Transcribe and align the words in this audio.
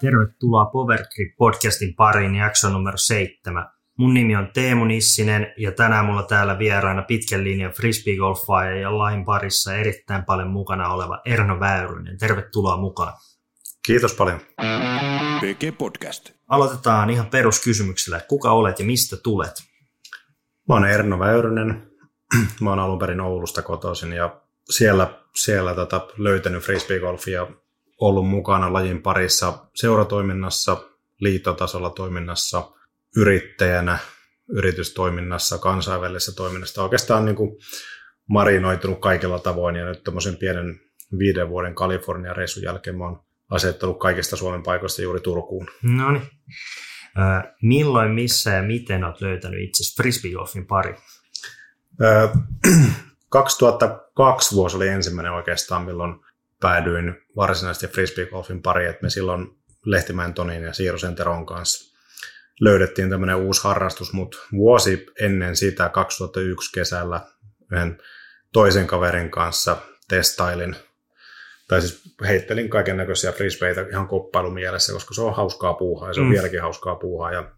Tervetuloa 0.00 0.64
Power 0.64 0.98
Grip 1.14 1.36
podcastin 1.36 1.94
pariin 1.94 2.34
jakso 2.34 2.70
numero 2.70 2.96
seitsemän. 2.96 3.70
Mun 3.96 4.14
nimi 4.14 4.36
on 4.36 4.50
Teemu 4.54 4.84
Nissinen 4.84 5.52
ja 5.56 5.72
tänään 5.72 6.04
mulla 6.04 6.22
täällä 6.22 6.58
vieraana 6.58 7.02
pitkän 7.02 7.44
linjan 7.44 7.72
frisbeegolfaaja 7.72 8.76
ja 8.76 8.98
lain 8.98 9.24
parissa 9.24 9.74
erittäin 9.74 10.24
paljon 10.24 10.50
mukana 10.50 10.88
oleva 10.88 11.20
Erno 11.24 11.60
Väyrynen. 11.60 12.18
Tervetuloa 12.18 12.76
mukaan. 12.76 13.12
Kiitos 13.86 14.14
paljon. 14.14 14.40
PG 15.40 15.78
Podcast. 15.78 16.30
Aloitetaan 16.48 17.10
ihan 17.10 17.26
peruskysymyksellä, 17.26 18.20
kuka 18.28 18.50
olet 18.50 18.78
ja 18.78 18.84
mistä 18.84 19.16
tulet? 19.16 19.54
Mä 20.68 20.74
oon 20.74 20.84
Erno 20.84 21.18
Väyrynen. 21.18 21.90
Mä 22.60 22.70
oon 22.70 22.78
alun 22.78 22.98
perin 22.98 23.20
Oulusta 23.20 23.62
kotoisin 23.62 24.12
ja 24.12 24.40
siellä, 24.70 25.20
siellä 25.34 25.74
tota, 25.74 26.06
löytänyt 26.18 26.62
frisbeegolfia 26.62 27.46
ollut 28.00 28.28
mukana 28.28 28.72
lajin 28.72 29.02
parissa 29.02 29.68
seuratoiminnassa, 29.74 30.76
liittotasolla 31.20 31.90
toiminnassa, 31.90 32.70
yrittäjänä, 33.16 33.98
yritystoiminnassa, 34.48 35.58
kansainvälisessä 35.58 36.32
toiminnassa. 36.36 36.82
Oikeastaan 36.82 37.24
niin 37.24 37.36
kuin 37.36 37.56
marinoitunut 38.28 39.00
kaikilla 39.00 39.38
tavoin 39.38 39.76
ja 39.76 39.84
nyt 39.84 40.04
tämmöisen 40.04 40.36
pienen 40.36 40.80
viiden 41.18 41.48
vuoden 41.48 41.74
Kalifornian 41.74 42.36
reissun 42.36 42.62
jälkeen 42.62 42.98
mä 42.98 43.04
oon 43.04 43.20
asettanut 43.50 43.98
kaikista 43.98 44.36
Suomen 44.36 44.62
paikoista 44.62 45.02
juuri 45.02 45.20
Turkuun. 45.20 45.68
No 45.82 46.12
niin. 46.12 46.30
milloin, 47.62 48.10
missä 48.10 48.50
ja 48.50 48.62
miten 48.62 49.04
olet 49.04 49.20
löytänyt 49.20 49.60
itse 49.60 50.02
frisbeegolfin 50.02 50.66
pari? 50.66 50.94
2002 53.28 54.54
vuosi 54.56 54.76
oli 54.76 54.88
ensimmäinen 54.88 55.32
oikeastaan, 55.32 55.84
milloin 55.84 56.25
päädyin 56.60 57.14
varsinaisesti 57.36 57.86
frisbeegolfin 57.86 58.62
pariin, 58.62 58.90
että 58.90 59.02
me 59.02 59.10
silloin 59.10 59.48
Lehtimäen 59.84 60.34
Tonin 60.34 60.62
ja 60.62 60.72
Siirosen 60.72 61.14
Teron 61.14 61.46
kanssa 61.46 61.96
löydettiin 62.60 63.10
tämmöinen 63.10 63.36
uusi 63.36 63.62
harrastus, 63.64 64.12
mutta 64.12 64.38
vuosi 64.52 65.06
ennen 65.20 65.56
sitä 65.56 65.88
2001 65.88 66.72
kesällä 66.72 67.20
yhden 67.72 67.98
toisen 68.52 68.86
kaverin 68.86 69.30
kanssa 69.30 69.76
testailin, 70.08 70.76
tai 71.68 71.80
siis 71.80 72.02
heittelin 72.26 72.70
kaiken 72.70 72.96
näköisiä 72.96 73.32
frisbeitä 73.32 73.86
ihan 73.90 74.08
koppailumielessä, 74.08 74.92
koska 74.92 75.14
se 75.14 75.22
on 75.22 75.36
hauskaa 75.36 75.74
puuhaa 75.74 76.10
ja 76.10 76.14
se 76.14 76.20
on 76.20 76.26
mm. 76.26 76.32
vieläkin 76.32 76.62
hauskaa 76.62 76.96
puuhaa. 76.96 77.32
Ja 77.32 77.52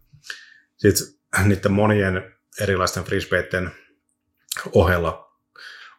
sitten 0.77 1.07
niiden 1.45 1.71
monien 1.71 2.35
erilaisten 2.61 3.03
frisbeiden 3.03 3.71
ohella 4.73 5.28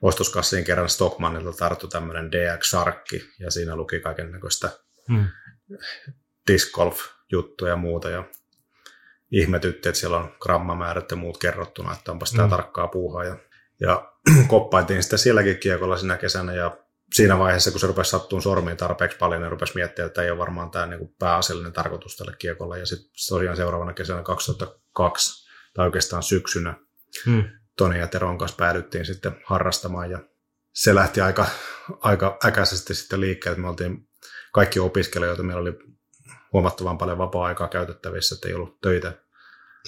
ostoskassiin 0.03 0.65
kerran 0.65 0.89
Stockmannilta 0.89 1.53
tarttu 1.53 1.89
tämmöinen 1.89 2.33
DX 2.33 2.70
Sharkki 2.70 3.29
ja 3.39 3.51
siinä 3.51 3.77
luki 3.77 4.01
kaiken 4.01 4.33
näköistä 4.33 4.70
hmm. 5.09 5.27
disc 6.53 6.73
golf 6.73 7.01
juttuja 7.33 7.70
ja 7.70 7.77
muuta 7.77 8.11
ja 8.11 8.25
ihmetytti, 9.31 9.89
että 9.89 10.01
siellä 10.01 10.17
on 10.17 10.34
grammamäärät 10.41 11.11
ja 11.11 11.17
muut 11.17 11.39
kerrottuna, 11.39 11.93
että 11.93 12.12
onpa 12.12 12.27
sitä 12.27 12.43
hmm. 12.43 12.51
tarkkaa 12.51 12.89
puuhaa 12.89 13.25
ja, 13.25 13.37
ja 13.81 14.12
koppailtiin 14.48 15.03
sitä 15.03 15.17
sielläkin 15.17 15.59
kiekolla 15.59 15.97
sinä 15.97 16.17
kesänä 16.17 16.55
ja 16.55 16.77
siinä 17.15 17.39
vaiheessa, 17.39 17.71
kun 17.71 17.81
se 17.81 17.87
rupesi 17.87 18.11
sattuun 18.11 18.43
sormiin 18.43 18.77
tarpeeksi 18.77 19.19
paljon, 19.19 19.43
niin 19.43 19.51
rupesi 19.51 19.75
miettimään, 19.75 20.06
että 20.06 20.23
ei 20.23 20.31
ole 20.31 20.39
varmaan 20.39 20.71
tämä 20.71 20.87
niin 20.87 21.15
pääasiallinen 21.19 21.73
tarkoitus 21.73 22.17
tälle 22.17 22.34
kiekolla. 22.39 22.77
Ja 22.77 22.87
sitten 22.87 23.11
tosiaan 23.28 23.56
seuraavana 23.56 23.93
kesänä 23.93 24.23
2002, 24.23 25.48
tai 25.75 25.87
oikeastaan 25.87 26.23
syksynä, 26.23 26.75
hmm. 27.27 27.45
Toni 27.81 27.98
ja 27.98 28.09
Teron 28.09 28.39
kanssa 28.39 28.56
päädyttiin 28.56 29.06
sitten 29.06 29.36
harrastamaan 29.45 30.10
ja 30.10 30.19
se 30.75 30.94
lähti 30.94 31.21
aika, 31.21 31.47
aika 32.00 32.38
äkäisesti 32.44 32.94
sitten 32.94 33.21
liikkeelle. 33.21 33.60
Me 33.60 33.69
oltiin 33.69 34.09
kaikki 34.53 34.81
opiskelijoita, 34.81 35.43
meillä 35.43 35.60
oli 35.60 35.78
huomattavan 36.53 36.99
paljon 36.99 37.19
vapaa-aikaa 37.19 37.69
käytettävissä, 37.69 38.34
että 38.34 38.49
ei 38.49 38.54
ollut 38.54 38.81
töitä 38.81 39.12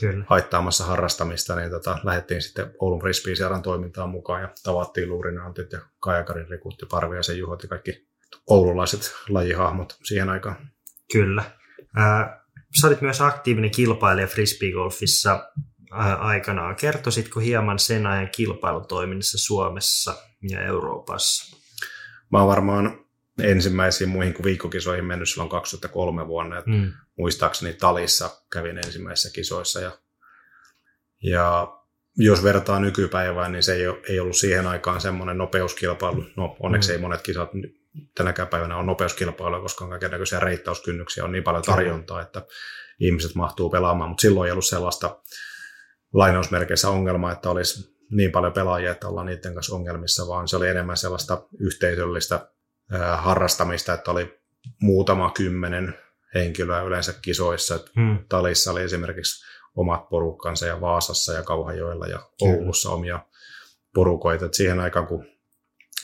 Kyllä. 0.00 0.24
haittaamassa 0.28 0.84
harrastamista, 0.84 1.56
niin 1.56 1.70
tota, 1.70 1.98
lähdettiin 2.02 2.42
sitten 2.42 2.74
Oulun 2.80 3.00
frisbee 3.00 3.34
toimintaan 3.62 4.10
mukaan 4.10 4.42
ja 4.42 4.48
tavattiin 4.62 5.08
Luurinantit 5.08 5.72
ja 5.72 5.80
Kajakarin 6.00 6.48
Rikut 6.48 6.80
ja 6.80 6.86
Parviaisen 6.90 7.38
Juhot 7.38 7.62
ja 7.62 7.68
kaikki 7.68 8.08
oululaiset 8.46 9.14
lajihahmot 9.28 9.96
siihen 10.04 10.28
aikaan. 10.28 10.56
Kyllä. 11.12 11.44
Äh, 11.98 12.40
sä 12.80 12.86
olit 12.86 13.00
myös 13.00 13.20
aktiivinen 13.20 13.70
kilpailija 13.70 14.26
frisbeegolfissa 14.26 15.52
aikanaan. 16.18 16.76
Kertoisitko 16.76 17.40
hieman 17.40 17.78
sen 17.78 18.06
ajan 18.06 18.28
kilpailutoiminnassa 18.36 19.38
Suomessa 19.38 20.14
ja 20.50 20.62
Euroopassa? 20.62 21.56
Mä 22.32 22.38
oon 22.38 22.48
varmaan 22.48 23.04
ensimmäisiin 23.42 24.10
muihin 24.10 24.34
kuin 24.34 24.44
viikkokisoihin 24.44 25.04
mennyt 25.04 25.28
silloin 25.28 25.50
2003 25.50 26.26
vuonna. 26.26 26.58
Et 26.58 26.66
mm. 26.66 26.92
Muistaakseni 27.18 27.74
Talissa 27.74 28.30
kävin 28.52 28.78
ensimmäisissä 28.78 29.30
kisoissa. 29.34 29.80
Ja, 29.80 29.90
ja 31.22 31.76
jos 32.16 32.42
vertaa 32.42 32.80
nykypäivään, 32.80 33.52
niin 33.52 33.62
se 33.62 33.74
ei, 33.74 33.88
ole, 33.88 34.00
ei 34.08 34.20
ollut 34.20 34.36
siihen 34.36 34.66
aikaan 34.66 35.00
semmoinen 35.00 35.38
nopeuskilpailu. 35.38 36.24
No 36.36 36.56
onneksi 36.60 36.88
mm. 36.88 36.92
ei 36.92 37.00
monet 37.00 37.22
kisat 37.22 37.50
tänäkään 38.14 38.48
päivänä 38.48 38.76
on 38.76 38.86
nopeuskilpailuja, 38.86 39.62
koska 39.62 39.84
on 39.84 39.90
kaikenlaisia 39.90 40.40
reittauskynnyksiä, 40.40 41.24
on 41.24 41.32
niin 41.32 41.44
paljon 41.44 41.62
tarjontaa, 41.62 42.22
että 42.22 42.46
ihmiset 43.00 43.34
mahtuu 43.34 43.70
pelaamaan, 43.70 44.10
mutta 44.10 44.22
silloin 44.22 44.46
ei 44.46 44.52
ollut 44.52 44.64
sellaista 44.64 45.20
lainausmerkeissä 46.12 46.88
ongelma, 46.88 47.32
että 47.32 47.50
olisi 47.50 47.96
niin 48.10 48.32
paljon 48.32 48.52
pelaajia, 48.52 48.90
että 48.90 49.08
ollaan 49.08 49.26
niiden 49.26 49.54
kanssa 49.54 49.76
ongelmissa, 49.76 50.28
vaan 50.28 50.48
se 50.48 50.56
oli 50.56 50.68
enemmän 50.68 50.96
sellaista 50.96 51.42
yhteisöllistä 51.58 52.48
harrastamista, 53.16 53.94
että 53.94 54.10
oli 54.10 54.40
muutama 54.80 55.30
kymmenen 55.30 55.94
henkilöä 56.34 56.82
yleensä 56.82 57.14
kisoissa. 57.22 57.78
Hmm. 57.96 58.18
Talissa 58.28 58.70
oli 58.70 58.82
esimerkiksi 58.82 59.44
omat 59.76 60.08
porukkansa 60.08 60.66
ja 60.66 60.80
Vaasassa 60.80 61.32
ja 61.32 61.42
Kauhajoella 61.42 62.06
ja 62.06 62.30
Oulussa 62.42 62.88
hmm. 62.88 62.98
omia 62.98 63.20
porukoita. 63.94 64.46
Et 64.46 64.54
siihen 64.54 64.80
aikaan, 64.80 65.06
kun 65.06 65.26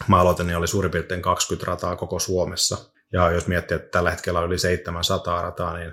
mä 0.08 0.20
aloitin, 0.20 0.46
niin 0.46 0.56
oli 0.56 0.68
suurin 0.68 0.90
piirtein 0.90 1.22
20 1.22 1.70
rataa 1.70 1.96
koko 1.96 2.18
Suomessa. 2.18 2.78
Ja 3.12 3.30
jos 3.30 3.46
miettii, 3.46 3.74
että 3.74 3.88
tällä 3.90 4.10
hetkellä 4.10 4.40
on 4.40 4.46
yli 4.46 4.58
700 4.58 5.42
rataa, 5.42 5.78
niin 5.78 5.92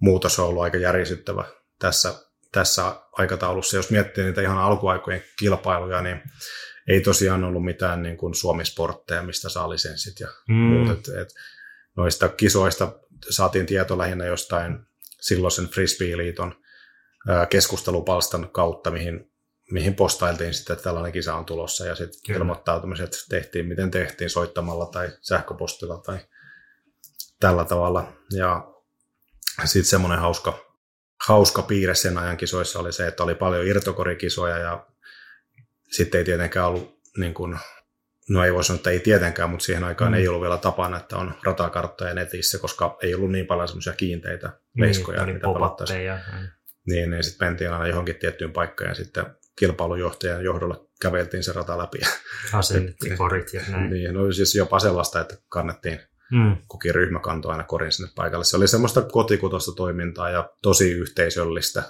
muutos 0.00 0.38
on 0.38 0.46
ollut 0.46 0.62
aika 0.62 0.78
järisyttävä 0.78 1.44
tässä 1.78 2.14
tässä 2.52 2.94
aikataulussa. 3.12 3.76
Jos 3.76 3.90
miettii 3.90 4.24
niitä 4.24 4.42
ihan 4.42 4.58
alkuaikojen 4.58 5.22
kilpailuja, 5.38 6.02
niin 6.02 6.22
ei 6.88 7.00
tosiaan 7.00 7.44
ollut 7.44 7.64
mitään 7.64 8.02
niin 8.02 8.16
kuin 8.16 8.34
Suomi-sportteja, 8.34 9.22
mistä 9.22 9.48
saa 9.48 9.70
lisenssit 9.70 10.20
ja 10.20 10.28
mm. 10.48 10.54
muut. 10.54 10.90
Et, 10.90 11.08
et 11.08 11.28
noista 11.96 12.28
kisoista 12.28 12.92
saatiin 13.30 13.66
tieto 13.66 13.98
lähinnä 13.98 14.26
jostain 14.26 14.78
silloisen 15.20 15.68
Frisbee-liiton 15.68 16.54
keskustelupalstan 17.50 18.48
kautta, 18.52 18.90
mihin, 18.90 19.32
mihin 19.70 19.94
postailtiin 19.94 20.54
sitten, 20.54 20.74
että 20.74 20.84
tällainen 20.84 21.12
kisa 21.12 21.34
on 21.34 21.44
tulossa 21.44 21.86
ja 21.86 21.94
sitten 21.94 22.36
ilmoittautumiset 22.36 23.26
tehtiin, 23.28 23.66
miten 23.66 23.90
tehtiin 23.90 24.30
soittamalla 24.30 24.86
tai 24.86 25.08
sähköpostilla 25.20 25.98
tai 25.98 26.18
tällä 27.40 27.64
tavalla. 27.64 28.12
Ja 28.32 28.66
sitten 29.64 29.90
semmoinen 29.90 30.18
hauska 30.18 30.69
hauska 31.28 31.62
piirre 31.62 31.94
sen 31.94 32.18
ajan 32.18 32.36
kisoissa 32.36 32.78
oli 32.78 32.92
se, 32.92 33.06
että 33.06 33.22
oli 33.22 33.34
paljon 33.34 33.66
irtokorikisoja 33.66 34.58
ja 34.58 34.86
sitten 35.90 36.18
ei 36.18 36.24
tietenkään 36.24 36.66
ollut, 36.66 37.00
niin 37.16 37.34
kuin, 37.34 37.58
no 38.28 38.44
ei 38.44 38.54
voi 38.54 38.64
sanoa, 38.64 38.76
että 38.76 38.90
ei 38.90 39.00
tietenkään, 39.00 39.50
mutta 39.50 39.64
siihen 39.64 39.84
aikaan 39.84 40.12
mm. 40.12 40.18
ei 40.18 40.28
ollut 40.28 40.42
vielä 40.42 40.58
tapana, 40.58 40.96
että 40.96 41.16
on 41.16 41.34
ratakarttoja 41.44 42.14
netissä, 42.14 42.58
koska 42.58 42.98
ei 43.02 43.14
ollut 43.14 43.32
niin 43.32 43.46
paljon 43.46 43.68
semmoisia 43.68 43.92
kiinteitä 43.92 44.52
veiskoja, 44.80 45.26
niin, 45.26 45.36
mitä 45.36 45.46
palattaisiin. 45.46 46.12
Niin, 46.86 47.10
niin 47.10 47.24
sitten 47.24 47.48
mentiin 47.48 47.70
aina 47.70 47.86
johonkin 47.86 48.16
tiettyyn 48.16 48.52
paikkaan 48.52 48.88
ja 48.88 48.94
sitten 48.94 49.26
kilpailujohtajan 49.58 50.44
johdolla 50.44 50.86
käveltiin 51.00 51.42
se 51.42 51.52
rata 51.52 51.78
läpi. 51.78 51.98
Asennettiin 52.52 53.18
korit 53.18 53.54
ja 53.54 53.62
näin. 53.68 53.90
Niin, 53.90 54.14
no 54.14 54.32
siis 54.32 54.54
jopa 54.54 54.78
sellaista, 54.78 55.20
että 55.20 55.36
kannettiin 55.48 56.00
Mm. 56.30 56.56
Kukin 56.68 56.94
ryhmä 56.94 57.20
kantoi 57.20 57.52
aina 57.52 57.64
korin 57.64 57.92
sinne 57.92 58.10
paikalle. 58.14 58.44
Se 58.44 58.56
oli 58.56 58.68
semmoista 58.68 59.02
kotikutosta 59.02 59.72
toimintaa 59.72 60.30
ja 60.30 60.50
tosi 60.62 60.90
yhteisöllistä. 60.92 61.82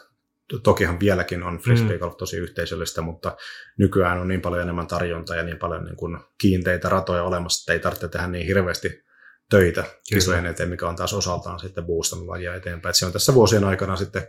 Tokihan 0.62 1.00
vieläkin 1.00 1.42
on 1.42 1.58
frisbee 1.58 1.98
golf 1.98 2.16
tosi 2.16 2.36
yhteisöllistä, 2.36 3.00
mutta 3.00 3.36
nykyään 3.78 4.18
on 4.18 4.28
niin 4.28 4.40
paljon 4.40 4.62
enemmän 4.62 4.86
tarjontaa 4.86 5.36
ja 5.36 5.42
niin 5.42 5.58
paljon 5.58 5.84
niin 5.84 5.96
kuin 5.96 6.18
kiinteitä 6.38 6.88
ratoja 6.88 7.24
olemassa, 7.24 7.62
että 7.62 7.72
ei 7.72 7.80
tarvitse 7.80 8.08
tehdä 8.08 8.26
niin 8.26 8.46
hirveästi 8.46 9.04
töitä 9.50 9.84
kisojen 10.08 10.46
eteen, 10.46 10.68
mikä 10.68 10.88
on 10.88 10.96
taas 10.96 11.14
osaltaan 11.14 11.60
sitten 11.60 11.84
boostannut 11.84 12.28
lajia 12.28 12.54
eteenpäin. 12.54 12.90
Et 12.90 12.96
se 12.96 13.06
on 13.06 13.12
tässä 13.12 13.34
vuosien 13.34 13.64
aikana 13.64 13.96
sitten, 13.96 14.22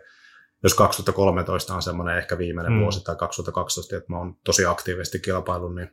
jos 0.63 0.73
2013 0.73 1.75
on 1.75 1.81
semmoinen 1.81 2.17
ehkä 2.17 2.37
viimeinen 2.37 2.73
mm. 2.73 2.79
vuosi 2.79 3.03
tai 3.03 3.15
2012, 3.15 3.97
että 3.97 4.13
mä 4.13 4.17
oon 4.17 4.35
tosi 4.45 4.65
aktiivisesti 4.65 5.19
kilpaillut, 5.19 5.75
niin 5.75 5.91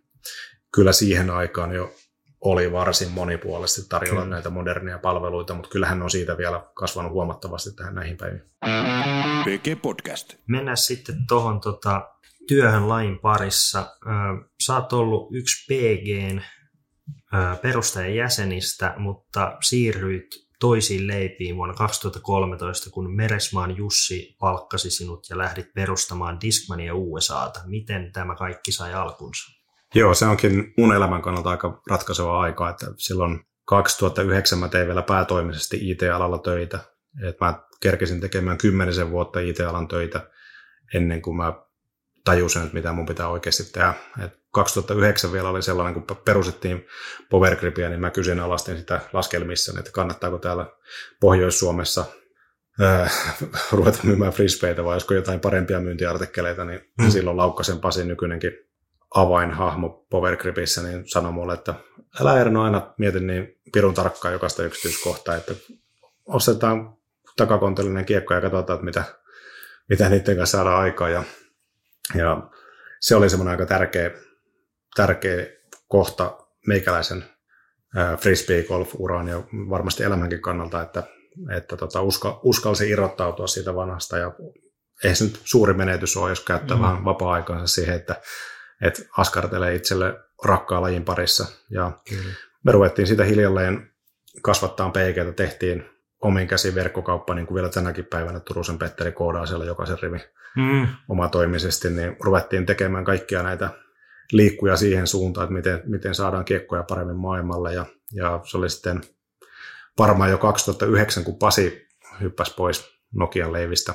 kyllä 0.75 0.93
siihen 0.93 1.31
aikaan 1.31 1.73
jo 1.73 1.95
oli 2.41 2.73
varsin 2.73 3.11
monipuolisesti 3.11 3.89
tarjolla 3.89 4.21
Kyllä. 4.23 4.35
näitä 4.35 4.51
modernia 4.51 4.99
palveluita, 4.99 5.55
mutta 5.55 5.71
kyllähän 5.71 6.03
on 6.03 6.11
siitä 6.11 6.39
vielä 6.39 6.65
kasvanut 6.75 7.13
huomattavasti 7.13 7.73
tähän 7.73 7.95
näihin 7.95 8.17
päiviin. 8.17 8.43
PG 9.45 9.83
Podcast. 9.83 10.35
Mennään 10.47 10.77
sitten 10.77 11.27
tuohon 11.29 11.61
tota, 11.61 12.11
työhön 12.49 12.89
lain 12.89 13.19
parissa. 13.19 13.97
Sä 14.67 14.75
oot 14.75 14.93
ollut 14.93 15.29
yksi 15.35 15.65
PGn 15.67 16.41
perustajan 17.63 18.15
jäsenistä, 18.15 18.95
mutta 18.99 19.57
siirryit 19.63 20.49
toisiin 20.61 21.07
leipiin 21.07 21.57
vuonna 21.57 21.75
2013, 21.75 22.91
kun 22.91 23.17
Meresmaan 23.17 23.77
Jussi 23.77 24.37
palkkasi 24.39 24.91
sinut 24.91 25.27
ja 25.31 25.39
lähdit 25.39 25.75
perustamaan 25.75 26.41
Discmania 26.41 26.95
USAta. 26.95 27.61
Miten 27.67 28.13
tämä 28.13 28.35
kaikki 28.35 28.73
sai 28.73 28.95
alkunsa? 28.95 29.58
Joo, 29.95 30.15
se 30.15 30.27
onkin 30.27 30.75
mun 30.77 30.95
elämän 30.95 31.23
kannalta 31.23 31.51
aika 31.51 31.83
ratkaiseva 31.91 32.41
aika, 32.41 32.71
että 32.71 32.87
silloin 32.97 33.41
2009 33.65 34.59
mä 34.59 34.69
tein 34.69 34.87
vielä 34.87 35.03
päätoimisesti 35.03 35.91
IT-alalla 35.91 36.39
töitä. 36.39 36.79
Et 37.29 37.41
mä 37.41 37.63
kerkesin 37.81 38.21
tekemään 38.21 38.59
kymmenisen 38.59 39.11
vuotta 39.11 39.41
IT-alan 39.41 39.89
töitä 39.89 40.31
ennen 40.95 41.23
kuin 41.23 41.37
mä 41.37 41.53
tajusin, 42.25 42.63
että 42.63 42.75
mitä 42.75 42.93
mun 42.93 43.07
pitää 43.07 43.29
oikeasti 43.29 43.73
tehdä. 43.73 43.95
Et 44.25 44.39
2009 44.53 45.33
vielä 45.33 45.49
oli 45.49 45.63
sellainen, 45.63 45.95
kun 45.95 46.17
perustettiin 46.25 46.87
Powergripia, 47.31 47.89
niin 47.89 48.01
mä 48.01 48.11
alastin 48.43 48.79
sitä 48.79 49.01
laskelmissa, 49.13 49.79
että 49.79 49.91
kannattaako 49.93 50.39
täällä 50.39 50.67
Pohjois-Suomessa 51.21 52.05
äh, 52.83 53.37
ruveta 53.73 53.99
myymään 54.03 54.33
frisbeitä 54.33 54.85
vai 54.85 54.93
olisiko 54.93 55.15
jotain 55.15 55.41
parempia 55.41 55.81
myyntiartikkeleita, 55.81 56.65
niin 56.65 56.81
mm. 56.99 57.11
silloin 57.11 57.37
Laukkasen 57.37 57.79
Pasi 57.79 58.05
nykyinenkin 58.05 58.68
avainhahmo 59.15 60.07
Powergripissä, 60.11 60.83
niin 60.83 61.09
sanoi 61.09 61.33
mulle, 61.33 61.55
että 61.55 61.75
älä 62.21 62.41
Erno 62.41 62.63
aina 62.63 62.95
mieti 62.99 63.21
niin 63.21 63.59
pirun 63.73 63.95
tarkkaan 63.95 64.33
jokaista 64.33 64.63
yksityiskohtaa, 64.63 65.37
että 65.37 65.55
ostetaan 66.27 66.97
takakontelinen 67.37 68.05
kiekko 68.05 68.35
ja 68.35 68.41
katsotaan, 68.41 68.77
että 68.77 68.85
mitä, 68.85 69.05
mitä 69.89 70.09
niiden 70.09 70.37
kanssa 70.37 70.59
saadaan 70.59 70.83
aikaa. 70.83 71.09
Ja, 71.09 71.25
ja 72.15 72.51
se 73.01 73.17
oli 73.17 73.31
semmoinen 73.31 73.51
aika 73.51 73.67
tärkeä, 73.67 74.11
tärkeä 74.97 75.47
kohta 75.89 76.39
meikäläisen 76.67 77.25
frisbee 78.19 78.63
golf 78.63 78.95
uraan 78.99 79.29
ja 79.29 79.43
varmasti 79.53 80.03
elämänkin 80.05 80.43
kannalta, 80.43 80.83
että, 80.83 81.03
että 81.57 81.77
tota, 81.77 82.03
uska, 82.03 82.41
uskalsi 82.43 82.91
irrottautua 82.91 83.47
siitä 83.47 83.75
vanhasta 83.75 84.19
ja 84.19 84.33
ei 85.05 85.15
se 85.15 85.25
nyt 85.25 85.41
suuri 85.45 85.75
menetys 85.75 86.17
ole, 86.17 86.29
jos 86.31 86.45
käyttää 86.45 86.77
mm. 86.77 86.83
vähän 86.83 87.05
vapaa-aikaansa 87.05 87.75
siihen, 87.75 87.97
että, 87.97 88.21
että 88.83 89.03
askartelee 89.19 89.75
itselle 89.75 90.21
rakkaan 90.45 90.83
lajin 90.83 91.05
parissa. 91.05 91.47
Ja 91.71 91.93
mm. 92.11 92.17
me 92.65 92.73
ruvettiin 92.73 93.09
sitä 93.09 93.25
hiljalleen 93.25 93.91
kasvattaa 94.43 94.91
peikeitä, 94.91 95.33
tehtiin 95.33 95.85
omin 96.23 96.49
käsin 96.49 96.75
verkkokauppa, 96.75 97.35
niin 97.35 97.47
kuin 97.47 97.55
vielä 97.55 97.69
tänäkin 97.69 98.05
päivänä 98.05 98.41
Turusen 98.41 98.79
Petteri 98.79 99.13
koodaa 99.13 99.47
siellä 99.47 99.65
jokaisen 99.65 99.99
rivi 100.03 100.19
mm. 100.57 100.87
omatoimisesti, 101.09 101.91
niin 101.91 102.17
ruvettiin 102.21 102.67
tekemään 102.67 103.05
kaikkia 103.05 103.43
näitä 103.43 103.71
liikkuja 104.33 104.77
siihen 104.77 105.07
suuntaan, 105.07 105.45
että 105.45 105.55
miten, 105.55 105.83
miten 105.85 106.15
saadaan 106.15 106.45
kiekkoja 106.45 106.83
paremmin 106.83 107.17
maailmalle. 107.17 107.75
Ja, 107.75 107.87
ja 108.13 108.41
se 108.45 108.57
oli 108.57 108.71
sitten 108.71 109.01
varmaan 109.99 110.31
jo 110.31 110.39
2009, 110.39 111.25
kun 111.25 111.39
Pasi 111.39 111.89
hyppäsi 112.21 112.55
pois 112.57 112.99
Nokian 113.15 113.53
leivistä 113.53 113.95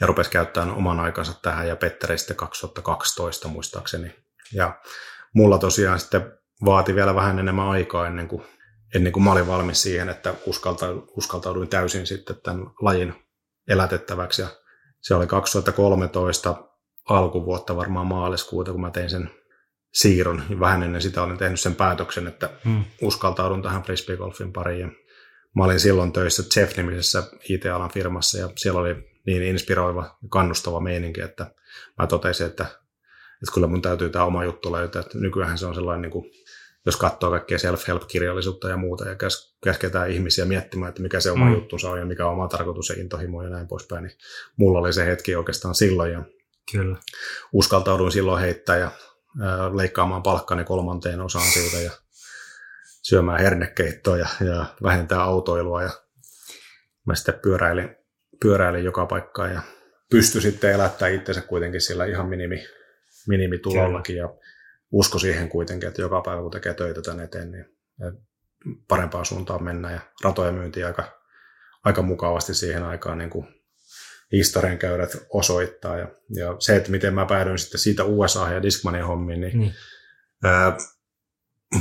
ja 0.00 0.06
rupesi 0.06 0.30
käyttämään 0.30 0.76
oman 0.76 1.00
aikansa 1.00 1.34
tähän, 1.42 1.68
ja 1.68 1.76
Petteri 1.76 2.18
sitten 2.18 2.36
2012 2.36 3.48
muistaakseni. 3.48 4.14
Ja 4.52 4.80
mulla 5.34 5.58
tosiaan 5.58 6.00
sitten 6.00 6.32
vaati 6.64 6.94
vielä 6.94 7.14
vähän 7.14 7.38
enemmän 7.38 7.68
aikaa 7.68 8.06
ennen 8.06 8.28
kuin, 8.28 8.42
ennen 8.94 9.12
kuin 9.12 9.22
mä 9.22 9.32
olin 9.32 9.46
valmis 9.46 9.82
siihen, 9.82 10.08
että 10.08 10.34
uskaltauduin 11.16 11.68
täysin 11.68 12.06
sitten 12.06 12.36
tämän 12.42 12.66
lajin 12.80 13.14
elätettäväksi. 13.68 14.42
Ja 14.42 14.48
se 15.00 15.14
oli 15.14 15.26
2013 15.26 16.64
alkuvuotta 17.08 17.76
varmaan 17.76 18.06
maaliskuuta, 18.06 18.72
kun 18.72 18.80
mä 18.80 18.90
tein 18.90 19.10
sen 19.10 19.30
siirron. 19.94 20.42
Vähän 20.60 20.82
ennen 20.82 21.02
sitä 21.02 21.22
olin 21.22 21.38
tehnyt 21.38 21.60
sen 21.60 21.74
päätöksen, 21.74 22.26
että 22.26 22.50
hmm. 22.64 22.84
uskaltaudun 23.02 23.62
tähän 23.62 23.82
frisbeegolfin 23.82 24.52
pariin. 24.52 24.96
Mä 25.56 25.64
olin 25.64 25.80
silloin 25.80 26.12
töissä 26.12 26.42
Jeff-nimisessä 26.56 27.22
IT-alan 27.48 27.90
firmassa 27.90 28.38
ja 28.38 28.48
siellä 28.56 28.80
oli 28.80 29.09
niin 29.26 29.42
inspiroiva 29.42 30.18
ja 30.22 30.28
kannustava 30.28 30.80
meininki, 30.80 31.20
että 31.20 31.54
mä 31.98 32.06
totesin, 32.06 32.46
että, 32.46 32.64
että 32.64 33.54
kyllä 33.54 33.66
mun 33.66 33.82
täytyy 33.82 34.10
tämä 34.10 34.24
oma 34.24 34.44
juttu 34.44 34.72
löytää. 34.72 35.00
Että 35.00 35.18
nykyään 35.18 35.58
se 35.58 35.66
on 35.66 35.74
sellainen, 35.74 36.02
niin 36.02 36.10
kuin, 36.10 36.30
jos 36.86 36.96
katsoo 36.96 37.30
kaikkea 37.30 37.58
self-help-kirjallisuutta 37.58 38.68
ja 38.68 38.76
muuta 38.76 39.08
ja 39.08 39.14
käs, 39.14 39.56
käsketään 39.64 40.10
ihmisiä 40.10 40.44
miettimään, 40.44 40.88
että 40.88 41.02
mikä 41.02 41.20
se 41.20 41.30
oma 41.30 41.44
mm. 41.44 41.52
juttunsa 41.52 41.90
on 41.90 41.98
ja 41.98 42.06
mikä 42.06 42.26
on 42.26 42.32
oma 42.32 42.48
tarkoitus 42.48 42.88
ja 42.88 43.00
intohimo 43.00 43.42
ja 43.42 43.50
näin 43.50 43.68
poispäin, 43.68 44.04
niin 44.04 44.16
mulla 44.56 44.78
oli 44.78 44.92
se 44.92 45.06
hetki 45.06 45.36
oikeastaan 45.36 45.74
silloin 45.74 46.12
ja 46.12 46.22
Kyllä. 46.72 46.96
uskaltauduin 47.52 48.12
silloin 48.12 48.40
heittää 48.40 48.76
ja 48.76 48.90
ää, 49.40 49.76
leikkaamaan 49.76 50.22
palkkani 50.22 50.64
kolmanteen 50.64 51.20
osaan 51.20 51.46
siitä 51.46 51.80
ja 51.80 51.90
syömään 53.02 53.40
hernekeittoa 53.40 54.16
ja, 54.16 54.28
ja 54.46 54.66
vähentää 54.82 55.22
autoilua 55.22 55.82
ja 55.82 55.90
mä 57.06 57.14
sitten 57.14 57.40
pyöräilin 57.42 57.99
pyöräilin 58.42 58.84
joka 58.84 59.06
paikkaan 59.06 59.52
ja 59.52 59.62
pystyi 60.10 60.42
sitten 60.42 60.72
elättämään 60.72 61.14
itsensä 61.14 61.40
kuitenkin 61.40 61.80
sillä 61.80 62.04
ihan 62.04 62.28
minimi, 62.28 62.66
minimitulollakin 63.28 64.16
ja 64.16 64.34
usko 64.92 65.18
siihen 65.18 65.48
kuitenkin, 65.48 65.88
että 65.88 66.02
joka 66.02 66.20
päivä 66.20 66.42
kun 66.42 66.50
tekee 66.50 66.74
töitä 66.74 67.02
tänne 67.02 67.24
eteen, 67.24 67.50
niin 67.50 67.66
parempaan 68.88 69.24
suuntaan 69.24 69.64
mennä 69.64 69.90
ja 69.90 70.00
ratoja 70.24 70.52
myynti 70.52 70.84
aika, 70.84 71.20
aika 71.84 72.02
mukavasti 72.02 72.54
siihen 72.54 72.82
aikaan 72.82 73.18
niin 73.18 73.30
kuin 73.30 73.46
historian 74.32 74.78
käyrät 74.78 75.26
osoittaa. 75.30 75.98
Ja, 75.98 76.08
ja, 76.34 76.56
se, 76.58 76.76
että 76.76 76.90
miten 76.90 77.14
mä 77.14 77.26
päädyin 77.26 77.58
sitten 77.58 77.80
siitä 77.80 78.04
USA 78.04 78.52
ja 78.52 78.62
Discmanin 78.62 79.04
hommiin, 79.04 79.40
niin, 79.40 79.58
niin. 79.58 79.74
Ää, 80.44 80.76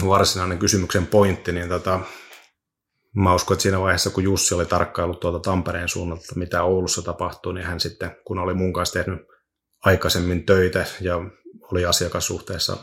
varsinainen 0.06 0.60
kysymyksen 0.60 1.08
pointti, 1.08 1.52
niin 1.52 1.70
tota, 1.70 2.00
Mä 3.16 3.36
uskon, 3.36 3.56
että 3.56 3.62
siinä 3.62 3.80
vaiheessa, 3.80 4.10
kun 4.10 4.24
Jussi 4.24 4.56
oli 4.56 4.66
tarkkaillut 4.66 5.20
tuolta 5.20 5.40
Tampereen 5.40 5.90
suunnalta, 5.90 6.36
mitä 6.36 6.64
Oulussa 6.64 7.02
tapahtui, 7.02 7.54
niin 7.54 7.66
hän 7.66 7.80
sitten, 7.80 8.18
kun 8.26 8.40
oli 8.40 8.54
mun 8.54 8.74
kanssa 8.74 9.00
tehnyt 9.00 9.20
aikaisemmin 9.86 10.46
töitä 10.46 10.86
ja 11.02 11.16
oli 11.72 11.86
asiakassuhteessa, 11.86 12.78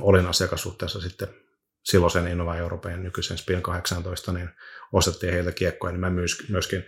olin 0.00 0.26
asiakassuhteessa 0.26 1.00
sitten 1.00 1.28
silloisen 1.84 2.28
Innova 2.28 2.56
Euroopan 2.56 3.02
nykyisen 3.02 3.38
Spin 3.38 3.62
18, 3.62 4.32
niin 4.32 4.50
ostettiin 4.92 5.32
heiltä 5.32 5.52
kiekkoja, 5.52 5.92
niin 5.92 6.00
mä 6.00 6.10
myöskin 6.48 6.84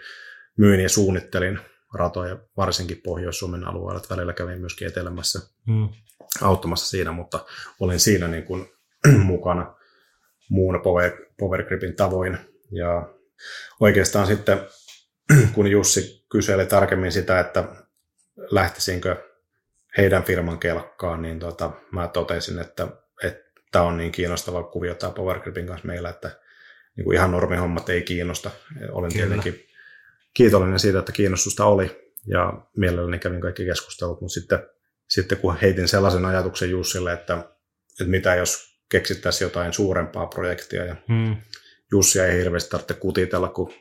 myin 0.59 0.81
ja 0.81 0.89
suunnittelin 0.89 1.61
ratoja, 1.95 2.39
varsinkin 2.57 3.01
Pohjois-Suomen 3.05 3.65
alueella, 3.65 4.01
että 4.01 4.15
välillä 4.15 4.33
kävin 4.33 4.61
myöskin 4.61 4.89
etelämässä 4.89 5.41
mm. 5.67 5.89
auttamassa 6.43 6.87
siinä, 6.87 7.13
mutta 7.13 7.45
olin 7.81 8.01
siinä 8.01 8.29
niin 8.29 8.45
kuin 8.45 8.67
mukana 9.25 9.75
muun 10.51 10.81
Power, 10.83 11.13
Power 11.39 11.65
Gripin 11.65 11.97
tavoin 11.97 12.54
ja 12.71 13.09
oikeastaan 13.81 14.27
sitten, 14.27 14.61
kun 15.55 15.71
Jussi 15.71 16.25
kyseli 16.31 16.67
tarkemmin 16.67 17.13
sitä, 17.13 17.41
että 17.41 17.65
lähtisinkö 18.51 19.17
heidän 19.97 20.25
firman 20.25 20.59
kelkkaan, 20.59 21.23
niin 21.23 21.39
tota, 21.39 21.71
mä 21.93 22.09
totesin, 22.09 22.59
että 22.59 22.89
tämä 23.75 23.85
on 23.85 23.97
niin 23.97 24.13
kiinnostava 24.13 24.63
kuvio 24.63 24.95
tämä 24.95 25.13
Powergripin 25.13 25.67
kanssa 25.67 25.87
meillä, 25.87 26.11
että 26.11 26.31
niin 26.97 27.05
kuin 27.05 27.17
ihan 27.17 27.31
normihommat 27.31 27.89
ei 27.89 28.03
kiinnosta. 28.03 28.51
Olen 28.93 29.13
Kyllä. 29.13 29.27
tietenkin 29.27 29.67
kiitollinen 30.35 30.79
siitä, 30.79 30.99
että 30.99 31.13
kiinnostusta 31.13 31.65
oli 31.65 32.13
ja 32.27 32.53
mielelläni 32.77 33.19
kävin 33.19 33.41
kaikki 33.41 33.65
keskustelut, 33.65 34.21
mutta 34.21 34.35
sitten, 34.35 34.59
sitten 35.09 35.39
kun 35.39 35.57
heitin 35.57 35.89
sellaisen 35.89 36.25
ajatuksen 36.25 36.71
Jussille, 36.71 37.13
että, 37.13 37.35
että 38.01 38.11
mitä 38.11 38.35
jos 38.35 38.79
keksittäisiin 38.89 39.47
jotain 39.47 39.73
suurempaa 39.73 40.27
projektia 40.27 40.85
ja 40.85 40.97
hmm. 41.09 41.37
Jussi 41.95 42.21
ei 42.21 42.39
hirveästi 42.39 42.71
tarvitse 42.71 42.95
kutitella, 42.95 43.49
kun 43.49 43.73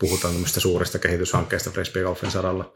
puhutaan 0.00 0.34
tämmöistä 0.34 0.60
suurista 0.60 0.98
kehityshankkeista 0.98 1.70
frisbeegolfin 1.70 2.30
saralla, 2.30 2.72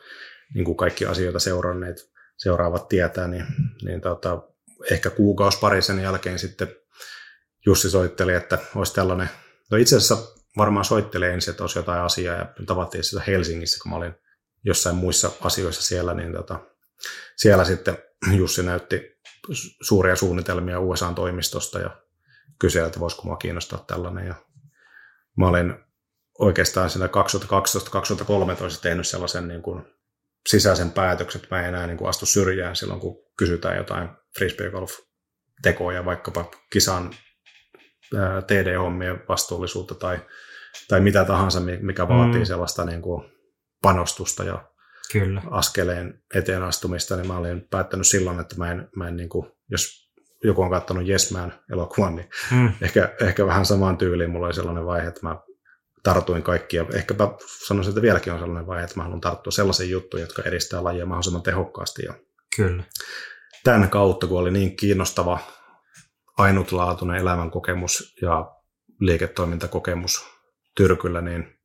niin 0.54 0.64
kuin 0.64 0.76
kaikki 0.76 1.06
asioita 1.06 1.38
seuranneet, 1.38 1.96
seuraavat 2.37 2.88
tietää, 2.88 3.28
niin, 3.28 3.46
niin 3.84 4.00
tota, 4.00 4.42
ehkä 4.90 5.11
kuukausi 5.11 5.58
pari 5.58 5.82
sen 5.82 6.02
jälkeen 6.02 6.38
sitten 6.38 6.68
Jussi 7.66 7.90
soitteli, 7.90 8.34
että 8.34 8.58
olisi 8.75 8.94
tällainen, 8.94 9.28
no 9.70 9.76
itse 9.76 9.96
asiassa 9.96 10.18
varmaan 10.56 10.84
soitteli 10.84 11.26
ensin, 11.26 11.50
että 11.50 11.62
olisi 11.62 11.78
jotain 11.78 12.02
asiaa 12.02 12.37
ja 12.37 12.52
tavattiin 12.66 13.04
sitä 13.04 13.22
Helsingissä, 13.26 13.78
kun 13.82 13.90
mä 13.90 13.96
olin 13.96 14.14
jossain 14.64 14.96
muissa 14.96 15.30
asioissa 15.40 15.82
siellä, 15.82 16.14
niin 16.14 16.32
tota, 16.32 16.58
siellä 17.37 17.64
sitten 17.64 17.99
Jussi 18.38 18.62
näytti 18.62 19.00
suuria 19.82 20.16
suunnitelmia 20.16 20.80
USA-toimistosta 20.80 21.78
ja 21.78 22.02
kyseli, 22.58 22.87
että 22.87 23.00
voisiko 23.00 23.22
mua 23.22 23.37
kiinnostaa 23.37 23.84
tällainen 23.87 24.26
ja 24.26 24.34
mä 25.37 25.49
olin 25.49 25.75
oikeastaan 26.39 26.91
siinä 26.91 27.07
2012-2013 27.07 27.11
tehnyt 28.83 29.07
sellaisen 29.07 29.49
niin 29.49 29.62
kuin 29.62 29.83
sisäisen 30.49 30.91
päätöksen, 30.91 31.43
että 31.43 31.55
mä 31.55 31.62
en 31.62 31.69
enää 31.69 31.87
niin 31.87 31.97
kuin 31.97 32.09
astu 32.09 32.27
syrjään 32.27 32.77
silloin, 32.77 33.01
kun 33.01 33.17
kysytään 33.39 33.77
jotain 33.77 34.09
frisbeegolf-tekoja, 34.39 36.05
vaikkapa 36.05 36.51
kisan 36.73 37.15
TD-hommien 38.47 39.25
vastuullisuutta 39.29 39.95
tai, 39.95 40.19
tai 40.89 41.01
mitä 41.01 41.25
tahansa, 41.25 41.61
mikä 41.81 42.09
vaatii 42.09 42.41
mm. 42.41 42.47
sellaista 42.47 42.85
niin 42.85 43.03
kuin 43.03 43.33
panostusta 43.83 44.45
ja 44.45 44.69
Kyllä. 45.12 45.43
askeleen 45.51 46.23
eteen 46.35 46.62
astumista, 46.62 47.17
niin 47.17 47.27
mä 47.27 47.37
olin 47.37 47.69
päättänyt 47.71 48.07
silloin, 48.07 48.41
että 48.41 48.57
mä 48.59 48.71
en, 48.71 48.89
mä 48.97 49.09
en 49.09 49.17
niin 49.17 49.29
kuin, 49.29 49.53
jos 49.71 50.01
joku 50.44 50.62
on 50.62 50.70
katsonut 50.70 51.08
Yes 51.08 51.32
Man 51.32 51.52
elokuvan, 51.72 52.16
niin 52.16 52.28
mm. 52.50 52.72
ehkä, 52.80 53.14
ehkä 53.20 53.46
vähän 53.46 53.66
samaan 53.66 53.99
tyyliin 53.99 54.30
mulla 54.30 54.46
oli 54.46 54.54
sellainen 54.54 54.87
vaihe, 54.87 55.08
että 55.08 55.20
mä 55.22 55.37
tartuin 56.02 56.42
kaikkia. 56.42 56.87
Ehkäpä 56.94 57.28
sanoisin, 57.66 57.90
että 57.90 58.02
vieläkin 58.02 58.32
on 58.32 58.38
sellainen 58.38 58.66
vaihe, 58.66 58.84
että 58.84 58.96
mä 58.96 59.02
haluan 59.02 59.20
tarttua 59.20 59.50
sellaisiin 59.50 59.90
juttuihin, 59.90 60.26
jotka 60.26 60.42
edistää 60.42 60.84
lajia 60.84 61.06
mahdollisimman 61.06 61.42
tehokkaasti. 61.42 62.02
Ja 62.04 62.14
Kyllä. 62.56 62.84
Tämän 63.64 63.90
kautta, 63.90 64.26
kun 64.26 64.38
oli 64.38 64.50
niin 64.50 64.76
kiinnostava, 64.76 65.38
ainutlaatuinen 66.38 67.16
elämänkokemus 67.16 68.16
ja 68.22 68.54
liiketoimintakokemus 69.00 70.26
Tyrkyllä, 70.76 71.20
niin 71.20 71.58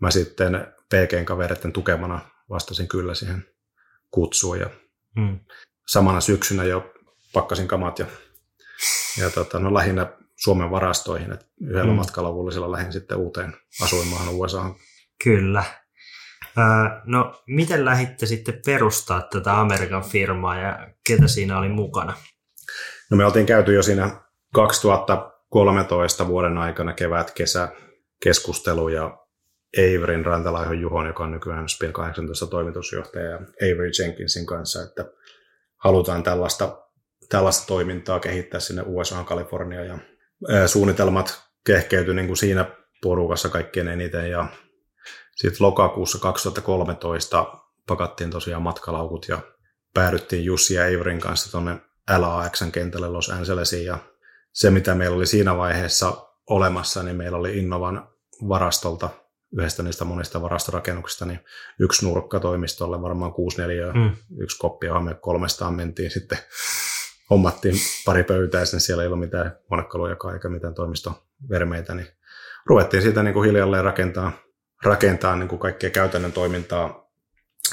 mä 0.00 0.10
sitten 0.10 0.66
PGn 0.88 1.24
kavereiden 1.24 1.72
tukemana 1.72 2.20
vastasin 2.50 2.88
kyllä 2.88 3.14
siihen 3.14 3.46
kutsuun. 4.10 4.60
Ja 4.60 4.70
hmm. 5.20 5.40
Samana 5.88 6.20
syksynä 6.20 6.64
jo 6.64 6.92
pakkasin 7.36 7.68
kamat 7.68 7.98
ja, 7.98 8.06
ja 9.20 9.30
tota, 9.30 9.58
no 9.58 9.74
lähinnä 9.74 10.06
Suomen 10.36 10.70
varastoihin. 10.70 11.32
Et 11.32 11.46
yhdellä 11.60 11.92
mm. 11.92 11.96
matkaluvullisella 11.96 12.72
lähdin 12.72 12.92
sitten 12.92 13.18
uuteen 13.18 13.56
asuinmaahan 13.82 14.34
USAhan. 14.34 14.74
Kyllä. 15.24 15.64
no, 17.04 17.42
miten 17.46 17.84
lähditte 17.84 18.26
sitten 18.26 18.60
perustaa 18.66 19.22
tätä 19.22 19.60
Amerikan 19.60 20.04
firmaa 20.04 20.58
ja 20.58 20.88
ketä 21.08 21.28
siinä 21.28 21.58
oli 21.58 21.68
mukana? 21.68 22.14
No 23.10 23.16
me 23.16 23.24
oltiin 23.24 23.46
käyty 23.46 23.74
jo 23.74 23.82
siinä 23.82 24.20
2013 24.54 26.26
vuoden 26.26 26.58
aikana 26.58 26.92
kevät, 26.92 27.30
kesä 27.30 27.68
keskustelu 28.22 28.88
ja 28.88 29.18
Averin 29.78 30.26
Rantalaihon 30.26 30.80
Juhon, 30.80 31.06
joka 31.06 31.24
on 31.24 31.30
nykyään 31.30 31.68
Spin 31.68 31.92
18 31.92 32.46
toimitusjohtaja 32.46 33.30
ja 33.30 33.36
Avery 33.36 33.90
Jenkinsin 33.98 34.46
kanssa, 34.46 34.82
että 34.82 35.04
halutaan 35.76 36.22
tällaista, 36.22 36.85
tällaista 37.28 37.66
toimintaa 37.66 38.20
kehittää 38.20 38.60
sinne 38.60 38.82
USA, 38.86 39.24
Kalifornia 39.24 39.84
ja 39.84 39.98
suunnitelmat 40.66 41.42
kehkeytyi 41.66 42.14
niin 42.14 42.26
kuin 42.26 42.36
siinä 42.36 42.70
porukassa 43.02 43.48
kaikkein 43.48 43.88
eniten 43.88 44.30
ja 44.30 44.46
sitten 45.36 45.66
lokakuussa 45.66 46.18
2013 46.18 47.46
pakattiin 47.86 48.30
tosiaan 48.30 48.62
matkalaukut 48.62 49.28
ja 49.28 49.38
päädyttiin 49.94 50.44
Jussi 50.44 50.74
ja 50.74 50.82
Averin 50.82 51.20
kanssa 51.20 51.50
tuonne 51.50 51.76
LAX-kentälle 52.18 53.08
Los 53.08 53.30
Angelesiin 53.30 53.86
ja 53.86 53.98
se 54.52 54.70
mitä 54.70 54.94
meillä 54.94 55.16
oli 55.16 55.26
siinä 55.26 55.56
vaiheessa 55.56 56.26
olemassa, 56.50 57.02
niin 57.02 57.16
meillä 57.16 57.38
oli 57.38 57.58
Innovan 57.58 58.08
varastolta 58.48 59.08
yhdestä 59.52 59.82
niistä 59.82 60.04
monista 60.04 60.42
varastorakennuksista, 60.42 61.24
niin 61.24 61.40
yksi 61.80 62.06
nurkka 62.06 62.40
toimistolle, 62.40 63.02
varmaan 63.02 63.32
6 63.32 63.58
neliöä, 63.62 63.92
mm. 63.92 64.16
yksi 64.38 64.58
koppi, 64.58 64.86
johon 64.86 65.04
me 65.04 65.14
kolmestaan 65.14 65.74
mentiin 65.74 66.10
sitten 66.10 66.38
hommattiin 67.30 67.74
pari 68.04 68.24
pöytää, 68.24 68.60
ja 68.60 68.66
siellä 68.66 69.02
ei 69.02 69.06
ollut 69.06 69.20
mitään 69.20 69.58
huonekaluja 69.70 70.16
eikä 70.34 70.48
mitään 70.48 70.74
toimistovermeitä, 70.74 71.94
niin 71.94 72.06
ruvettiin 72.66 73.02
siitä 73.02 73.22
niin 73.22 73.34
kuin 73.34 73.46
hiljalleen 73.46 73.84
rakentaa, 73.84 74.32
rakentaa 74.84 75.36
niin 75.36 75.48
kuin 75.48 75.58
kaikkea 75.58 75.90
käytännön 75.90 76.32
toimintaa 76.32 77.10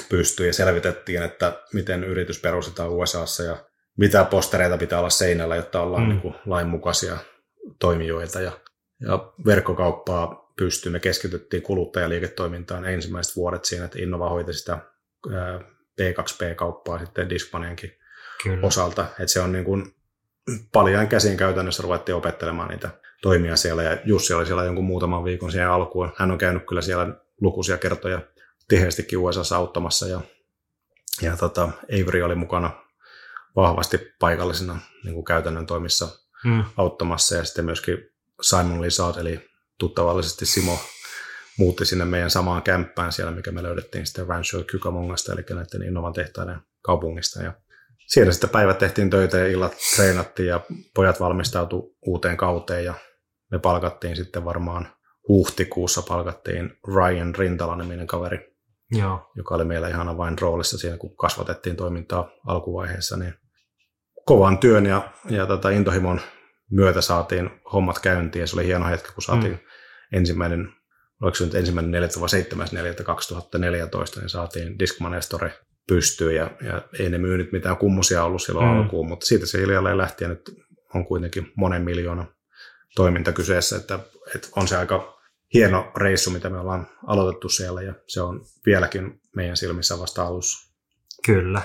pystyyn 0.09 0.47
ja 0.47 0.53
selvitettiin, 0.53 1.23
että 1.23 1.61
miten 1.73 2.03
yritys 2.03 2.41
perustetaan 2.41 2.89
USAssa 2.89 3.43
ja 3.43 3.65
mitä 3.97 4.23
postereita 4.23 4.77
pitää 4.77 4.99
olla 4.99 5.09
seinällä, 5.09 5.55
jotta 5.55 5.81
ollaan 5.81 6.03
mm. 6.03 6.09
niin 6.09 6.21
kuin 6.21 6.35
lainmukaisia 6.45 7.17
toimijoita 7.79 8.41
ja, 8.41 8.51
ja 8.99 9.33
verkkokauppaa 9.45 10.53
pystyy. 10.57 10.91
Me 10.91 10.99
keskityttiin 10.99 11.63
kuluttajaliiketoimintaan 11.63 12.85
ensimmäiset 12.85 13.35
vuodet 13.35 13.65
siinä, 13.65 13.85
että 13.85 13.99
Innova 13.99 14.29
hoiti 14.29 14.53
sitä 14.53 14.79
P2P-kauppaa 16.01 16.99
sitten 16.99 17.29
Discmanenkin 17.29 17.91
Kyllä. 18.43 18.67
osalta. 18.67 19.01
Että 19.01 19.27
se 19.27 19.39
on 19.39 19.51
niin 19.51 19.65
kuin 19.65 19.95
paljon 20.71 21.07
käsin 21.07 21.37
käytännössä 21.37 21.83
ruvettiin 21.83 22.15
opettelemaan 22.15 22.69
niitä 22.69 22.89
toimia 23.21 23.55
siellä. 23.55 23.83
Ja 23.83 23.97
Jussi 24.05 24.33
oli 24.33 24.45
siellä 24.45 24.63
jonkun 24.63 24.85
muutaman 24.85 25.23
viikon 25.23 25.51
siihen 25.51 25.69
alkuun. 25.69 26.11
Hän 26.17 26.31
on 26.31 26.37
käynyt 26.37 26.63
kyllä 26.67 26.81
siellä 26.81 27.15
lukuisia 27.41 27.77
kertoja 27.77 28.21
tiheästikin 28.67 29.19
USA 29.19 29.57
auttamassa. 29.57 30.07
Ja, 30.07 30.21
ja 31.21 31.37
tota, 31.37 31.69
Avery 31.83 32.21
oli 32.21 32.35
mukana 32.35 32.71
vahvasti 33.55 34.13
paikallisena 34.19 34.79
niin 35.03 35.13
kuin 35.13 35.25
käytännön 35.25 35.65
toimissa 35.65 36.07
hmm. 36.43 36.63
auttamassa. 36.77 37.35
Ja 37.35 37.43
sitten 37.43 37.65
myöskin 37.65 37.97
Simon 38.41 38.81
Lizard, 38.81 39.17
eli 39.17 39.49
tuttavallisesti 39.79 40.45
Simo 40.45 40.79
muutti 41.57 41.85
sinne 41.85 42.05
meidän 42.05 42.29
samaan 42.29 42.61
kämppään 42.61 43.11
siellä, 43.11 43.31
mikä 43.31 43.51
me 43.51 43.63
löydettiin 43.63 44.05
sitten 44.05 44.27
Rancho 44.27 44.63
Kykamongasta, 44.63 45.33
eli 45.33 45.41
näiden 45.49 45.87
Innovan 45.87 46.13
tehtaiden 46.13 46.59
kaupungista. 46.81 47.43
Ja 47.43 47.53
siellä 48.07 48.31
sitten 48.31 48.49
päivät 48.49 48.77
tehtiin 48.77 49.09
töitä 49.09 49.37
ja 49.37 49.47
illat 49.47 49.75
treenattiin 49.95 50.47
ja 50.47 50.61
pojat 50.95 51.19
valmistautu 51.19 51.97
uuteen 52.01 52.37
kauteen 52.37 52.85
ja 52.85 52.93
me 53.51 53.59
palkattiin 53.59 54.15
sitten 54.15 54.45
varmaan 54.45 54.87
huhtikuussa 55.27 56.01
palkattiin 56.01 56.77
Ryan 56.95 57.35
Rintala-niminen 57.35 58.07
kaveri, 58.07 58.55
Joo. 58.91 59.31
joka 59.35 59.55
oli 59.55 59.65
meillä 59.65 59.87
ihan 59.87 60.17
vain 60.17 60.39
roolissa 60.39 60.77
siinä, 60.77 60.97
kun 60.97 61.15
kasvatettiin 61.15 61.75
toimintaa 61.75 62.29
alkuvaiheessa, 62.47 63.17
niin 63.17 63.33
kovan 64.25 64.57
työn 64.57 64.85
ja, 64.85 65.11
ja 65.29 65.45
tota 65.45 65.69
intohimon 65.69 66.21
myötä 66.71 67.01
saatiin 67.01 67.49
hommat 67.73 67.99
käyntiin 67.99 68.41
ja 68.41 68.47
se 68.47 68.55
oli 68.55 68.65
hieno 68.65 68.85
hetki, 68.85 69.13
kun 69.13 69.23
saatiin 69.23 69.51
mm. 69.51 69.59
ensimmäinen, 70.17 70.73
oliko 71.21 71.35
se 71.35 71.45
nyt 71.45 71.55
ensimmäinen 71.55 71.91
4. 71.91 72.09
vai 72.19 72.29
7. 72.29 72.67
4. 72.71 72.93
2014, 72.93 74.19
niin 74.19 74.29
saatiin 74.29 74.79
Discman 74.79 75.13
Estore 75.13 75.53
pystyyn 75.87 76.35
ja, 76.35 76.51
ja 76.61 76.81
ei 76.99 77.09
ne 77.09 77.17
myynyt 77.17 77.51
mitään 77.51 77.77
kummusia 77.77 78.23
ollut 78.23 78.41
silloin 78.41 78.67
mm. 78.67 78.77
alkuun, 78.77 79.07
mutta 79.07 79.25
siitä 79.25 79.45
se 79.45 79.61
hiljalleen 79.61 79.97
lähti 79.97 80.23
ja 80.23 80.27
nyt 80.27 80.63
on 80.93 81.05
kuitenkin 81.05 81.51
monen 81.55 81.81
miljoonan 81.81 82.27
toiminta 82.95 83.31
kyseessä, 83.31 83.77
että, 83.77 83.99
että 84.35 84.47
on 84.55 84.67
se 84.67 84.77
aika 84.77 85.19
hieno 85.53 85.91
reissu, 85.97 86.29
mitä 86.29 86.49
me 86.49 86.59
ollaan 86.59 86.87
aloitettu 87.07 87.49
siellä 87.49 87.81
ja 87.81 87.93
se 88.07 88.21
on 88.21 88.45
vieläkin 88.65 89.21
meidän 89.35 89.57
silmissä 89.57 89.99
vasta 89.99 90.25
alussa. 90.25 90.73
Kyllä. 91.25 91.61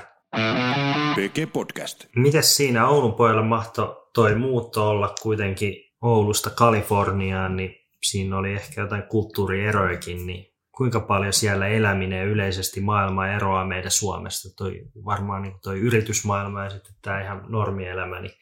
PG 1.14 1.52
Podcast. 1.52 2.04
Mites 2.16 2.56
siinä 2.56 2.88
Oulun 2.88 3.14
pojalla 3.14 3.42
mahto 3.42 4.10
toi 4.14 4.34
muutto 4.34 4.88
olla 4.88 5.14
kuitenkin 5.22 5.74
Oulusta 6.02 6.50
Kaliforniaan, 6.50 7.56
niin 7.56 7.74
siinä 8.02 8.38
oli 8.38 8.52
ehkä 8.52 8.80
jotain 8.80 9.02
kulttuurierojakin, 9.02 10.26
niin 10.26 10.47
kuinka 10.78 11.00
paljon 11.00 11.32
siellä 11.32 11.66
eläminen 11.66 12.26
yleisesti 12.26 12.80
maailma 12.80 13.28
eroaa 13.28 13.66
meidän 13.66 13.90
Suomesta. 13.90 14.48
Toi, 14.56 14.82
varmaan 15.04 15.42
niin 15.42 15.60
toi 15.62 15.80
yritysmaailma 15.80 16.64
ja 16.64 16.70
sitten 16.70 16.94
tämä 17.02 17.20
ihan 17.20 17.44
normielämä, 17.48 18.20
niin 18.20 18.34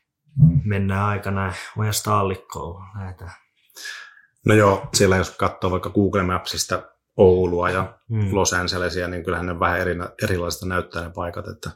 mennään 0.64 1.04
aikana 1.04 1.52
ojasta 1.78 2.18
allikkoon. 2.18 2.82
Lähdetään. 2.98 3.30
No 4.46 4.54
joo, 4.54 4.88
siellä 4.94 5.16
jos 5.16 5.30
katsoo 5.30 5.70
vaikka 5.70 5.90
Google 5.90 6.22
Mapsista 6.22 6.82
Oulua 7.16 7.70
ja 7.70 7.98
mm. 8.08 8.28
Los 8.32 8.52
Angelesia, 8.52 9.08
niin 9.08 9.24
kyllähän 9.24 9.46
ne 9.46 9.60
vähän 9.60 9.80
eri, 9.80 9.94
erilaisista 10.22 10.66
näyttää 10.66 11.02
ne 11.02 11.10
paikat, 11.14 11.48
että 11.48 11.70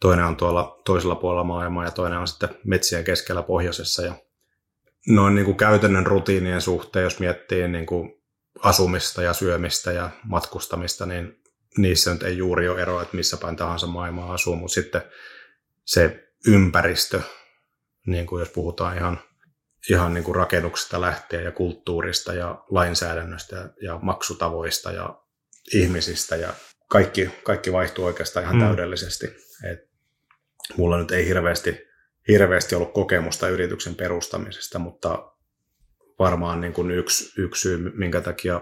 toinen 0.00 0.24
on 0.24 0.36
tuolla 0.36 0.80
toisella 0.84 1.14
puolella 1.14 1.44
maailmaa 1.44 1.84
ja 1.84 1.90
toinen 1.90 2.18
on 2.18 2.28
sitten 2.28 2.48
metsien 2.64 3.04
keskellä 3.04 3.42
pohjoisessa 3.42 4.02
ja 4.02 4.14
noin 5.08 5.34
niin 5.34 5.44
kuin 5.44 5.56
käytännön 5.56 6.06
rutiinien 6.06 6.60
suhteen, 6.60 7.04
jos 7.04 7.20
miettii 7.20 7.68
niin 7.68 7.86
kuin 7.86 8.17
asumista 8.62 9.22
ja 9.22 9.32
syömistä 9.32 9.92
ja 9.92 10.10
matkustamista, 10.24 11.06
niin 11.06 11.42
niissä 11.76 12.12
nyt 12.12 12.22
ei 12.22 12.36
juuri 12.36 12.68
ole 12.68 12.82
eroa, 12.82 13.02
että 13.02 13.16
missä 13.16 13.36
päin 13.36 13.56
tahansa 13.56 13.86
maailmaa 13.86 14.32
asuu, 14.32 14.56
mutta 14.56 14.74
sitten 14.74 15.02
se 15.84 16.28
ympäristö, 16.46 17.20
niin 18.06 18.26
kuin 18.26 18.40
jos 18.40 18.48
puhutaan 18.48 18.96
ihan, 18.96 19.20
ihan 19.90 20.14
niin 20.14 20.24
kuin 20.24 20.36
rakennuksesta 20.36 21.00
lähtien 21.00 21.44
ja 21.44 21.52
kulttuurista 21.52 22.34
ja 22.34 22.64
lainsäädännöstä 22.70 23.56
ja, 23.56 23.68
ja 23.82 23.98
maksutavoista 24.02 24.92
ja 24.92 25.22
ihmisistä 25.74 26.36
ja 26.36 26.52
kaikki, 26.88 27.30
kaikki 27.42 27.72
vaihtuu 27.72 28.04
oikeastaan 28.04 28.44
ihan 28.44 28.56
mm. 28.56 28.66
täydellisesti. 28.66 29.26
Et 29.70 29.90
mulla 30.76 30.98
nyt 30.98 31.10
ei 31.10 31.26
hirveästi, 31.26 31.86
hirveästi 32.28 32.74
ollut 32.74 32.92
kokemusta 32.92 33.48
yrityksen 33.48 33.94
perustamisesta, 33.94 34.78
mutta 34.78 35.32
varmaan 36.18 36.60
niin 36.60 36.72
kuin 36.72 36.90
yksi, 36.90 37.42
yksi 37.42 37.62
syy, 37.62 37.92
minkä 37.96 38.20
takia 38.20 38.60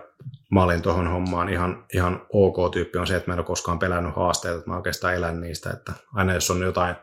mä 0.50 0.62
olin 0.62 0.82
tuohon 0.82 1.08
hommaan 1.08 1.48
ihan, 1.48 1.84
ihan 1.94 2.26
ok-tyyppi 2.32 2.98
on 2.98 3.06
se, 3.06 3.16
että 3.16 3.30
mä 3.30 3.34
en 3.34 3.38
ole 3.38 3.46
koskaan 3.46 3.78
pelännyt 3.78 4.16
haasteita, 4.16 4.58
että 4.58 4.70
mä 4.70 4.76
oikeastaan 4.76 5.14
elän 5.14 5.40
niistä, 5.40 5.70
että 5.70 5.92
aina 6.14 6.34
jos 6.34 6.50
on 6.50 6.62
jotain 6.62 6.96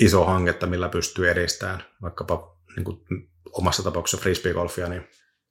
iso 0.00 0.24
hanketta, 0.24 0.66
millä 0.66 0.88
pystyy 0.88 1.30
edistämään 1.30 1.84
vaikkapa 2.02 2.56
niin 2.76 2.84
kuin 2.84 3.00
omassa 3.52 3.82
tapauksessa 3.82 4.22
frisbeegolfia, 4.22 4.88
niin 4.88 5.08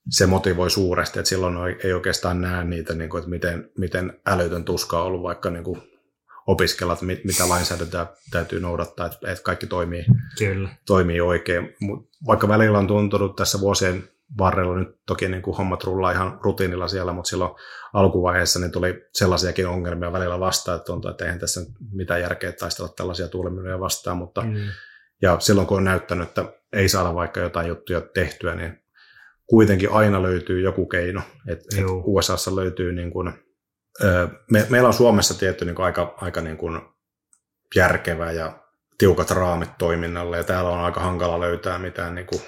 se 0.09 0.25
motivoi 0.25 0.69
suuresti, 0.69 1.19
että 1.19 1.29
silloin 1.29 1.55
ei 1.83 1.93
oikeastaan 1.93 2.41
näe 2.41 2.63
niitä, 2.63 2.93
niin 2.93 3.09
kuin, 3.09 3.19
että 3.19 3.29
miten, 3.29 3.69
miten 3.77 4.19
älytön 4.25 4.63
tuska 4.63 4.99
on 4.99 5.05
ollut 5.05 5.23
vaikka 5.23 5.49
niin 5.49 5.63
kuin 5.63 5.81
opiskella, 6.47 6.93
että 6.93 7.05
mit, 7.05 7.25
mitä 7.25 7.49
lainsäädäntöä 7.49 8.07
täytyy 8.31 8.59
noudattaa, 8.59 9.05
että, 9.05 9.31
että 9.31 9.43
kaikki 9.43 9.67
toimii, 9.67 10.05
Kyllä. 10.37 10.69
toimii 10.85 11.21
oikein. 11.21 11.75
Mut 11.79 12.09
vaikka 12.27 12.47
välillä 12.47 12.77
on 12.77 12.87
tuntunut 12.87 13.35
tässä 13.35 13.59
vuosien 13.59 14.09
varrella 14.37 14.75
nyt 14.75 14.87
toki 15.05 15.27
niin 15.27 15.41
kuin 15.41 15.57
hommat 15.57 15.83
rullaa 15.83 16.11
ihan 16.11 16.39
rutiinilla 16.41 16.87
siellä, 16.87 17.13
mutta 17.13 17.29
silloin 17.29 17.55
alkuvaiheessa 17.93 18.59
niin 18.59 18.71
tuli 18.71 19.07
sellaisiakin 19.13 19.67
ongelmia 19.67 20.13
välillä 20.13 20.39
vastaan, 20.39 20.75
että 20.75 20.85
tuntuu, 20.85 21.11
että 21.11 21.25
eihän 21.25 21.39
tässä 21.39 21.61
mitään 21.91 22.21
järkeä 22.21 22.51
taistella 22.51 22.93
tällaisia 22.97 23.27
tuulimyllyjä 23.27 23.79
vastaan, 23.79 24.17
mutta 24.17 24.41
mm. 24.41 24.55
ja 25.21 25.39
silloin 25.39 25.67
kun 25.67 25.77
on 25.77 25.83
näyttänyt, 25.83 26.27
että 26.27 26.45
ei 26.73 26.89
saada 26.89 27.15
vaikka 27.15 27.39
jotain 27.39 27.67
juttuja 27.67 28.01
tehtyä, 28.01 28.55
niin 28.55 28.81
kuitenkin 29.45 29.91
aina 29.91 30.23
löytyy 30.23 30.61
joku 30.61 30.85
keino. 30.85 31.21
Et, 31.47 31.59
et 31.59 31.85
USAssa 32.03 32.55
löytyy, 32.55 32.93
niin 32.93 33.11
kuin, 33.11 33.33
me, 34.51 34.67
meillä 34.69 34.87
on 34.87 34.93
Suomessa 34.93 35.39
tietty 35.39 35.65
niin 35.65 35.75
kuin 35.75 35.85
aika, 35.85 36.15
aika 36.17 36.41
niin 36.41 36.57
kuin 36.57 36.81
järkevä 37.75 38.31
ja 38.31 38.59
tiukat 38.97 39.31
raamit 39.31 39.77
toiminnalle, 39.77 40.37
ja 40.37 40.43
täällä 40.43 40.69
on 40.69 40.79
aika 40.79 40.99
hankala 40.99 41.39
löytää 41.39 41.79
mitään 41.79 42.15
niin 42.15 42.27
kuin 42.27 42.41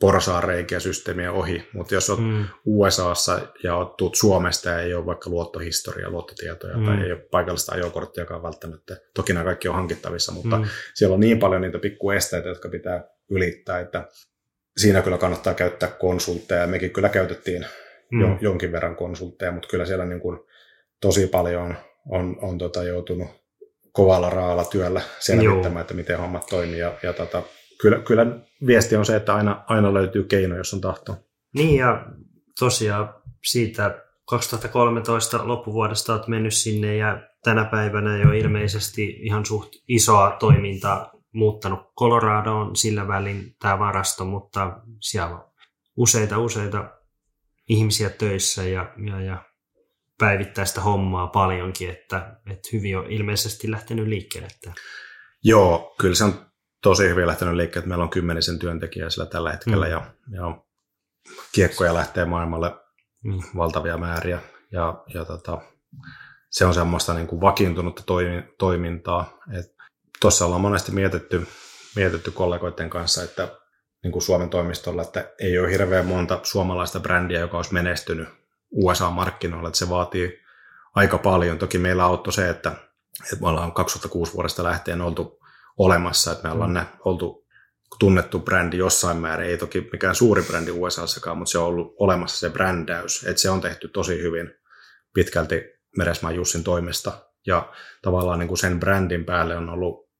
porsaareikiä 0.00 0.80
systeemiä 0.80 1.32
ohi, 1.32 1.68
mutta 1.72 1.94
jos 1.94 2.10
olet 2.10 2.24
mm. 2.24 2.44
USAssa 2.64 3.40
ja 3.62 3.76
olet 3.76 3.96
tuut 3.96 4.14
Suomesta 4.14 4.68
ja 4.68 4.80
ei 4.80 4.94
ole 4.94 5.06
vaikka 5.06 5.30
luottohistoria, 5.30 6.10
luottotietoja 6.10 6.76
mm. 6.76 6.84
tai 6.84 7.02
ei 7.04 7.12
ole 7.12 7.20
paikallista 7.30 7.74
ajokorttiakaan 7.74 8.42
välttämättä, 8.42 8.96
toki 9.14 9.32
nämä 9.32 9.44
kaikki 9.44 9.68
on 9.68 9.74
hankittavissa, 9.74 10.32
mutta 10.32 10.56
mm. 10.56 10.64
siellä 10.94 11.14
on 11.14 11.20
niin 11.20 11.38
paljon 11.38 11.62
niitä 11.62 11.78
pikkuesteitä, 11.78 12.48
jotka 12.48 12.68
pitää 12.68 13.04
ylittää, 13.30 13.80
että 13.80 14.08
siinä 14.76 15.02
kyllä 15.02 15.18
kannattaa 15.18 15.54
käyttää 15.54 15.88
konsultteja. 15.88 16.66
Mekin 16.66 16.90
kyllä 16.90 17.08
käytettiin 17.08 17.66
mm. 18.10 18.20
jo, 18.20 18.38
jonkin 18.40 18.72
verran 18.72 18.96
konsultteja, 18.96 19.52
mutta 19.52 19.68
kyllä 19.68 19.86
siellä 19.86 20.04
niin 20.04 20.20
kuin 20.20 20.38
tosi 21.00 21.26
paljon 21.26 21.62
on, 21.62 21.76
on, 22.08 22.36
on 22.42 22.58
tota 22.58 22.82
joutunut 22.82 23.28
kovalla 23.92 24.30
raalla 24.30 24.64
työllä 24.64 25.00
selvittämään, 25.18 25.72
Joo. 25.72 25.80
että 25.80 25.94
miten 25.94 26.18
hommat 26.18 26.46
toimii. 26.46 26.78
Ja, 26.78 26.98
ja 27.02 27.12
tota, 27.12 27.42
kyllä, 27.82 27.98
kyllä 27.98 28.26
viesti 28.66 28.96
on 28.96 29.04
se, 29.04 29.16
että 29.16 29.34
aina, 29.34 29.64
aina 29.66 29.94
löytyy 29.94 30.24
keino, 30.24 30.56
jos 30.56 30.74
on 30.74 30.80
tahto. 30.80 31.16
Niin 31.54 31.76
ja 31.76 32.06
tosiaan 32.58 33.14
siitä 33.44 34.04
2013 34.28 35.48
loppuvuodesta 35.48 36.12
olet 36.12 36.28
mennyt 36.28 36.54
sinne 36.54 36.96
ja 36.96 37.22
tänä 37.44 37.64
päivänä 37.64 38.18
jo 38.18 38.32
ilmeisesti 38.32 39.04
ihan 39.20 39.46
suht 39.46 39.72
isoa 39.88 40.36
toimintaa 40.40 41.12
muuttanut 41.32 41.80
Coloradoon 41.98 42.76
sillä 42.76 43.08
välin 43.08 43.56
tämä 43.60 43.78
varasto, 43.78 44.24
mutta 44.24 44.80
siellä 45.00 45.36
on 45.36 45.50
useita 45.96 46.38
useita 46.38 46.90
ihmisiä 47.68 48.10
töissä 48.10 48.62
ja, 48.62 48.94
ja, 49.06 49.20
ja 49.20 49.44
päivittäistä 50.18 50.80
hommaa 50.80 51.26
paljonkin, 51.26 51.90
että, 51.90 52.36
että 52.50 52.68
hyvin 52.72 52.98
on 52.98 53.10
ilmeisesti 53.10 53.70
lähtenyt 53.70 54.08
liikkeelle. 54.08 54.48
Joo, 55.44 55.94
kyllä 56.00 56.14
se 56.14 56.24
on 56.24 56.49
tosi 56.82 57.08
hyvin 57.08 57.26
lähtenyt 57.26 57.54
liikkeelle, 57.54 57.82
että 57.82 57.88
meillä 57.88 58.04
on 58.04 58.10
kymmenisen 58.10 58.58
työntekijää 58.58 59.10
sillä 59.10 59.26
tällä 59.26 59.52
hetkellä 59.52 59.86
mm. 59.86 59.92
ja, 59.92 60.02
ja 60.30 60.62
kiekkoja 61.52 61.94
lähtee 61.94 62.24
maailmalle 62.24 62.74
mm. 63.24 63.40
valtavia 63.56 63.98
määriä 63.98 64.38
ja, 64.72 65.04
ja 65.14 65.24
tota, 65.24 65.58
se 66.50 66.66
on 66.66 66.74
semmoista 66.74 67.14
niin 67.14 67.26
kuin 67.26 67.40
vakiintunutta 67.40 68.02
toimi, 68.06 68.42
toimintaa. 68.58 69.38
Tuossa 70.20 70.44
ollaan 70.44 70.60
monesti 70.60 70.92
mietitty, 70.92 71.46
mietitty 71.96 72.30
kollegoiden 72.30 72.90
kanssa, 72.90 73.22
että 73.22 73.48
niin 74.02 74.12
kuin 74.12 74.22
Suomen 74.22 74.50
toimistolla, 74.50 75.02
että 75.02 75.32
ei 75.38 75.58
ole 75.58 75.70
hirveän 75.70 76.06
monta 76.06 76.40
suomalaista 76.42 77.00
brändiä, 77.00 77.40
joka 77.40 77.56
olisi 77.56 77.74
menestynyt 77.74 78.28
USA-markkinoilla, 78.70 79.68
että 79.68 79.78
se 79.78 79.88
vaatii 79.88 80.40
aika 80.94 81.18
paljon. 81.18 81.58
Toki 81.58 81.78
meillä 81.78 82.04
auttoi 82.04 82.32
se, 82.32 82.48
että, 82.48 82.72
että 83.32 83.40
me 83.40 83.48
ollaan 83.48 83.72
2006 83.72 84.34
vuodesta 84.34 84.64
lähtien 84.64 85.00
oltu 85.00 85.39
olemassa, 85.84 86.32
että 86.32 86.48
me 86.48 86.54
ollaan 86.54 86.74
mm. 86.74 86.86
oltu 87.04 87.46
tunnettu 87.98 88.38
brändi 88.38 88.78
jossain 88.78 89.16
määrin, 89.16 89.50
ei 89.50 89.58
toki 89.58 89.88
mikään 89.92 90.14
suuri 90.14 90.42
brändi 90.42 90.70
USAssakaan, 90.70 91.38
mutta 91.38 91.52
se 91.52 91.58
on 91.58 91.66
ollut 91.66 91.94
olemassa 91.98 92.38
se 92.38 92.50
brändäys, 92.50 93.24
että 93.24 93.42
se 93.42 93.50
on 93.50 93.60
tehty 93.60 93.88
tosi 93.88 94.22
hyvin 94.22 94.54
pitkälti 95.14 95.62
Meresmaan 95.96 96.34
Jussin 96.34 96.64
toimesta, 96.64 97.12
ja 97.46 97.72
tavallaan 98.02 98.38
niin 98.38 98.48
kuin 98.48 98.58
sen 98.58 98.80
brändin 98.80 99.24
päälle 99.24 99.56
on 99.56 99.68
ollut 99.68 100.10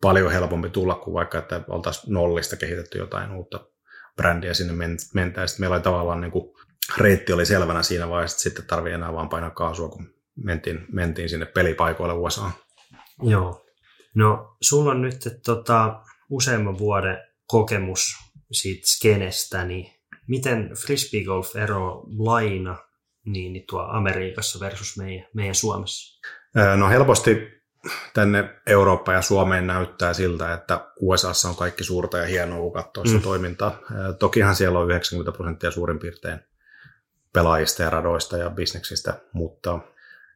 paljon 0.00 0.32
helpompi 0.32 0.70
tulla 0.70 0.94
kuin 0.94 1.14
vaikka, 1.14 1.38
että 1.38 1.60
oltaisiin 1.68 2.14
nollista 2.14 2.56
kehitetty 2.56 2.98
jotain 2.98 3.32
uutta 3.32 3.66
brändiä 4.16 4.54
sinne 4.54 4.86
mentäisiin. 5.14 5.60
Meillä 5.60 5.74
oli 5.74 5.82
tavallaan 5.82 6.20
niin 6.20 6.32
kuin, 6.32 6.54
reitti 6.98 7.32
oli 7.32 7.46
selvänä 7.46 7.82
siinä 7.82 8.08
vaiheessa, 8.08 8.34
että 8.34 8.42
sitten 8.42 8.66
tarvii 8.66 8.92
enää 8.92 9.12
vaan 9.12 9.28
painaa 9.28 9.50
kaasua, 9.50 9.88
kun 9.88 10.14
mentiin, 10.44 10.86
mentiin 10.92 11.28
sinne 11.28 11.46
pelipaikoille 11.46 12.14
USA. 12.14 12.50
Joo, 13.22 13.66
No, 14.14 14.56
sulla 14.60 14.90
on 14.90 15.02
nyt 15.02 15.28
tota, 15.44 16.02
useamman 16.30 16.78
vuoden 16.78 17.18
kokemus 17.46 18.16
siitä 18.52 18.86
skenestä, 18.86 19.64
niin 19.64 19.92
miten 20.28 20.70
frisbeegolf 20.74 21.56
ero 21.56 22.04
laina 22.18 22.78
niin, 23.24 23.52
niin 23.52 23.64
tuo 23.68 23.80
Amerikassa 23.80 24.60
versus 24.60 24.98
meidän, 24.98 25.26
meidän 25.34 25.54
Suomessa? 25.54 26.20
No 26.76 26.88
helposti 26.88 27.60
tänne 28.14 28.60
Eurooppa 28.66 29.12
ja 29.12 29.22
Suomeen 29.22 29.66
näyttää 29.66 30.14
siltä, 30.14 30.54
että 30.54 30.86
USAssa 31.00 31.48
on 31.48 31.56
kaikki 31.56 31.84
suurta 31.84 32.18
ja 32.18 32.26
hienoa, 32.26 32.60
kun 32.60 32.72
katsoo 32.72 33.04
mm. 33.04 33.22
toimintaa. 33.22 33.78
Tokihan 34.18 34.56
siellä 34.56 34.78
on 34.78 34.90
90 34.90 35.32
prosenttia 35.32 35.70
suurin 35.70 35.98
piirtein 35.98 36.40
pelaajista 37.32 37.82
ja 37.82 37.90
radoista 37.90 38.36
ja 38.36 38.50
bisneksistä, 38.50 39.14
mutta 39.32 39.78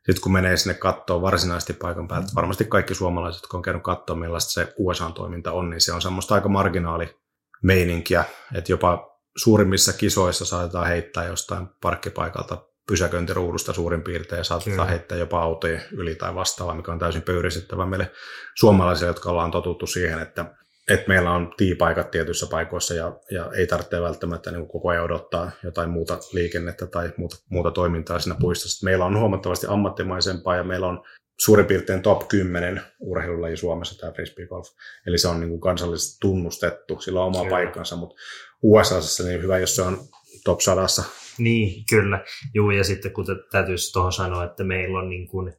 sitten 0.06 0.22
kun 0.22 0.32
menee 0.32 0.56
sinne 0.56 0.74
kattoon 0.74 1.22
varsinaisesti 1.22 1.72
paikan 1.72 2.08
päältä, 2.08 2.28
varmasti 2.34 2.64
kaikki 2.64 2.94
suomalaiset, 2.94 3.42
jotka 3.42 3.56
on 3.56 3.62
käynyt 3.62 3.82
katsoa, 3.82 4.16
millaista 4.16 4.52
se 4.52 4.74
USA-toiminta 4.78 5.52
on, 5.52 5.70
niin 5.70 5.80
se 5.80 5.92
on 5.92 6.02
semmoista 6.02 6.34
aika 6.34 6.48
marginaali 6.48 7.16
meininkiä, 7.62 8.24
että 8.54 8.72
jopa 8.72 9.18
suurimmissa 9.36 9.92
kisoissa 9.92 10.44
saatetaan 10.44 10.86
heittää 10.86 11.24
jostain 11.24 11.68
parkkipaikalta 11.80 12.66
pysäköintiruudusta 12.88 13.72
suurin 13.72 14.02
piirtein 14.02 14.38
ja 14.38 14.44
saatetaan 14.44 14.74
Kyllä. 14.74 14.90
heittää 14.90 15.18
jopa 15.18 15.42
autojen 15.42 15.82
yli 15.92 16.14
tai 16.14 16.34
vastaavaa, 16.34 16.74
mikä 16.74 16.92
on 16.92 16.98
täysin 16.98 17.22
pöyristyttävä 17.22 17.86
meille 17.86 18.12
suomalaisille, 18.54 19.10
jotka 19.10 19.30
ollaan 19.30 19.50
totuttu 19.50 19.86
siihen, 19.86 20.18
että 20.18 20.54
että 20.90 21.08
meillä 21.08 21.32
on 21.32 21.54
tiipaikat 21.56 22.10
tietyissä 22.10 22.46
paikoissa 22.50 22.94
ja, 22.94 23.20
ja 23.30 23.50
ei 23.56 23.66
tarvitse 23.66 24.00
välttämättä 24.00 24.50
niin 24.50 24.68
koko 24.68 24.88
ajan 24.88 25.04
odottaa 25.04 25.50
jotain 25.62 25.90
muuta 25.90 26.18
liikennettä 26.32 26.86
tai 26.86 27.12
muuta, 27.16 27.36
muuta 27.50 27.70
toimintaa 27.70 28.18
siinä 28.18 28.36
puistossa. 28.40 28.84
Meillä 28.84 29.04
on 29.04 29.18
huomattavasti 29.18 29.66
ammattimaisempaa 29.70 30.56
ja 30.56 30.64
meillä 30.64 30.86
on 30.86 31.02
suurin 31.40 31.66
piirtein 31.66 32.02
top 32.02 32.28
10 32.28 32.80
urheilulaji 33.00 33.56
Suomessa 33.56 33.98
tämä 33.98 34.12
frisbee 34.12 34.46
golf. 34.46 34.66
Eli 35.06 35.18
se 35.18 35.28
on 35.28 35.40
niin 35.40 35.50
kuin 35.50 35.60
kansallisesti 35.60 36.18
tunnustettu, 36.20 37.00
sillä 37.00 37.20
on 37.20 37.26
oma 37.26 37.38
kyllä. 37.38 37.50
paikkansa, 37.50 37.96
mutta 37.96 38.16
USAssa 38.62 39.24
niin 39.24 39.42
hyvä, 39.42 39.58
jos 39.58 39.76
se 39.76 39.82
on 39.82 39.98
top 40.44 40.60
100. 40.60 41.04
Niin, 41.38 41.84
kyllä. 41.90 42.24
Juu, 42.54 42.70
ja 42.70 42.84
sitten 42.84 43.12
kun 43.12 43.26
täytyisi 43.52 43.92
tuohon 43.92 44.12
sanoa, 44.12 44.44
että 44.44 44.64
meillä 44.64 44.98
on 44.98 45.08
niin 45.08 45.28
kuin, 45.28 45.52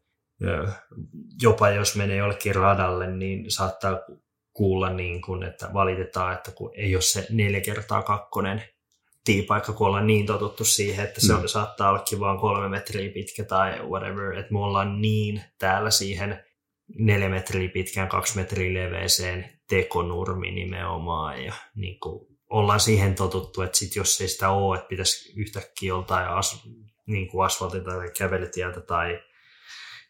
jopa 1.42 1.70
jos 1.70 1.96
menee 1.96 2.18
jollekin 2.18 2.56
radalle, 2.56 3.12
niin 3.12 3.52
saattaa 3.52 4.00
kuulla, 4.56 4.90
niin 4.90 5.22
kuin, 5.22 5.44
että 5.44 5.70
valitetaan, 5.74 6.34
että 6.34 6.52
kun 6.52 6.72
ei 6.76 6.96
ole 6.96 7.02
se 7.02 7.28
neljä 7.30 7.62
kertaa 7.62 8.04
kakkonen 8.04 8.64
tiipaikka, 9.24 9.74
kun 9.74 9.88
ollaan 9.88 10.08
niin 10.08 10.26
totuttu 10.26 10.66
siihen, 10.66 11.06
että 11.06 11.22
se 11.22 11.34
on, 11.34 11.42
mm. 11.42 11.48
saattaa 11.48 11.90
ollakin 11.90 12.20
vain 12.20 12.40
kolme 12.40 12.70
metriä 12.70 13.12
pitkä 13.12 13.44
tai 13.44 13.80
whatever, 13.80 14.38
että 14.38 14.54
me 14.54 14.60
ollaan 14.60 15.02
niin 15.02 15.42
täällä 15.58 15.92
siihen 15.92 16.44
neljä 16.98 17.30
metriä 17.30 17.70
pitkään, 17.70 18.10
kaksi 18.10 18.36
metriä 18.36 18.74
leveeseen 18.74 19.50
tekonurmi 19.70 20.52
nimenomaan 20.52 21.44
ja 21.44 21.54
niin 21.76 22.00
kuin, 22.00 22.28
ollaan 22.50 22.80
siihen 22.80 23.16
totuttu, 23.16 23.62
että 23.62 23.78
sit 23.78 23.96
jos 23.96 24.22
ei 24.22 24.28
sitä 24.28 24.50
ole, 24.50 24.78
että 24.78 24.88
pitäisi 24.88 25.34
yhtäkkiä 25.40 25.88
joltain 25.88 26.28
as, 26.28 26.68
niin 27.06 27.28
kuin 27.28 27.46
asfaltilta 27.46 27.92
tai 27.92 28.12
kävelytieltä 28.18 28.82
tai 28.82 29.20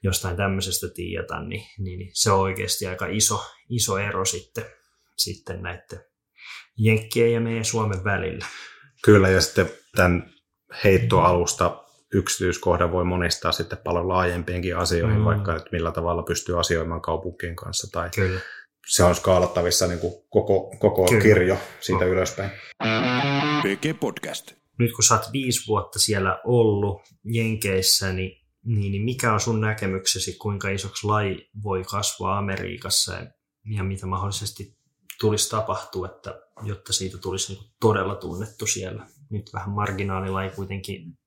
jostain 0.04 0.38
tämmöisestä 0.38 0.88
tiedä, 0.96 1.42
niin, 1.48 1.64
niin, 1.80 2.00
niin 2.00 2.12
se 2.14 2.32
on 2.32 2.40
oikeasti 2.40 2.88
aika 2.88 3.08
iso, 3.08 3.44
iso 3.70 3.98
ero 3.98 4.26
sitten, 4.26 4.66
sitten 5.18 5.62
näiden 5.62 6.00
Jenkkien 6.78 7.34
ja 7.34 7.42
meidän 7.42 7.66
Suomen 7.66 8.04
välillä. 8.04 8.46
Kyllä, 9.04 9.30
ja 9.30 9.42
sitten 9.42 9.70
tämän 9.96 10.34
heittoalusta 10.84 11.86
yksityiskohdan 12.14 12.92
voi 12.92 13.06
monistaa 13.06 13.52
sitten 13.52 13.78
paljon 13.78 14.08
laajempiinkin 14.08 14.78
asioihin, 14.78 15.20
mm. 15.20 15.26
vaikka 15.26 15.54
nyt 15.54 15.72
millä 15.72 15.92
tavalla 15.92 16.24
pystyy 16.24 16.60
asioimaan 16.60 17.02
kaupunkien 17.02 17.56
kanssa. 17.56 17.88
Tai 17.92 18.10
Kyllä. 18.16 18.40
Se 18.88 19.04
on 19.04 19.16
skaalattavissa 19.16 19.88
niin 19.88 20.00
kuin 20.00 20.14
koko, 20.30 20.76
koko 20.80 21.06
kirjo 21.22 21.58
siitä 21.80 22.06
oh. 22.06 22.12
ylöspäin. 22.12 22.52
PG 23.62 24.00
Podcast. 24.00 24.54
Nyt 24.80 24.94
kun 24.94 25.04
sä 25.04 25.16
oot 25.16 25.32
viisi 25.34 25.68
vuotta 25.68 26.00
siellä 26.00 26.42
ollut 26.44 27.02
Jenkeissä, 27.24 28.14
niin 28.14 28.45
niin, 28.66 28.92
niin 28.92 29.04
mikä 29.04 29.34
on 29.34 29.40
sun 29.40 29.62
näkemyksesi, 29.62 30.38
kuinka 30.38 30.70
isoksi 30.70 31.08
laji 31.08 31.50
voi 31.64 31.84
kasvaa 31.84 32.38
Amerikassa 32.38 33.14
ja, 33.14 33.32
ja 33.66 33.84
mitä 33.84 34.06
mahdollisesti 34.06 34.78
tulisi 35.20 35.50
tapahtua, 35.50 36.08
että, 36.08 36.42
jotta 36.64 36.94
siitä 36.94 37.18
tulisi 37.18 37.54
niin 37.54 37.72
todella 37.80 38.16
tunnettu 38.16 38.68
siellä. 38.68 39.08
Nyt 39.30 39.54
vähän 39.54 39.70
marginaalilaji 39.70 40.50
kuitenkin 40.50 41.18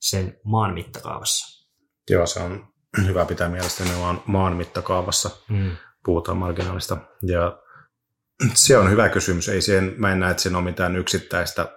sen 0.00 0.40
maan 0.44 0.74
mittakaavassa. 0.74 1.66
Joo, 2.10 2.26
se 2.26 2.40
on 2.40 2.68
hyvä 3.06 3.24
pitää 3.24 3.48
mielestäni 3.48 3.90
vaan 4.00 4.22
maan 4.26 4.56
mittakaavassa. 4.56 5.30
Mm. 5.48 5.70
Puhutaan 6.04 6.38
marginaalista. 6.38 6.96
Ja 7.22 7.58
se 8.54 8.78
on 8.78 8.90
hyvä 8.90 9.08
kysymys. 9.08 9.48
Ei 9.48 9.62
siihen, 9.62 9.94
mä 9.96 10.12
en 10.12 10.20
näe, 10.20 10.30
että 10.30 10.42
siinä 10.42 10.58
on 10.58 10.64
mitään 10.64 10.96
yksittäistä, 10.96 11.76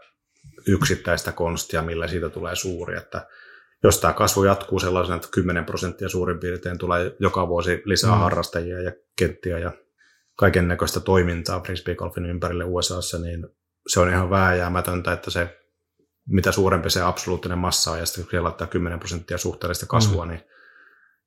yksittäistä 0.67 1.31
konstia, 1.31 1.81
millä 1.81 2.07
siitä 2.07 2.29
tulee 2.29 2.55
suuri. 2.55 2.97
Että 2.97 3.27
jos 3.83 3.99
tämä 3.99 4.13
kasvu 4.13 4.43
jatkuu 4.43 4.79
sellaisena, 4.79 5.15
että 5.15 5.27
10 5.31 5.65
prosenttia 5.65 6.09
suurin 6.09 6.39
piirtein 6.39 6.77
tulee 6.77 7.15
joka 7.19 7.47
vuosi 7.47 7.81
lisää 7.85 8.11
mm. 8.11 8.17
harrastajia 8.17 8.81
ja 8.81 8.91
kenttiä 9.17 9.59
ja 9.59 9.71
kaiken 10.35 10.67
näköistä 10.67 10.99
toimintaa 10.99 11.59
frisbeegolfin 11.59 12.25
ympärille 12.25 12.63
USAssa, 12.63 13.19
niin 13.19 13.47
se 13.87 13.99
on 13.99 14.09
ihan 14.09 14.29
vääjäämätöntä, 14.29 15.13
että 15.13 15.31
se 15.31 15.59
mitä 16.27 16.51
suurempi 16.51 16.89
se 16.89 17.01
absoluuttinen 17.01 17.57
massa 17.57 17.91
on, 17.91 17.99
ja 17.99 18.05
sitten 18.05 18.23
kun 18.23 18.31
siellä 18.31 18.47
laittaa 18.47 18.67
10 18.67 18.99
prosenttia 18.99 19.37
suhteellista 19.37 19.85
kasvua, 19.85 20.25
mm. 20.25 20.31
niin 20.31 20.41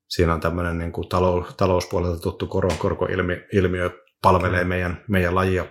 siinä 0.07 0.33
on 0.33 0.39
tämmöinen 0.39 0.77
niin 0.77 0.91
kuin 0.91 1.09
talous, 1.09 1.47
talouspuolelta 1.57 2.19
tuttu 2.19 2.47
kor, 2.47 2.67
korkoilmiö 2.77 3.89
palvelee 4.21 4.63
mm. 4.63 4.67
meidän, 4.67 5.03
meidän 5.07 5.35
lajia 5.35 5.65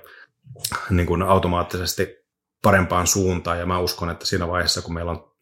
niin 0.90 1.07
kuin 1.07 1.22
automaattisesti 1.22 2.16
parempaan 2.62 3.07
suuntaan, 3.07 3.59
ja 3.59 3.66
mä 3.66 3.79
uskon, 3.79 4.11
että 4.11 4.27
siinä 4.27 4.49
vaiheessa, 4.49 4.83
kun 4.83 4.94
meillä 4.94 5.11
on 5.11 5.36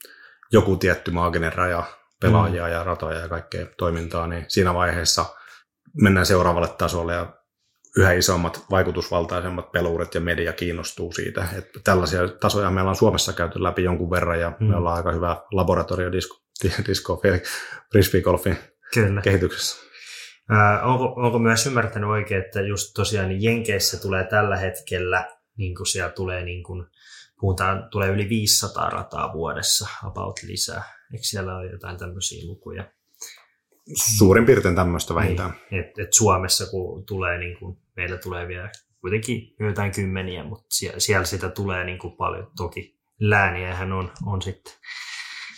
joku 0.53 0.77
tietty 0.77 1.11
maaginen 1.11 1.53
raja 1.53 1.85
pelaajia 2.21 2.65
mm. 2.65 2.73
ja 2.73 2.85
ratoja 2.85 3.19
ja 3.19 3.29
kaikkea 3.29 3.67
toimintaa, 3.79 4.27
niin 4.27 4.45
siinä 4.49 4.75
vaiheessa 4.75 5.25
mennään 6.03 6.27
seuraavalle 6.27 6.69
tasolle 6.69 7.15
ja 7.15 7.27
yhä 7.97 8.13
isommat 8.13 8.65
vaikutusvaltaisemmat 8.71 9.73
peluurit 9.73 10.15
ja 10.15 10.21
media 10.21 10.53
kiinnostuu 10.53 11.13
siitä. 11.13 11.49
Että 11.59 11.81
tällaisia 11.85 12.29
tasoja 12.29 12.71
meillä 12.71 12.91
on 12.91 12.97
Suomessa 12.97 13.33
käyty 13.33 13.63
läpi 13.63 13.83
jonkun 13.83 14.11
verran 14.11 14.41
ja 14.41 14.53
mm. 14.61 14.67
me 14.67 14.77
ollaan 14.77 14.97
aika 14.97 15.13
hyvä 15.13 15.37
laboratorio 15.53 16.13
disco, 16.13 16.37
disco 16.87 17.23
frisbeegolfin 17.93 18.59
Kyllä. 18.95 19.21
kehityksessä. 19.21 19.85
Ää, 20.51 20.83
onko, 20.83 21.15
onko 21.17 21.39
myös 21.39 21.67
ymmärtänyt 21.67 22.11
oikein, 22.11 22.45
että 22.45 22.61
just 22.61 22.91
tosiaan 22.95 23.29
niin 23.29 23.43
Jenkeissä 23.43 24.03
tulee 24.03 24.25
tällä 24.25 24.57
hetkellä, 24.57 25.29
niin 25.57 25.75
kuin 25.75 25.87
siellä 25.87 26.11
tulee, 26.11 26.45
niin 26.45 26.63
kuin, 26.63 26.87
puhutaan, 27.45 27.89
tulee 27.91 28.09
yli 28.09 28.29
500 28.29 28.91
rataa 28.91 29.33
vuodessa 29.33 29.89
about 30.05 30.41
lisää. 30.43 30.83
Eikö 31.13 31.25
siellä 31.25 31.57
ole 31.57 31.71
jotain 31.71 31.97
tämmöisiä 31.99 32.47
lukuja? 32.47 32.93
Suurin 34.19 34.47
piirtein 34.47 34.75
tämmöistä 34.75 35.15
vähintään. 35.15 35.55
Niin, 35.71 35.85
et, 35.85 35.99
et 35.99 36.13
Suomessa 36.13 36.67
kun 36.67 37.07
tulee, 37.07 37.39
niin 37.39 37.59
kuin, 37.59 37.79
meillä 37.97 38.17
tulee 38.17 38.49
vielä 38.49 38.71
kuitenkin 39.01 39.55
joitain 39.61 39.93
kymmeniä, 39.93 40.45
mutta 40.45 40.67
siellä, 40.69 41.01
siellä 41.01 41.25
sitä 41.25 41.49
tulee 41.49 41.85
niin 41.85 41.99
kuin 41.99 42.17
paljon. 42.17 42.51
Toki 42.57 43.01
lääniähän 43.21 43.93
on, 43.93 44.13
on 44.27 44.43
sitten 44.43 44.73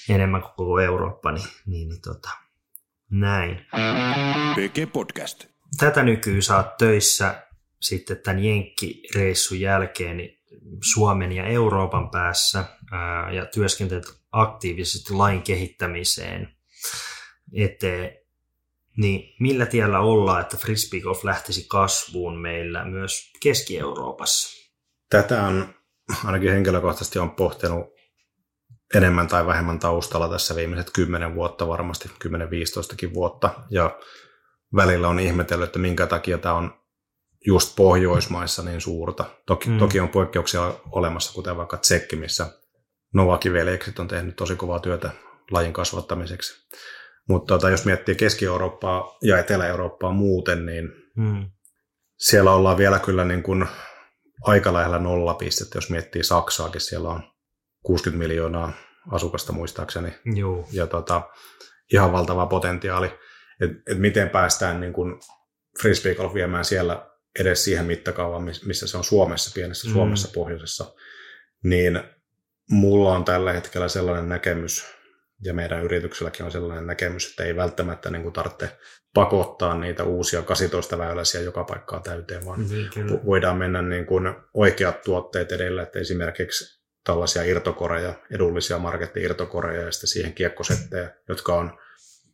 enemmän 0.08 0.42
kuin 0.42 0.52
koko 0.56 0.80
Eurooppa, 0.80 1.32
niin, 1.32 1.48
niin, 1.66 1.88
niin 1.88 2.00
tota, 2.00 2.30
näin. 3.10 3.66
PG 4.54 4.92
Podcast. 4.92 5.44
Tätä 5.78 6.02
nykyään 6.02 6.42
saat 6.42 6.76
töissä 6.76 7.46
sitten 7.80 8.16
tämän 8.16 8.44
Jenkki-reissun 8.44 9.60
jälkeen 9.60 10.16
niin 10.16 10.35
Suomen 10.92 11.32
ja 11.32 11.46
Euroopan 11.46 12.10
päässä 12.10 12.64
ää, 12.92 13.32
ja 13.32 13.46
työskentelet 13.46 14.04
aktiivisesti 14.32 15.14
lain 15.14 15.42
kehittämiseen 15.42 16.56
eteen. 17.54 18.18
Niin 18.96 19.34
millä 19.40 19.66
tiellä 19.66 20.00
ollaan, 20.00 20.40
että 20.40 20.56
frisbeegolf 20.56 21.24
lähtisi 21.24 21.66
kasvuun 21.68 22.38
meillä 22.38 22.84
myös 22.84 23.32
Keski-Euroopassa? 23.42 24.66
Tätä 25.10 25.42
on 25.42 25.74
ainakin 26.24 26.52
henkilökohtaisesti 26.52 27.18
on 27.18 27.30
pohtinut 27.30 27.86
enemmän 28.94 29.28
tai 29.28 29.46
vähemmän 29.46 29.78
taustalla 29.78 30.28
tässä 30.28 30.56
viimeiset 30.56 30.90
kymmenen 30.90 31.34
vuotta, 31.34 31.68
varmasti 31.68 32.10
10-15 33.08 33.14
vuotta. 33.14 33.50
Ja 33.70 33.98
välillä 34.76 35.08
on 35.08 35.20
ihmetellyt, 35.20 35.66
että 35.66 35.78
minkä 35.78 36.06
takia 36.06 36.38
tämä 36.38 36.54
on 36.54 36.85
just 37.46 37.76
Pohjoismaissa 37.76 38.62
niin 38.62 38.80
suurta. 38.80 39.24
Toki, 39.46 39.68
mm. 39.68 39.78
toki 39.78 40.00
on 40.00 40.08
poikkeuksia 40.08 40.74
olemassa, 40.92 41.32
kuten 41.32 41.56
vaikka 41.56 41.76
Tsekki, 41.76 42.16
missä 42.16 42.46
Novakiveljekset 43.14 43.98
on 43.98 44.08
tehnyt 44.08 44.36
tosi 44.36 44.56
kovaa 44.56 44.78
työtä 44.78 45.10
lajin 45.50 45.72
kasvattamiseksi. 45.72 46.66
Mutta 47.28 47.54
tota, 47.54 47.70
jos 47.70 47.84
miettii 47.84 48.14
Keski-Eurooppaa 48.14 49.18
ja 49.22 49.38
Etelä-Eurooppaa 49.38 50.12
muuten, 50.12 50.66
niin 50.66 50.88
mm. 51.16 51.50
siellä 52.18 52.52
ollaan 52.52 52.76
vielä 52.76 52.98
kyllä 52.98 53.24
niin 53.24 53.42
kuin 53.42 53.66
aika 54.42 54.72
lähellä 54.72 54.98
nollapistettä. 54.98 55.78
Jos 55.78 55.90
miettii 55.90 56.24
Saksaakin, 56.24 56.80
siellä 56.80 57.08
on 57.08 57.22
60 57.82 58.28
miljoonaa 58.28 58.72
asukasta 59.10 59.52
muistaakseni. 59.52 60.14
Joo. 60.24 60.68
Ja 60.72 60.86
tota, 60.86 61.22
ihan 61.92 62.12
valtava 62.12 62.46
potentiaali, 62.46 63.06
että 63.60 63.76
et 63.92 63.98
miten 63.98 64.30
päästään 64.30 64.80
niin 64.80 64.92
kuin 64.92 65.20
frisbeegolf 65.82 66.34
viemään 66.34 66.64
siellä 66.64 67.15
edes 67.40 67.64
siihen 67.64 67.86
mittakaavaan, 67.86 68.42
missä 68.42 68.86
se 68.86 68.96
on 68.96 69.04
Suomessa, 69.04 69.50
pienessä 69.54 69.88
mm. 69.88 69.92
Suomessa, 69.92 70.28
pohjoisessa, 70.34 70.94
niin 71.62 72.00
mulla 72.70 73.12
on 73.12 73.24
tällä 73.24 73.52
hetkellä 73.52 73.88
sellainen 73.88 74.28
näkemys, 74.28 74.84
ja 75.44 75.54
meidän 75.54 75.84
yritykselläkin 75.84 76.46
on 76.46 76.52
sellainen 76.52 76.86
näkemys, 76.86 77.30
että 77.30 77.44
ei 77.44 77.56
välttämättä 77.56 78.10
niin 78.10 78.22
kuin 78.22 78.32
tarvitse 78.32 78.70
pakottaa 79.14 79.78
niitä 79.78 80.04
uusia 80.04 80.42
18 80.42 80.98
väyläisiä 80.98 81.40
joka 81.40 81.64
paikkaa 81.64 82.00
täyteen, 82.00 82.46
vaan 82.46 82.60
mm, 82.60 83.18
voidaan 83.26 83.56
mennä 83.56 83.82
niin 83.82 84.06
kuin 84.06 84.34
oikeat 84.54 85.02
tuotteet 85.02 85.52
edellä, 85.52 85.82
että 85.82 85.98
esimerkiksi 85.98 86.82
tällaisia 87.04 87.42
irtokoreja, 87.42 88.14
edullisia 88.30 88.78
marketti-irtokoreja 88.78 89.82
ja 89.82 89.92
sitten 89.92 90.08
siihen 90.08 90.34
kiekkosettejä, 90.34 91.10
jotka 91.28 91.54
on 91.54 91.78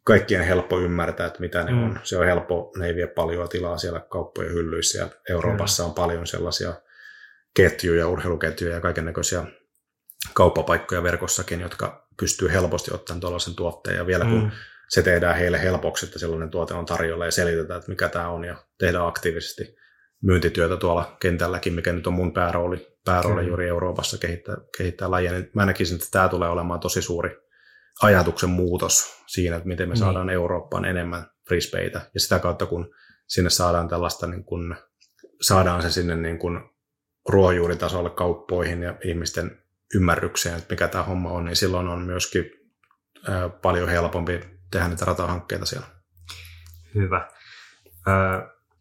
kaikkien 0.05 0.45
helppo 0.45 0.81
ymmärtää, 0.81 1.27
että 1.27 1.41
mitä 1.41 1.65
ne 1.65 1.73
mm. 1.73 1.85
on. 1.85 2.01
Se 2.03 2.19
on 2.19 2.27
helppo, 2.27 2.73
ne 2.77 2.87
ei 2.87 2.95
vie 2.95 3.07
paljon 3.07 3.49
tilaa 3.49 3.79
siellä 3.79 4.01
kauppojen 4.01 4.53
hyllyissä 4.53 4.99
ja 4.99 5.09
Euroopassa 5.29 5.83
mm. 5.83 5.89
on 5.89 5.95
paljon 5.95 6.27
sellaisia 6.27 6.75
ketjuja, 7.57 8.09
urheiluketjuja 8.09 8.75
ja 8.75 8.81
kaiken 8.81 9.05
näköisiä 9.05 9.45
kauppapaikkoja 10.35 11.03
verkossakin, 11.03 11.61
jotka 11.61 12.09
pystyy 12.21 12.53
helposti 12.53 12.95
ottamaan 12.95 13.21
tuollaisen 13.21 13.55
tuotteen 13.55 13.97
ja 13.97 14.07
vielä 14.07 14.25
kun 14.25 14.43
mm. 14.43 14.51
se 14.89 15.03
tehdään 15.03 15.37
heille 15.37 15.63
helpoksi, 15.63 16.07
että 16.07 16.19
sellainen 16.19 16.51
tuote 16.51 16.75
on 16.75 16.87
tarjolla 16.87 17.25
ja 17.25 17.31
selitetään, 17.31 17.79
että 17.79 17.91
mikä 17.91 18.09
tämä 18.09 18.29
on 18.29 18.45
ja 18.45 18.57
tehdään 18.79 19.07
aktiivisesti 19.07 19.77
myyntityötä 20.23 20.77
tuolla 20.77 21.17
kentälläkin, 21.21 21.75
mikä 21.75 21.93
nyt 21.93 22.07
on 22.07 22.13
mun 22.13 22.33
päärooli, 22.33 22.97
päärooli 23.05 23.47
juuri 23.47 23.69
Euroopassa 23.69 24.19
kehittää, 24.19 24.57
kehittää 24.79 25.11
lajia, 25.11 25.33
niin 25.33 25.51
mä 25.55 25.67
näkisin, 25.67 25.95
että 25.95 26.09
tämä 26.11 26.29
tulee 26.29 26.49
olemaan 26.49 26.81
tosi 26.81 27.03
suuri 27.03 27.43
ajatuksen 28.03 28.51
muutos 28.51 29.23
siinä, 29.27 29.57
että 29.57 29.69
miten 29.69 29.89
me 29.89 29.93
niin. 29.93 29.99
saadaan 29.99 30.31
Eurooppaan 30.31 30.85
enemmän 30.85 31.27
frisbeitä. 31.49 32.11
Ja 32.15 32.21
sitä 32.21 32.39
kautta, 32.39 32.67
kun 32.67 32.95
sinne 33.29 33.51
saadaan 33.51 33.89
tällaista, 33.89 34.27
niin 34.27 34.45
kun, 34.45 34.77
saadaan 35.41 35.83
se 35.83 35.91
sinne 35.91 36.17
niin 36.17 36.39
kun 36.39 36.71
ruohonjuuritasolle 37.29 38.11
kauppoihin 38.11 38.83
ja 38.83 38.95
ihmisten 39.05 39.63
ymmärrykseen, 39.95 40.59
että 40.59 40.73
mikä 40.73 40.89
tämä 40.89 41.05
homma 41.05 41.31
on, 41.31 41.45
niin 41.45 41.57
silloin 41.57 41.89
on 41.89 42.03
myöskin 42.03 42.45
ää, 43.29 43.49
paljon 43.49 43.89
helpompi 43.89 44.41
tehdä 44.71 44.89
niitä 44.89 45.05
ratahankkeita 45.05 45.67
siellä. 45.67 45.87
Hyvä. 46.95 47.31
Ö, 48.09 48.13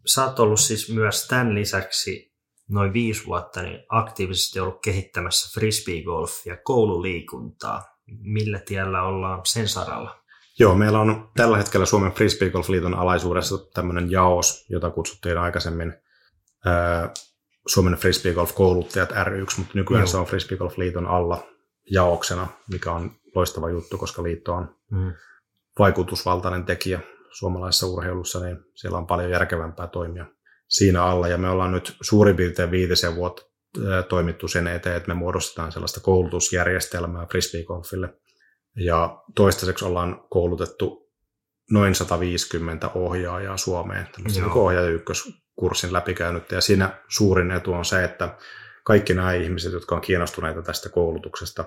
sä 0.06 0.26
oot 0.26 0.40
ollut 0.40 0.60
siis 0.60 0.94
myös 0.94 1.28
tämän 1.28 1.56
lisäksi 1.56 2.32
noin 2.70 2.94
viisi 2.94 3.26
vuotta 3.26 3.62
niin 3.62 3.86
aktiivisesti 3.90 4.60
ollut 4.60 4.82
kehittämässä 4.82 5.60
frisbeegolfia, 5.60 6.58
koululiikuntaa 6.58 7.91
millä 8.20 8.60
tiellä 8.60 9.04
ollaan 9.04 9.42
sen 9.44 9.68
saralla? 9.68 10.22
Joo, 10.60 10.76
meillä 10.76 11.00
on 11.00 11.30
tällä 11.36 11.58
hetkellä 11.58 11.86
Suomen 11.86 12.12
Frisbeegolf-liiton 12.12 12.94
alaisuudessa 12.94 13.58
tämmöinen 13.74 14.12
jaos, 14.12 14.66
jota 14.70 14.90
kutsuttiin 14.90 15.38
aikaisemmin 15.38 15.94
ää, 16.66 17.14
Suomen 17.68 17.94
Frisbeegolf-kouluttajat 17.94 19.12
ry 19.24 19.46
mutta 19.58 19.72
nykyään 19.74 20.02
Joo. 20.02 20.08
se 20.08 20.18
on 20.18 20.26
Frisbeegolf-liiton 20.26 21.08
alla 21.08 21.44
jaoksena, 21.92 22.48
mikä 22.72 22.92
on 22.92 23.12
loistava 23.36 23.70
juttu, 23.70 23.98
koska 23.98 24.24
liitto 24.24 24.54
on 24.54 24.76
mm. 24.92 25.14
vaikutusvaltainen 25.80 26.66
tekijä 26.66 27.00
suomalaisessa 27.32 27.88
urheilussa, 27.88 28.40
niin 28.40 28.58
siellä 28.76 28.98
on 28.98 29.08
paljon 29.08 29.32
järkevämpää 29.32 29.88
toimia 29.88 30.26
siinä 30.68 31.04
alla. 31.04 31.28
Ja 31.28 31.38
me 31.38 31.50
ollaan 31.50 31.72
nyt 31.72 31.96
suurin 32.02 32.36
piirtein 32.36 32.72
viitisen 32.72 33.16
vuotta 33.16 33.51
toimittu 34.10 34.48
sen 34.48 34.68
eteen, 34.68 34.96
että 34.96 35.08
me 35.08 35.14
muodostetaan 35.14 35.72
sellaista 35.72 36.00
koulutusjärjestelmää 36.00 37.26
frisbeegolfille. 37.26 38.14
Ja 38.76 39.24
toistaiseksi 39.36 39.86
ollaan 39.86 40.24
koulutettu 40.30 41.12
noin 41.72 41.96
150 41.96 42.90
ohjaajaa 42.90 43.58
Suomeen, 43.58 44.08
tämmöisen 44.12 44.44
niin 44.44 44.52
ohjaaja 44.52 44.90
ykköskurssin 44.90 45.94
läpikäynyt. 45.94 46.52
Ja 46.52 46.62
siinä 46.62 46.90
suurin 47.08 47.52
etu 47.52 47.74
on 47.74 47.86
se, 47.86 48.04
että 48.04 48.38
kaikki 48.84 49.14
nämä 49.14 49.34
ihmiset, 49.34 49.74
jotka 49.74 49.96
on 49.96 50.02
kiinnostuneita 50.02 50.62
tästä 50.62 50.90
koulutuksesta, 50.90 51.66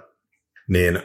niin 0.69 1.03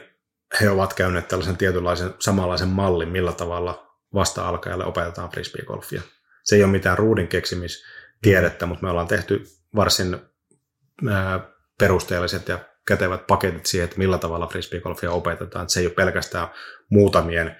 he 0.60 0.70
ovat 0.70 0.94
käyneet 0.94 1.28
tällaisen 1.28 1.56
tietynlaisen 1.56 2.14
samanlaisen 2.18 2.68
mallin, 2.68 3.08
millä 3.08 3.32
tavalla 3.32 3.96
vasta-alkajalle 4.14 4.84
opetetaan 4.84 5.30
frisbeegolfia. 5.30 6.02
Se 6.44 6.56
ei 6.56 6.64
ole 6.64 6.72
mitään 6.72 6.98
ruudin 6.98 7.28
keksimistiedettä, 7.28 8.66
mutta 8.66 8.84
me 8.84 8.90
ollaan 8.90 9.06
tehty 9.06 9.44
varsin 9.74 10.29
perusteelliset 11.78 12.48
ja 12.48 12.58
kätevät 12.86 13.26
paketit 13.26 13.66
siihen, 13.66 13.84
että 13.84 13.98
millä 13.98 14.18
tavalla 14.18 14.46
frisbeegolfia 14.46 15.10
opetetaan. 15.10 15.62
Että 15.62 15.72
se 15.72 15.80
ei 15.80 15.86
ole 15.86 15.94
pelkästään 15.94 16.48
muutamien 16.90 17.56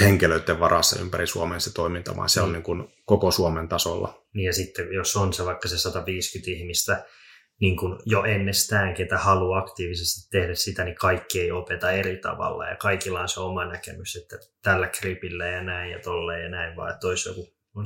henkilöiden 0.00 0.60
varassa 0.60 1.00
ympäri 1.00 1.26
Suomen 1.26 1.60
se 1.60 1.74
toiminta, 1.74 2.16
vaan 2.16 2.28
se 2.28 2.40
on 2.40 2.48
mm. 2.48 2.52
niin 2.52 2.62
kuin 2.62 2.88
koko 3.06 3.30
Suomen 3.30 3.68
tasolla. 3.68 4.26
Niin 4.34 4.46
ja 4.46 4.52
sitten 4.52 4.92
jos 4.92 5.16
on 5.16 5.32
se 5.32 5.44
vaikka 5.44 5.68
se 5.68 5.78
150 5.78 6.50
ihmistä, 6.50 7.04
niin 7.60 7.76
kuin 7.76 7.98
jo 8.06 8.24
ennestään, 8.24 8.94
ketä 8.94 9.18
haluaa 9.18 9.58
aktiivisesti 9.58 10.30
tehdä 10.30 10.54
sitä, 10.54 10.84
niin 10.84 10.94
kaikki 10.94 11.40
ei 11.40 11.50
opeta 11.50 11.90
eri 11.90 12.16
tavalla 12.16 12.66
ja 12.66 12.76
kaikilla 12.76 13.20
on 13.20 13.28
se 13.28 13.40
oma 13.40 13.64
näkemys, 13.64 14.16
että 14.16 14.38
tällä 14.62 14.88
kripillä 14.88 15.46
ja 15.46 15.62
näin 15.62 15.90
ja 15.90 15.98
tolleen 15.98 16.42
ja 16.42 16.48
näin, 16.48 16.76
vaan 16.76 16.94
että 16.94 17.06
olisi 17.06 17.28
joku 17.28 17.48
on 17.74 17.84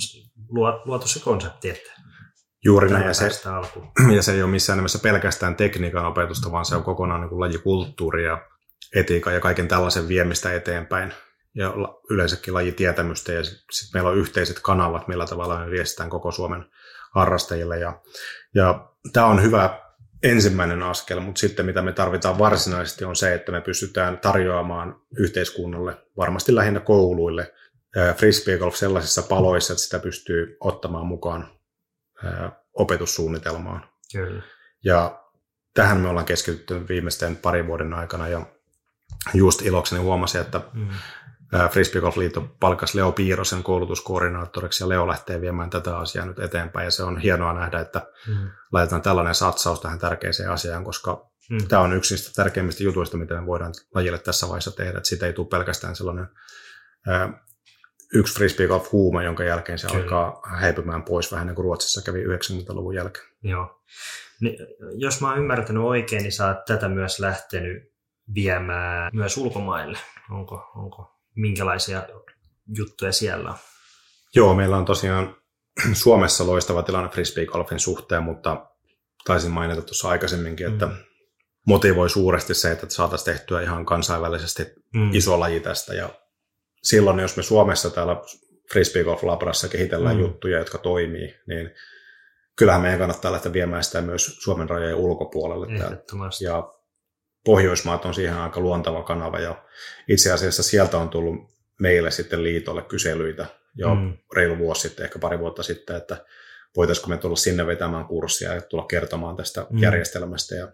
luotu 0.84 1.08
se 1.08 1.20
konsepti, 1.20 1.70
että 1.70 1.90
Juuri 2.64 2.90
näin, 2.90 3.06
ja 3.06 3.14
se, 3.14 3.48
alkuun. 3.48 3.88
ja 4.16 4.22
se 4.22 4.32
ei 4.32 4.42
ole 4.42 4.50
missään 4.50 4.78
nimessä 4.78 4.98
pelkästään 4.98 5.56
tekniikan 5.56 6.06
opetusta, 6.06 6.52
vaan 6.52 6.64
se 6.64 6.76
on 6.76 6.84
kokonaan 6.84 7.20
niin 7.20 7.28
kuin 7.28 7.40
lajikulttuuri 7.40 8.24
ja 8.24 8.46
etiikka 8.94 9.32
ja 9.32 9.40
kaiken 9.40 9.68
tällaisen 9.68 10.08
viemistä 10.08 10.52
eteenpäin. 10.52 11.12
Ja 11.54 11.74
yleensäkin 12.10 12.54
lajitietämystä 12.54 13.32
ja 13.32 13.44
sitten 13.44 13.90
meillä 13.94 14.10
on 14.10 14.16
yhteiset 14.16 14.60
kanavat, 14.62 15.08
millä 15.08 15.26
tavalla 15.26 15.60
me 15.60 15.70
viestitään 15.70 16.10
koko 16.10 16.32
Suomen 16.32 16.64
harrastajille. 17.14 17.78
Ja, 17.78 18.00
ja 18.54 18.88
tämä 19.12 19.26
on 19.26 19.42
hyvä 19.42 19.80
ensimmäinen 20.22 20.82
askel, 20.82 21.20
mutta 21.20 21.38
sitten 21.38 21.66
mitä 21.66 21.82
me 21.82 21.92
tarvitaan 21.92 22.38
varsinaisesti 22.38 23.04
on 23.04 23.16
se, 23.16 23.34
että 23.34 23.52
me 23.52 23.60
pystytään 23.60 24.18
tarjoamaan 24.18 25.00
yhteiskunnalle, 25.18 25.96
varmasti 26.16 26.54
lähinnä 26.54 26.80
kouluille, 26.80 27.54
frisbee 28.16 28.58
golf 28.58 28.74
sellaisissa 28.74 29.22
paloissa, 29.22 29.72
että 29.72 29.82
sitä 29.82 29.98
pystyy 29.98 30.56
ottamaan 30.60 31.06
mukaan 31.06 31.48
opetussuunnitelmaan. 32.72 33.88
Kyllä. 34.12 34.42
Ja 34.84 35.24
tähän 35.74 36.00
me 36.00 36.08
ollaan 36.08 36.26
keskitytty 36.26 36.88
viimeisten 36.88 37.36
parin 37.36 37.66
vuoden 37.66 37.94
aikana 37.94 38.28
ja 38.28 38.46
just 39.34 39.62
ilokseni 39.62 40.02
huomasin, 40.02 40.40
että 40.40 40.60
mm. 40.72 40.88
Frisbee 41.70 42.00
Golf 42.00 42.16
Liitto 42.16 42.48
palkkasi 42.60 42.96
Leo 42.98 43.12
Piirosen 43.12 43.62
koulutuskoordinaattoriksi 43.62 44.84
ja 44.84 44.88
Leo 44.88 45.08
lähtee 45.08 45.40
viemään 45.40 45.70
tätä 45.70 45.98
asiaa 45.98 46.26
nyt 46.26 46.38
eteenpäin 46.38 46.84
ja 46.84 46.90
se 46.90 47.02
on 47.02 47.18
hienoa 47.18 47.52
nähdä, 47.52 47.80
että 47.80 48.06
mm. 48.28 48.50
laitetaan 48.72 49.02
tällainen 49.02 49.34
satsaus 49.34 49.80
tähän 49.80 49.98
tärkeäseen 49.98 50.50
asiaan, 50.50 50.84
koska 50.84 51.30
mm. 51.50 51.68
tämä 51.68 51.82
on 51.82 51.92
yksi 51.92 52.14
niistä 52.14 52.42
tärkeimmistä 52.42 52.82
jutuista, 52.84 53.16
mitä 53.16 53.34
me 53.34 53.46
voidaan 53.46 53.74
lajille 53.94 54.18
tässä 54.18 54.48
vaiheessa 54.48 54.70
tehdä, 54.70 54.98
että 54.98 55.08
siitä 55.08 55.26
ei 55.26 55.32
tule 55.32 55.46
pelkästään 55.48 55.96
sellainen 55.96 56.28
ää, 57.06 57.43
yksi 58.14 58.34
frisbee 58.34 58.66
golf 58.66 58.92
huuma, 58.92 59.22
jonka 59.22 59.44
jälkeen 59.44 59.78
se 59.78 59.86
Kyllä. 59.86 60.02
alkaa 60.02 60.40
häipymään 60.44 61.02
pois 61.02 61.32
vähän 61.32 61.46
niin 61.46 61.54
kuin 61.54 61.64
Ruotsissa 61.64 62.02
kävi 62.02 62.24
90-luvun 62.24 62.94
jälkeen. 62.94 63.26
Joo. 63.42 63.80
Niin, 64.40 64.56
jos 64.94 65.20
mä 65.20 65.28
oon 65.28 65.38
ymmärtänyt 65.38 65.82
oikein, 65.82 66.22
niin 66.22 66.32
sä 66.32 66.48
oot 66.48 66.64
tätä 66.64 66.88
myös 66.88 67.20
lähtenyt 67.20 67.94
viemään 68.34 69.10
myös 69.14 69.36
ulkomaille. 69.36 69.98
Onko, 70.30 70.70
onko 70.76 71.20
minkälaisia 71.34 72.02
juttuja 72.76 73.12
siellä 73.12 73.50
on? 73.50 73.56
Joo, 74.34 74.54
meillä 74.54 74.76
on 74.76 74.84
tosiaan 74.84 75.36
Suomessa 75.92 76.46
loistava 76.46 76.82
tilanne 76.82 77.10
frisbee-golfin 77.10 77.78
suhteen, 77.78 78.22
mutta 78.22 78.66
taisin 79.24 79.50
mainita 79.50 79.82
tuossa 79.82 80.08
aikaisemminkin, 80.08 80.72
että 80.72 80.86
mm. 80.86 80.94
motivoi 81.66 82.10
suuresti 82.10 82.54
se, 82.54 82.72
että 82.72 82.86
saataisiin 82.88 83.34
tehtyä 83.34 83.60
ihan 83.60 83.86
kansainvälisesti 83.86 84.62
mm. 84.94 85.12
iso 85.12 85.40
laji 85.40 85.60
tästä. 85.60 85.94
Ja 85.94 86.08
silloin, 86.84 87.20
jos 87.20 87.36
me 87.36 87.42
Suomessa 87.42 87.90
täällä 87.90 88.16
frisbee 88.72 89.04
golf 89.04 89.22
labrassa 89.22 89.68
kehitellään 89.68 90.16
mm. 90.16 90.22
juttuja, 90.22 90.58
jotka 90.58 90.78
toimii, 90.78 91.34
niin 91.46 91.70
kyllähän 92.56 92.82
meidän 92.82 92.98
kannattaa 92.98 93.32
lähteä 93.32 93.52
viemään 93.52 93.84
sitä 93.84 94.00
myös 94.00 94.38
Suomen 94.42 94.70
rajojen 94.70 94.96
ulkopuolelle. 94.96 95.66
Ja 96.40 96.74
Pohjoismaat 97.44 98.04
on 98.04 98.14
siihen 98.14 98.36
aika 98.36 98.60
luontava 98.60 99.02
kanava 99.02 99.38
ja 99.38 99.64
itse 100.08 100.32
asiassa 100.32 100.62
sieltä 100.62 100.98
on 100.98 101.08
tullut 101.08 101.34
meille 101.80 102.10
sitten 102.10 102.42
liitolle 102.42 102.82
kyselyitä 102.82 103.46
jo 103.74 103.94
mm. 103.94 104.16
reilu 104.36 104.58
vuosi 104.58 104.80
sitten, 104.80 105.04
ehkä 105.04 105.18
pari 105.18 105.38
vuotta 105.38 105.62
sitten, 105.62 105.96
että 105.96 106.24
voitaisiinko 106.76 107.08
me 107.08 107.16
tulla 107.16 107.36
sinne 107.36 107.66
vetämään 107.66 108.04
kurssia 108.04 108.54
ja 108.54 108.60
tulla 108.60 108.84
kertomaan 108.84 109.36
tästä 109.36 109.66
mm. 109.70 109.78
järjestelmästä. 109.78 110.54
Ja 110.54 110.68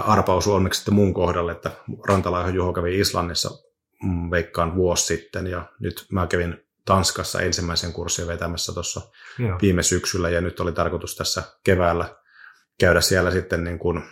arpaus 0.00 0.46
onneksi 0.46 0.78
sitten 0.78 0.94
mun 0.94 1.14
kohdalle, 1.14 1.52
että 1.52 1.70
Rantalaiho 2.08 2.48
Juho 2.48 2.72
kävi 2.72 3.00
Islannissa 3.00 3.50
veikkaan 4.30 4.74
vuosi 4.74 5.06
sitten 5.06 5.46
ja 5.46 5.64
nyt 5.80 6.06
mä 6.12 6.26
kävin 6.26 6.66
Tanskassa 6.84 7.40
ensimmäisen 7.40 7.92
kurssin 7.92 8.26
vetämässä 8.26 8.72
tuossa 8.72 9.00
viime 9.62 9.82
syksyllä 9.82 10.30
ja 10.30 10.40
nyt 10.40 10.60
oli 10.60 10.72
tarkoitus 10.72 11.16
tässä 11.16 11.42
keväällä 11.64 12.16
käydä 12.80 13.00
siellä 13.00 13.30
sitten 13.30 13.64
niin 13.64 13.78
kuin 13.78 14.02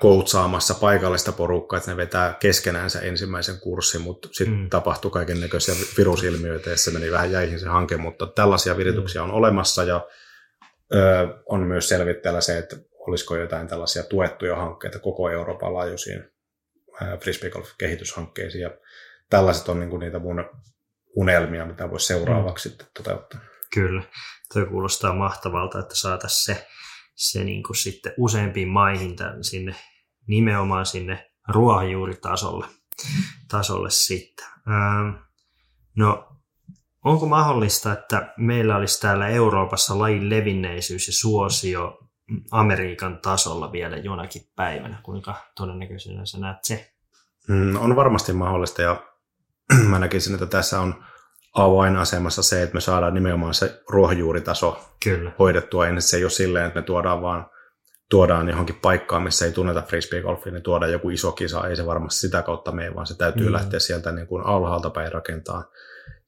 koutsaamassa 0.00 0.74
paikallista 0.74 1.32
porukkaa, 1.32 1.76
että 1.76 1.90
ne 1.90 1.96
vetää 1.96 2.36
keskenäänsä 2.40 3.00
ensimmäisen 3.00 3.60
kurssin, 3.60 4.00
mutta 4.00 4.28
sitten 4.32 4.58
mm. 4.58 4.70
tapahtui 4.70 5.10
kaiken 5.10 5.40
näköisiä 5.40 5.74
virusilmiöitä 5.98 6.70
ja 6.70 6.76
se 6.76 6.90
meni 6.90 7.10
vähän 7.10 7.32
jäihin 7.32 7.60
se 7.60 7.68
hanke, 7.68 7.96
mutta 7.96 8.26
tällaisia 8.26 8.76
virityksiä 8.76 9.22
mm. 9.22 9.28
on 9.28 9.34
olemassa 9.34 9.84
ja 9.84 10.06
ö, 10.94 10.98
on 11.46 11.60
myös 11.60 11.88
selvitteellä 11.88 12.40
se, 12.40 12.58
että 12.58 12.76
olisiko 12.98 13.36
jotain 13.36 13.68
tällaisia 13.68 14.02
tuettuja 14.02 14.56
hankkeita 14.56 14.98
koko 14.98 15.30
Euroopan 15.30 15.74
laajuisiin 15.74 16.33
frisbee 17.20 17.50
golf 17.50 17.68
kehityshankkeisiin 17.78 18.62
ja 18.62 18.70
tällaiset 19.30 19.68
on 19.68 19.80
niinku 19.80 19.96
niitä 19.96 20.18
mun 20.18 20.44
unelmia, 21.16 21.66
mitä 21.66 21.90
voisi 21.90 22.06
seuraavaksi 22.06 22.68
mm. 22.68 22.70
sitten 22.70 22.86
toteuttaa. 22.96 23.40
Kyllä, 23.74 24.02
tuo 24.52 24.66
kuulostaa 24.66 25.14
mahtavalta, 25.14 25.78
että 25.78 25.94
saataisiin 25.94 26.56
se 26.56 26.66
se 27.14 27.44
niin 27.44 27.62
kuin 27.62 27.76
sitten 27.76 28.14
useampiin 28.16 28.68
maihin 28.68 29.16
tämän, 29.16 29.44
sinne, 29.44 29.74
nimenomaan 30.26 30.86
sinne 30.86 31.30
ruohonjuuritasolle 31.48 32.66
tasolle 33.48 33.90
sitten. 33.90 34.46
Ähm, 34.46 35.22
no, 35.96 36.28
onko 37.04 37.26
mahdollista, 37.26 37.92
että 37.92 38.34
meillä 38.36 38.76
olisi 38.76 39.00
täällä 39.00 39.28
Euroopassa 39.28 39.98
lajin 39.98 40.30
levinneisyys 40.30 41.06
ja 41.06 41.12
suosio 41.12 41.98
Amerikan 42.50 43.18
tasolla 43.22 43.72
vielä 43.72 43.96
jonakin 43.96 44.42
päivänä? 44.56 44.98
Kuinka 45.02 45.34
todennäköisenä 45.56 46.26
sä 46.26 46.38
näet 46.38 46.58
se? 46.62 46.90
Mm, 47.48 47.76
on 47.76 47.96
varmasti 47.96 48.32
mahdollista 48.32 48.82
ja 48.82 49.02
mä 49.90 49.98
näkisin, 49.98 50.34
että 50.34 50.46
tässä 50.46 50.80
on 50.80 51.04
avainasemassa 51.54 52.42
se, 52.42 52.62
että 52.62 52.74
me 52.74 52.80
saadaan 52.80 53.14
nimenomaan 53.14 53.54
se 53.54 53.82
ruohonjuuritaso 53.88 54.84
Kyllä. 55.04 55.32
hoidettua. 55.38 55.86
Ennen 55.86 56.02
se 56.02 56.16
ei 56.16 56.24
ole 56.24 56.30
silleen, 56.30 56.66
että 56.66 56.80
me 56.80 56.86
tuodaan 56.86 57.22
vaan 57.22 57.50
tuodaan 58.10 58.48
johonkin 58.48 58.78
paikkaan, 58.82 59.22
missä 59.22 59.44
ei 59.44 59.52
tunneta 59.52 59.82
frisbee-golfia, 59.82 60.52
niin 60.52 60.62
tuodaan 60.62 60.92
joku 60.92 61.10
iso 61.10 61.32
kisa. 61.32 61.68
Ei 61.68 61.76
se 61.76 61.86
varmasti 61.86 62.20
sitä 62.20 62.42
kautta 62.42 62.72
mene, 62.72 62.94
vaan 62.94 63.06
se 63.06 63.16
täytyy 63.16 63.46
mm. 63.46 63.52
lähteä 63.52 63.80
sieltä 63.80 64.12
niin 64.12 64.26
kuin 64.26 64.46
alhaalta 64.46 64.90
päin 64.90 65.12
rakentaa. 65.12 65.64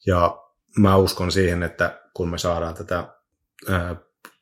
Ja 0.06 0.38
mä 0.78 0.96
uskon 0.96 1.32
siihen, 1.32 1.62
että 1.62 2.00
kun 2.14 2.30
me 2.30 2.38
saadaan 2.38 2.74
tätä 2.74 3.08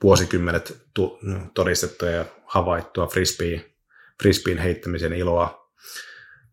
vuosikymmenet 0.04 0.76
tu- 0.94 1.18
todistettua 1.54 2.08
ja 2.08 2.24
havaittua 2.46 3.06
frisbee, 3.06 3.74
frisbeen 4.22 4.58
heittämisen 4.58 5.12
iloa, 5.12 5.70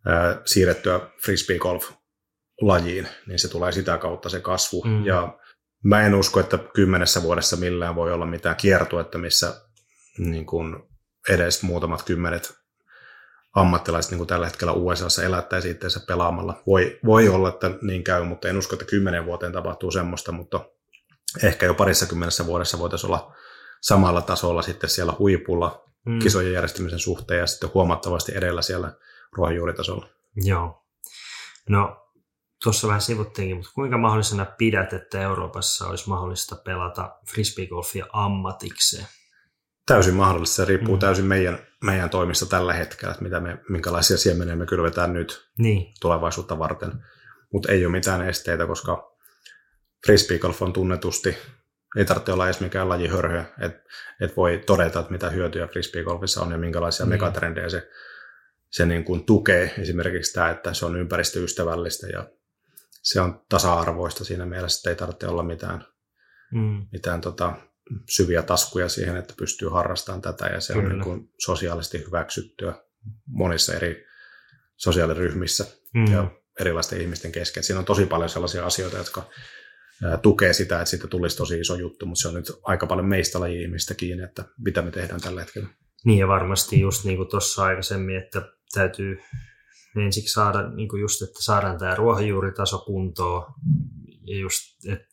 ää, 0.06 0.42
siirrettyä 0.46 1.00
frisbee-golf 1.26 1.92
lajiin, 2.62 3.08
niin 3.28 3.40
se 3.40 3.48
tulee 3.48 3.72
sitä 3.72 3.98
kautta 3.98 4.30
se 4.30 4.40
kasvu. 4.40 4.84
Mm. 4.84 5.06
Ja 5.06 5.40
mä 5.84 6.06
en 6.06 6.16
usko, 6.16 6.40
että 6.40 6.58
kymmenessä 6.58 7.24
vuodessa 7.24 7.58
millään 7.58 7.96
voi 7.96 8.14
olla 8.14 8.26
mitään 8.26 8.56
kiertuetta, 8.56 9.18
missä 9.18 9.62
niin 10.18 10.46
kuin 10.46 10.76
edes 11.30 11.64
muutamat 11.64 12.04
kymmenet 12.04 12.54
ammattilaiset, 13.56 14.12
niin 14.12 14.18
kuin 14.18 14.28
tällä 14.28 14.46
hetkellä 14.46 14.74
USAssa 14.74 15.24
elättäisi 15.24 15.70
itseensä 15.70 16.00
pelaamalla. 16.08 16.64
Voi, 16.68 17.00
voi 17.06 17.30
olla, 17.30 17.50
että 17.50 17.72
niin 17.82 18.04
käy, 18.04 18.24
mutta 18.24 18.48
en 18.48 18.58
usko, 18.58 18.76
että 18.76 18.86
kymmenen 18.86 19.26
vuoteen 19.26 19.52
tapahtuu 19.52 19.92
semmoista, 19.92 20.32
mutta 20.32 20.66
ehkä 21.44 21.65
jo 21.65 21.74
parissa 21.74 22.06
kymmenessä 22.06 22.46
vuodessa 22.46 22.80
voitaisiin 22.80 23.12
olla 23.12 23.36
samalla 23.82 24.22
tasolla 24.22 24.62
sitten 24.62 24.89
siellä 24.89 25.13
huipulla 25.20 25.86
mm. 26.06 26.20
kisojen 26.20 26.54
järjestämisen 26.54 27.00
suhteen 27.00 27.39
ja 27.39 27.48
sitten 27.48 27.70
huomattavasti 27.74 28.32
edellä 28.36 28.62
siellä 28.62 28.94
ruohonjuuritasolla. 29.32 30.08
Joo. 30.36 30.86
No 31.70 32.08
tuossa 32.63 32.88
vähän 32.88 33.02
sivuttiinkin, 33.02 33.58
mutta 33.58 33.72
kuinka 33.76 33.98
mahdollisena 33.98 34.46
pidät, 34.46 34.94
että 34.94 35.22
Euroopassa 35.22 35.88
olisi 35.88 36.10
mahdollista 36.10 36.56
pelata 36.56 37.20
frisbeegolfia 37.32 38.06
ammatikseen? 38.13 39.08
Täysin 39.86 40.13
mahdollista. 40.13 40.56
Se 40.56 40.65
riippuu 40.65 40.96
mm. 40.96 41.00
täysin 41.00 41.26
meidän, 41.26 41.67
meidän 41.84 42.10
toimista 42.10 42.46
tällä 42.46 42.74
hetkellä, 42.74 43.12
että 43.12 43.24
mitä 43.24 43.39
me, 43.39 43.58
minkälaisia 43.70 44.17
siemeniä 44.17 44.56
me 44.56 44.65
kylvetään 44.65 45.13
nyt 45.13 45.50
niin. 45.58 45.94
tulevaisuutta 46.02 46.60
varten. 46.60 46.91
Mutta 47.54 47.72
ei 47.72 47.86
ole 47.86 47.91
mitään 47.91 48.30
esteitä, 48.30 48.67
koska 48.67 49.11
frisbeegolf 50.06 50.62
on 50.62 50.74
tunnetusti, 50.74 51.38
ei 51.98 52.06
tarvitse 52.06 52.32
olla 52.32 52.46
edes 52.46 52.60
mikään 52.60 52.90
lajihörhö, 52.90 53.44
että 53.60 53.82
et 54.22 54.38
voi 54.38 54.64
todeta, 54.66 55.00
että 55.00 55.12
mitä 55.12 55.30
hyötyjä 55.30 55.68
frisbeegolfissa 55.68 56.42
on 56.42 56.52
ja 56.52 56.58
minkälaisia 56.58 57.06
niin. 57.06 57.10
megatrendejä 57.10 57.70
se, 57.70 57.90
se 58.70 58.86
niin 58.86 59.04
kuin 59.04 59.26
tukee. 59.26 59.74
Esimerkiksi 59.80 60.34
tämä, 60.34 60.50
että 60.50 60.74
se 60.74 60.86
on 60.86 60.96
ympäristöystävällistä 60.96 62.08
ja 62.08 62.30
se 63.04 63.22
on 63.22 63.46
tasa-arvoista 63.50 64.24
siinä 64.24 64.46
mielessä, 64.46 64.80
että 64.80 64.90
ei 64.90 64.96
tarvitse 64.96 65.28
olla 65.28 65.44
mitään, 65.44 65.86
mm. 66.52 66.88
mitään 66.92 67.22
tota, 67.22 67.54
syviä 68.10 68.42
taskuja 68.42 68.90
siihen, 68.90 69.18
että 69.18 69.34
pystyy 69.38 69.70
harrastamaan 69.70 70.22
tätä 70.22 70.46
ja 70.46 70.60
se 70.60 70.74
Kyllä. 70.74 70.86
on 70.86 70.92
niin 70.92 71.04
kuin 71.04 71.30
sosiaalisesti 71.38 72.06
hyväksyttyä 72.06 72.74
monissa 73.28 73.74
eri 73.74 74.06
sosiaaliryhmissä 74.78 75.66
mm. 75.94 76.14
ja 76.14 76.32
erilaisten 76.60 77.02
ihmisten 77.02 77.32
kesken. 77.32 77.64
Siinä 77.64 77.80
on 77.80 77.86
tosi 77.86 78.06
paljon 78.06 78.30
sellaisia 78.30 78.66
asioita, 78.66 78.98
jotka 78.98 79.30
tukee 80.22 80.54
sitä, 80.54 80.76
että 80.82 80.90
siitä 80.90 81.08
tulisi 81.08 81.38
tosi 81.38 81.60
iso 81.60 81.76
juttu, 81.76 82.06
mutta 82.06 82.22
se 82.22 82.28
on 82.28 82.34
nyt 82.34 82.52
aika 82.64 82.88
paljon 82.88 83.06
meistä 83.06 83.40
laji-ihmistä 83.40 83.94
kiinni, 83.94 84.24
että 84.24 84.44
mitä 84.58 84.82
me 84.82 84.92
tehdään 84.92 85.22
tällä 85.22 85.42
hetkellä. 85.42 85.70
Niin 86.06 86.20
ja 86.20 86.28
varmasti 86.28 86.80
just 86.80 87.06
niin 87.06 87.18
kuin 87.18 87.30
tuossa 87.30 87.64
aikaisemmin, 87.64 88.18
että 88.18 88.42
täytyy 88.74 89.18
ensiksi 90.06 90.34
saada 90.34 90.70
niin 90.70 90.90
kuin 90.90 91.02
just, 91.02 91.22
että 91.22 91.44
saadaan 91.44 91.78
tämä 91.78 91.96
ruohonjuuritaso 91.96 92.78
kuntoon. 92.78 93.54
Ja 94.26 94.40
just, 94.40 94.86
että 94.90 95.08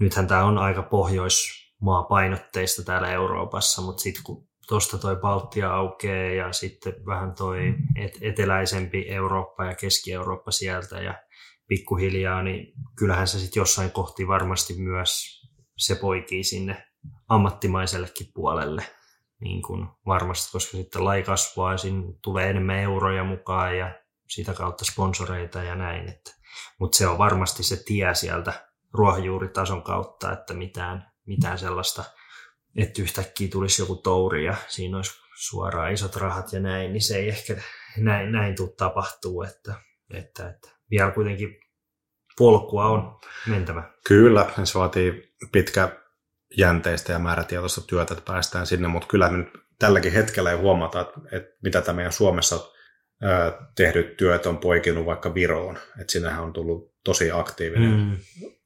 nythän 0.00 0.26
tämä 0.26 0.44
on 0.44 0.58
aika 0.58 0.82
pohjois, 0.82 1.60
maapainotteista 1.80 2.82
täällä 2.82 3.12
Euroopassa, 3.12 3.82
mutta 3.82 4.02
sitten 4.02 4.22
kun 4.24 4.48
tuosta 4.68 4.98
toi 4.98 5.16
Baltia 5.16 5.74
aukeaa 5.74 6.34
ja 6.34 6.52
sitten 6.52 6.92
vähän 7.06 7.34
toi 7.34 7.74
et- 7.96 8.18
eteläisempi 8.20 9.08
Eurooppa 9.08 9.64
ja 9.64 9.74
Keski-Eurooppa 9.74 10.50
sieltä 10.50 11.00
ja 11.00 11.14
pikkuhiljaa, 11.70 12.42
niin 12.42 12.72
kyllähän 12.98 13.28
se 13.28 13.38
sitten 13.38 13.60
jossain 13.60 13.90
kohti 13.90 14.28
varmasti 14.28 14.74
myös 14.74 15.40
se 15.76 15.94
poikii 15.94 16.44
sinne 16.44 16.86
ammattimaisellekin 17.28 18.26
puolelle 18.34 18.82
niin 19.40 19.62
kuin 19.62 19.88
varmasti, 20.06 20.52
koska 20.52 20.76
sitten 20.76 21.04
lai 21.04 21.22
kasvaa 21.22 21.72
ja 21.72 21.78
siinä 21.78 22.02
tulee 22.22 22.50
enemmän 22.50 22.78
euroja 22.78 23.24
mukaan 23.24 23.78
ja 23.78 23.94
sitä 24.28 24.54
kautta 24.54 24.84
sponsoreita 24.84 25.62
ja 25.62 25.74
näin. 25.74 26.14
Mutta 26.78 26.98
se 26.98 27.06
on 27.06 27.18
varmasti 27.18 27.62
se 27.62 27.84
tie 27.84 28.14
sieltä 28.14 28.70
ruohonjuuritason 28.92 29.82
kautta, 29.82 30.32
että 30.32 30.54
mitään, 30.54 31.12
mitään 31.26 31.58
sellaista, 31.58 32.04
että 32.76 33.02
yhtäkkiä 33.02 33.48
tulisi 33.48 33.82
joku 33.82 33.96
touri 33.96 34.44
ja 34.44 34.54
siinä 34.68 34.96
olisi 34.96 35.12
suoraan 35.36 35.92
isot 35.92 36.16
rahat 36.16 36.52
ja 36.52 36.60
näin, 36.60 36.92
niin 36.92 37.02
se 37.02 37.16
ei 37.16 37.28
ehkä 37.28 37.56
näin, 37.96 38.32
näin 38.32 38.56
tule 38.56 38.70
tapahtuu, 38.76 39.42
että, 39.42 39.74
että, 40.14 40.48
että 40.48 40.79
vielä 40.90 41.10
kuitenkin 41.10 41.60
polkua 42.38 42.86
on 42.86 43.18
mentävä. 43.46 43.90
Kyllä, 44.06 44.50
se 44.64 44.78
vaatii 44.78 45.34
pitkä 45.52 45.88
jänteistä 46.56 47.12
ja 47.12 47.18
määrätietoista 47.18 47.80
työtä, 47.80 48.14
että 48.14 48.32
päästään 48.32 48.66
sinne, 48.66 48.88
mutta 48.88 49.08
kyllä 49.08 49.28
me 49.28 49.38
nyt 49.38 49.48
tälläkin 49.78 50.12
hetkellä 50.12 50.50
ei 50.50 50.56
huomata, 50.56 51.00
että, 51.00 51.20
että 51.32 51.56
mitä 51.62 51.80
tämä 51.80 51.96
meidän 51.96 52.12
Suomessa 52.12 52.70
tehdyt 53.76 54.16
työt 54.16 54.46
on 54.46 54.58
poikinut 54.58 55.06
vaikka 55.06 55.34
Viroon. 55.34 55.78
Että 56.00 56.12
sinähän 56.12 56.44
on 56.44 56.52
tullut 56.52 56.94
tosi 57.04 57.30
aktiivinen 57.30 57.90
mm. 57.90 58.16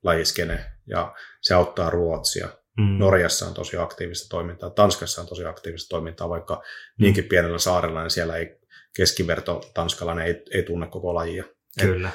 lajiskene 0.03 0.65
ja 0.87 1.15
se 1.41 1.55
auttaa 1.55 1.91
Ruotsia. 1.91 2.49
Mm. 2.79 2.99
Norjassa 2.99 3.47
on 3.47 3.55
tosi 3.55 3.77
aktiivista 3.77 4.29
toimintaa, 4.29 4.71
Tanskassa 4.71 5.21
on 5.21 5.29
tosi 5.29 5.45
aktiivista 5.45 5.89
toimintaa, 5.89 6.29
vaikka 6.29 6.55
mm. 6.55 7.03
niinkin 7.03 7.25
pienellä 7.25 7.59
saarella, 7.59 8.01
niin 8.01 8.11
siellä 8.11 8.37
ei 8.37 8.59
keskiverto 8.97 9.71
tanskalainen 9.75 10.27
ei, 10.27 10.43
ei 10.51 10.63
tunne 10.63 10.87
koko 10.87 11.15
lajia. 11.15 11.45
Kyllä. 11.81 12.09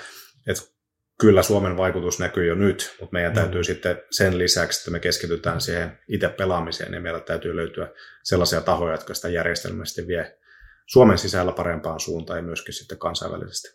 Et, 0.47 0.57
et 0.57 0.73
kyllä 1.19 1.43
Suomen 1.43 1.77
vaikutus 1.77 2.19
näkyy 2.19 2.47
jo 2.47 2.55
nyt, 2.55 2.95
mutta 2.99 3.13
meidän 3.13 3.31
mm. 3.31 3.35
täytyy 3.35 3.63
sitten 3.63 4.01
sen 4.11 4.37
lisäksi, 4.37 4.79
että 4.79 4.91
me 4.91 4.99
keskitytään 4.99 5.61
siihen 5.61 5.99
itse 6.07 6.29
pelaamiseen, 6.29 6.91
niin 6.91 7.03
meillä 7.03 7.19
täytyy 7.19 7.55
löytyä 7.55 7.91
sellaisia 8.23 8.61
tahoja, 8.61 8.93
jotka 8.93 9.13
sitä 9.13 9.29
järjestelmästi 9.29 10.07
vie 10.07 10.37
Suomen 10.85 11.17
sisällä 11.17 11.51
parempaan 11.51 11.99
suuntaan 11.99 12.39
ja 12.39 12.43
myöskin 12.43 12.73
sitten 12.73 12.97
kansainvälisesti. 12.97 13.67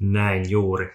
Näin 0.00 0.50
juuri. 0.50 0.86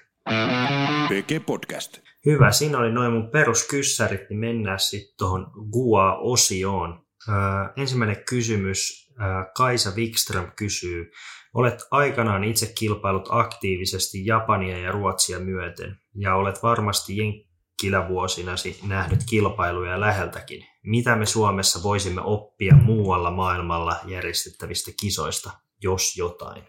PG 1.08 1.46
Podcast. 1.46 1.98
Hyvä, 2.26 2.52
siinä 2.52 2.78
oli 2.78 2.92
noin 2.92 3.12
mun 3.12 3.32
peruskyssärit, 3.32 4.30
niin 4.30 4.40
mennään 4.40 4.80
sitten 4.80 5.14
tuohon 5.18 5.52
GUA-osioon. 5.72 7.06
Öö, 7.30 7.36
ensimmäinen 7.76 8.24
kysymys, 8.30 9.12
öö, 9.22 9.28
Kaisa 9.58 9.92
Wikström 9.96 10.52
kysyy, 10.56 11.12
olet 11.58 11.80
aikanaan 11.92 12.44
itse 12.44 12.74
kilpailut 12.80 13.28
aktiivisesti 13.30 14.26
Japania 14.26 14.78
ja 14.78 14.92
Ruotsia 14.92 15.40
myöten, 15.40 15.98
ja 16.16 16.36
olet 16.36 16.64
varmasti 16.64 17.18
jenkkilävuosinasi 17.18 18.80
nähnyt 18.88 19.20
kilpailuja 19.30 20.00
läheltäkin. 20.00 20.66
Mitä 20.84 21.16
me 21.16 21.26
Suomessa 21.26 21.84
voisimme 21.84 22.22
oppia 22.22 22.76
muualla 22.76 23.32
maailmalla 23.32 23.96
järjestettävistä 24.06 24.92
kisoista? 25.02 25.52
jos 25.84 26.18
jotain? 26.18 26.64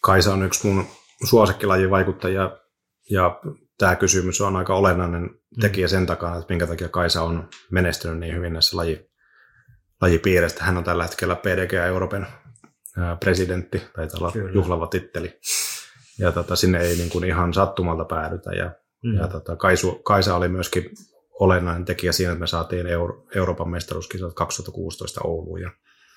Kaisa 0.00 0.32
on 0.32 0.42
yksi 0.42 0.66
mun 0.66 0.86
suosikkilajin 1.24 1.90
vaikuttajia 1.90 2.58
ja 3.10 3.40
tämä 3.78 3.96
kysymys 3.96 4.40
on 4.40 4.56
aika 4.56 4.74
olennainen 4.74 5.22
mm. 5.22 5.60
tekijä 5.60 5.88
sen 5.88 6.06
takana, 6.06 6.36
että 6.36 6.52
minkä 6.52 6.66
takia 6.66 6.88
Kaisa 6.88 7.22
on 7.22 7.48
menestynyt 7.70 8.18
niin 8.18 8.34
hyvin 8.34 8.52
näissä 8.52 8.76
laji, 8.76 9.10
lajipiireissä. 10.00 10.64
Hän 10.64 10.76
on 10.76 10.84
tällä 10.84 11.02
hetkellä 11.02 11.36
PDG 11.36 11.72
Euroopan 11.72 12.26
presidentti, 13.20 13.82
tai 13.96 14.08
olla 14.14 14.32
Kyllä. 14.32 14.50
juhlava 14.52 14.86
titteli. 14.86 15.40
Ja 16.18 16.32
tota, 16.32 16.56
sinne 16.56 16.80
ei 16.80 16.96
niin 16.96 17.10
kuin 17.10 17.24
ihan 17.24 17.54
sattumalta 17.54 18.04
päädytä. 18.04 18.50
Ja, 18.50 18.70
mm. 19.04 19.14
ja 19.14 19.28
tota, 19.28 19.56
Kaisu, 19.56 19.94
Kaisa 19.94 20.36
oli 20.36 20.48
myöskin 20.48 20.90
olennainen 21.40 21.84
tekijä 21.84 22.12
siinä, 22.12 22.32
että 22.32 22.40
me 22.40 22.46
saatiin 22.46 22.86
Euro, 22.86 23.26
Euroopan 23.34 23.68
mestaruuskisat 23.68 24.34
2016 24.34 25.20
Ouluun. 25.24 25.60
Ja 25.60 25.70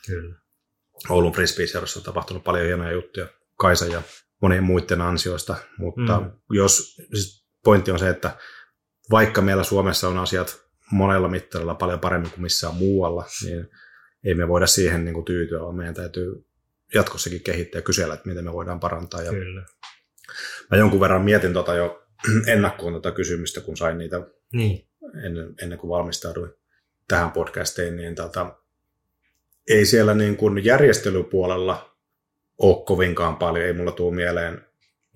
Kyllä. 0.08 0.36
Oulun 1.10 1.32
frisbeeseudussa 1.32 2.00
on 2.00 2.04
tapahtunut 2.04 2.44
paljon 2.44 2.65
hienoja 2.65 2.91
juttuja 2.91 3.28
Kaisa 3.56 3.86
ja 3.86 4.02
monien 4.41 4.63
muiden 4.63 5.02
ansioista, 5.02 5.56
mutta 5.78 6.20
mm. 6.20 6.32
jos, 6.50 6.96
siis 7.13 7.46
pointti 7.63 7.91
on 7.91 8.00
se, 8.00 8.10
että 8.10 8.38
vaikka 9.12 9.41
meillä 9.41 9.63
Suomessa 9.63 10.08
on 10.08 10.17
asiat 10.17 10.62
monella 10.91 11.28
mittarilla 11.28 11.76
paljon 11.76 12.00
paremmin 12.00 12.32
kuin 12.32 12.41
missään 12.41 12.76
muualla, 12.76 13.26
niin 13.44 13.70
ei 14.24 14.36
me 14.36 14.48
voida 14.48 14.67
siihen 14.67 15.06
niin 15.06 15.13
kuin 15.13 15.26
tyytyä, 15.26 15.60
vaan 15.60 15.76
meidän 15.76 15.96
täytyy 15.96 16.46
jatkossakin 16.95 17.43
kehittää 17.43 17.80
ja 17.80 17.84
kysellä, 17.84 18.13
että 18.13 18.30
miten 18.30 18.43
me 18.43 18.54
voidaan 18.54 18.80
parantaa. 18.80 19.21
Ja 19.21 19.32
Kyllä. 19.32 19.65
Mä 20.71 20.77
jonkun 20.77 20.99
verran 20.99 21.21
mietin 21.21 21.54
tota 21.54 21.75
jo 21.75 22.04
ennakkoon 22.54 22.93
tätä 22.93 23.15
kysymystä, 23.15 23.62
kun 23.62 23.77
sain 23.77 23.97
niitä 23.97 24.21
niin. 24.54 24.88
ennen, 25.25 25.54
ennen 25.62 25.80
kuin 25.80 25.89
valmistauduin 25.89 26.51
tähän 27.08 27.32
podcastiin, 27.32 27.95
niin 27.95 28.15
tota, 28.15 28.56
ei 29.69 29.86
siellä 29.86 30.13
niin 30.13 30.38
kuin 30.38 30.65
järjestelypuolella 30.65 31.97
ole 32.58 32.86
kovinkaan 32.86 33.36
paljon. 33.36 33.65
Ei 33.65 33.73
mulla 33.73 33.91
tule 33.91 34.15
mieleen 34.15 34.65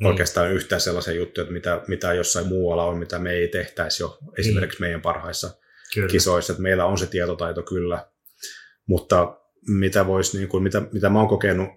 mm. 0.01 0.05
oikeastaan 0.05 0.51
yhtään 0.51 0.81
sellaisia 0.81 1.13
juttuja, 1.13 1.43
että 1.43 1.53
mitä, 1.53 1.81
mitä 1.87 2.13
jossain 2.13 2.47
muualla 2.47 2.85
on, 2.85 2.97
mitä 2.97 3.19
me 3.19 3.31
ei 3.31 3.47
tehtäisi 3.47 4.03
jo 4.03 4.17
esimerkiksi 4.37 4.79
mm. 4.79 4.83
meidän 4.83 5.01
parhaissa 5.01 5.57
kyllä. 5.93 6.07
kisoissa. 6.07 6.53
Että 6.53 6.63
meillä 6.63 6.85
on 6.85 6.97
se 6.97 7.07
tietotaito 7.07 7.63
kyllä, 7.63 8.07
mutta 8.87 9.39
mitä, 9.67 10.07
vois, 10.07 10.33
niin 10.33 10.47
kuin, 10.47 10.63
mitä, 10.63 10.81
mitä 10.91 11.09
mä 11.09 11.19
oon 11.19 11.27
kokenut 11.27 11.69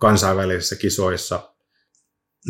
kansainvälisissä 0.00 0.76
kisoissa 0.76 1.56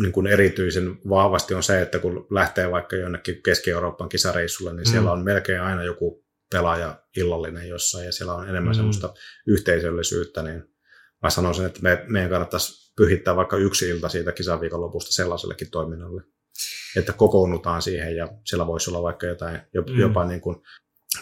niin 0.01 0.11
kuin 0.11 0.27
erityisen 0.27 0.99
vahvasti 1.09 1.53
on 1.53 1.63
se, 1.63 1.81
että 1.81 1.99
kun 1.99 2.27
lähtee 2.31 2.71
vaikka 2.71 2.95
jonnekin 2.95 3.43
Keski-Euroopan 3.43 4.09
kisareissulle, 4.09 4.73
niin 4.73 4.87
mm. 4.87 4.91
siellä 4.91 5.11
on 5.11 5.23
melkein 5.23 5.61
aina 5.61 5.83
joku 5.83 6.25
pelaaja 6.51 7.03
illallinen 7.17 7.69
jossain 7.69 8.05
ja 8.05 8.11
siellä 8.11 8.33
on 8.33 8.49
enemmän 8.49 8.73
mm. 8.73 8.75
semmoista 8.75 9.13
yhteisöllisyyttä, 9.47 10.43
niin 10.43 10.63
mä 11.23 11.29
sanoisin, 11.29 11.65
että 11.65 11.79
me, 11.81 12.05
meidän 12.07 12.29
kannattaisi 12.29 12.93
pyhittää 12.97 13.35
vaikka 13.35 13.57
yksi 13.57 13.89
ilta 13.89 14.09
siitä 14.09 14.31
kisaviikon 14.31 14.81
lopusta 14.81 15.11
sellaisellekin 15.11 15.71
toiminnalle, 15.71 16.23
että 16.95 17.13
kokoonnutaan 17.13 17.81
siihen 17.81 18.15
ja 18.15 18.27
siellä 18.45 18.67
voisi 18.67 18.89
olla 18.89 19.03
vaikka 19.03 19.27
jotain, 19.27 19.55
mm. 19.55 19.99
jopa 19.99 20.25
niin 20.25 20.41
kuin 20.41 20.55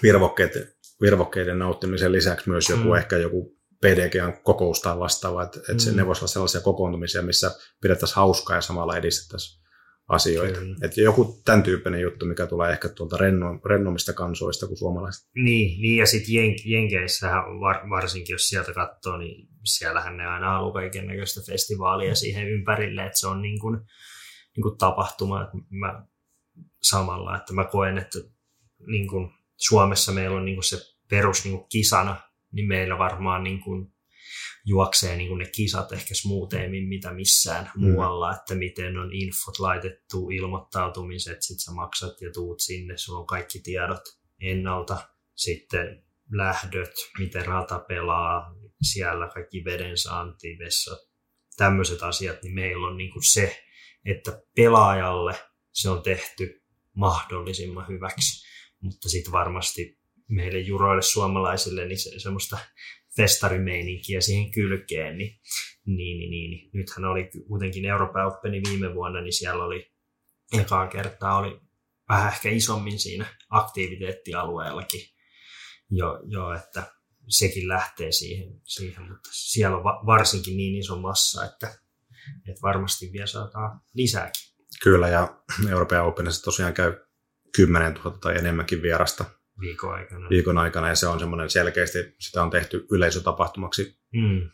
virvokkeiden, 0.03 0.74
virvokkeiden 1.01 1.59
nauttimisen 1.59 2.11
lisäksi 2.11 2.49
myös 2.49 2.69
joku 2.69 2.83
mm. 2.83 2.95
ehkä 2.95 3.17
joku 3.17 3.55
PDGn 3.81 4.33
kokous 4.43 4.81
tai 4.81 4.99
vastaava, 4.99 5.43
että, 5.43 5.59
että 5.59 5.89
mm. 5.91 5.97
ne 5.97 6.05
voisi 6.05 6.19
olla 6.19 6.31
sellaisia 6.31 6.61
kokoontumisia, 6.61 7.21
missä 7.21 7.51
pidettäisiin 7.81 8.15
hauskaa 8.15 8.55
ja 8.55 8.61
samalla 8.61 8.97
edistettäisiin 8.97 9.65
asioita. 10.07 10.59
Kyllä. 10.59 10.75
Että 10.81 11.01
joku 11.01 11.41
tämän 11.45 11.63
tyyppinen 11.63 12.01
juttu, 12.01 12.25
mikä 12.25 12.47
tulee 12.47 12.71
ehkä 12.71 12.89
tuolta 12.89 13.17
renno, 13.17 13.59
rennomista 13.65 14.13
kansoista 14.13 14.67
kuin 14.67 14.77
suomalaiset. 14.77 15.29
Niin, 15.35 15.81
niin 15.81 15.97
ja 15.97 16.05
sitten 16.05 16.33
jen, 16.33 16.55
Jenkeissähän 16.65 17.43
var, 17.43 17.89
varsinkin, 17.89 18.33
jos 18.33 18.47
sieltä 18.47 18.73
katsoo, 18.73 19.17
niin 19.17 19.47
siellähän 19.63 20.17
ne 20.17 20.25
aina 20.25 20.49
haluaa 20.49 20.73
kaiken 20.73 21.07
näköistä 21.07 21.41
festivaalia 21.51 22.15
siihen 22.15 22.49
ympärille, 22.49 23.05
että 23.05 23.19
se 23.19 23.27
on 23.27 23.41
niin 23.41 23.59
kuin, 23.59 23.79
niin 24.55 24.61
kuin 24.61 24.77
tapahtuma. 24.77 25.43
Että 25.43 25.57
mä, 25.69 26.05
samalla, 26.83 27.37
että 27.37 27.53
mä 27.53 27.65
koen, 27.65 27.97
että 27.97 28.19
niin 28.87 29.07
kuin 29.07 29.29
Suomessa 29.57 30.11
meillä 30.11 30.37
on 30.37 30.45
niin 30.45 30.55
kuin 30.55 30.63
se 30.63 30.77
perus 31.09 31.43
niin 31.43 31.57
kuin 31.57 31.69
kisana, 31.69 32.21
niin 32.51 32.67
meillä 32.67 32.97
varmaan 32.97 33.43
niin 33.43 33.59
kuin 33.59 33.95
juoksee 34.65 35.17
niin 35.17 35.27
kuin 35.27 35.37
ne 35.37 35.49
kisat 35.55 35.91
ehkä 35.91 36.15
smoothemmin 36.15 36.87
mitä 36.87 37.13
missään 37.13 37.71
mm. 37.75 37.81
muualla, 37.81 38.35
että 38.35 38.55
miten 38.55 38.97
on 38.97 39.13
infot 39.13 39.59
laitettu, 39.59 40.29
ilmoittautumiset, 40.29 41.41
sit 41.41 41.59
sä 41.59 41.71
maksat 41.71 42.21
ja 42.21 42.31
tuut 42.31 42.59
sinne, 42.59 42.97
sulla 42.97 43.19
on 43.19 43.27
kaikki 43.27 43.59
tiedot 43.59 44.01
ennalta, 44.41 44.97
sitten 45.35 46.03
lähdöt, 46.31 46.93
miten 47.19 47.45
rata 47.45 47.79
pelaa, 47.79 48.55
siellä 48.81 49.27
kaikki 49.33 49.65
veden 49.65 49.97
saanti, 49.97 50.57
vessa, 50.59 50.97
tämmöiset 51.57 52.03
asiat, 52.03 52.43
niin 52.43 52.55
meillä 52.55 52.87
on 52.87 52.97
niin 52.97 53.11
kuin 53.11 53.23
se, 53.23 53.63
että 54.05 54.41
pelaajalle 54.55 55.35
se 55.71 55.89
on 55.89 56.01
tehty 56.01 56.63
mahdollisimman 56.95 57.87
hyväksi, 57.87 58.44
mutta 58.81 59.09
sitten 59.09 59.31
varmasti 59.31 59.99
meille 60.27 60.59
juroille 60.59 61.01
suomalaisille 61.01 61.85
niin 61.85 61.99
se, 61.99 62.19
semmoista 62.19 62.57
festarimeininkiä 63.17 64.21
siihen 64.21 64.51
kylkeen, 64.51 65.17
niin, 65.17 65.39
niin, 65.85 66.17
niin, 66.17 66.31
niin, 66.31 66.51
niin. 66.51 66.69
nythän 66.73 67.05
oli 67.05 67.29
kuitenkin 67.47 67.85
Euroopan 67.85 68.27
Openi 68.27 68.61
viime 68.69 68.93
vuonna, 68.95 69.21
niin 69.21 69.33
siellä 69.33 69.65
oli 69.65 69.91
ekaa 70.59 70.87
kertaa 70.87 71.37
oli 71.37 71.61
vähän 72.09 72.33
ehkä 72.33 72.49
isommin 72.49 72.99
siinä 72.99 73.25
aktiviteettialueellakin 73.49 75.01
jo, 75.89 76.19
jo 76.27 76.53
että 76.53 76.91
sekin 77.27 77.67
lähtee 77.67 78.11
siihen, 78.11 78.61
siihen, 78.63 79.03
mutta 79.03 79.29
siellä 79.33 79.77
on 79.77 79.83
varsinkin 79.83 80.57
niin 80.57 80.75
iso 80.75 80.99
massa, 80.99 81.45
että, 81.45 81.67
että 82.49 82.61
varmasti 82.61 83.09
vielä 83.13 83.27
saadaan 83.27 83.81
lisääkin. 83.93 84.55
Kyllä, 84.83 85.07
ja 85.07 85.43
Euroopan 85.69 86.05
Openissa 86.05 86.43
tosiaan 86.43 86.73
käy 86.73 87.04
10 87.55 87.93
000 87.93 88.17
tai 88.21 88.37
enemmänkin 88.37 88.81
vierasta 88.81 89.25
viikon 89.59 89.93
aikana. 89.93 90.29
viikon 90.29 90.57
aikana, 90.57 90.89
ja 90.89 90.95
se 90.95 91.07
on 91.07 91.19
semmoinen 91.19 91.49
selkeästi, 91.49 92.15
sitä 92.19 92.43
on 92.43 92.49
tehty 92.49 92.85
yleisötapahtumaksi, 92.91 93.97
Mm, 94.13 94.49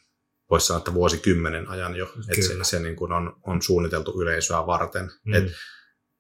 voisi 0.49 0.67
sanoa, 0.67 0.77
että 0.77 0.93
vuosikymmenen 0.93 1.69
ajan 1.69 1.95
jo, 1.95 2.13
että 2.29 2.47
se, 2.47 2.57
se 2.63 2.79
niin 2.79 2.95
kuin 2.95 3.11
on, 3.11 3.35
on 3.43 3.61
suunniteltu 3.61 4.21
yleisöä 4.21 4.65
varten. 4.67 5.11
mm, 5.25 5.33
Et 5.33 5.43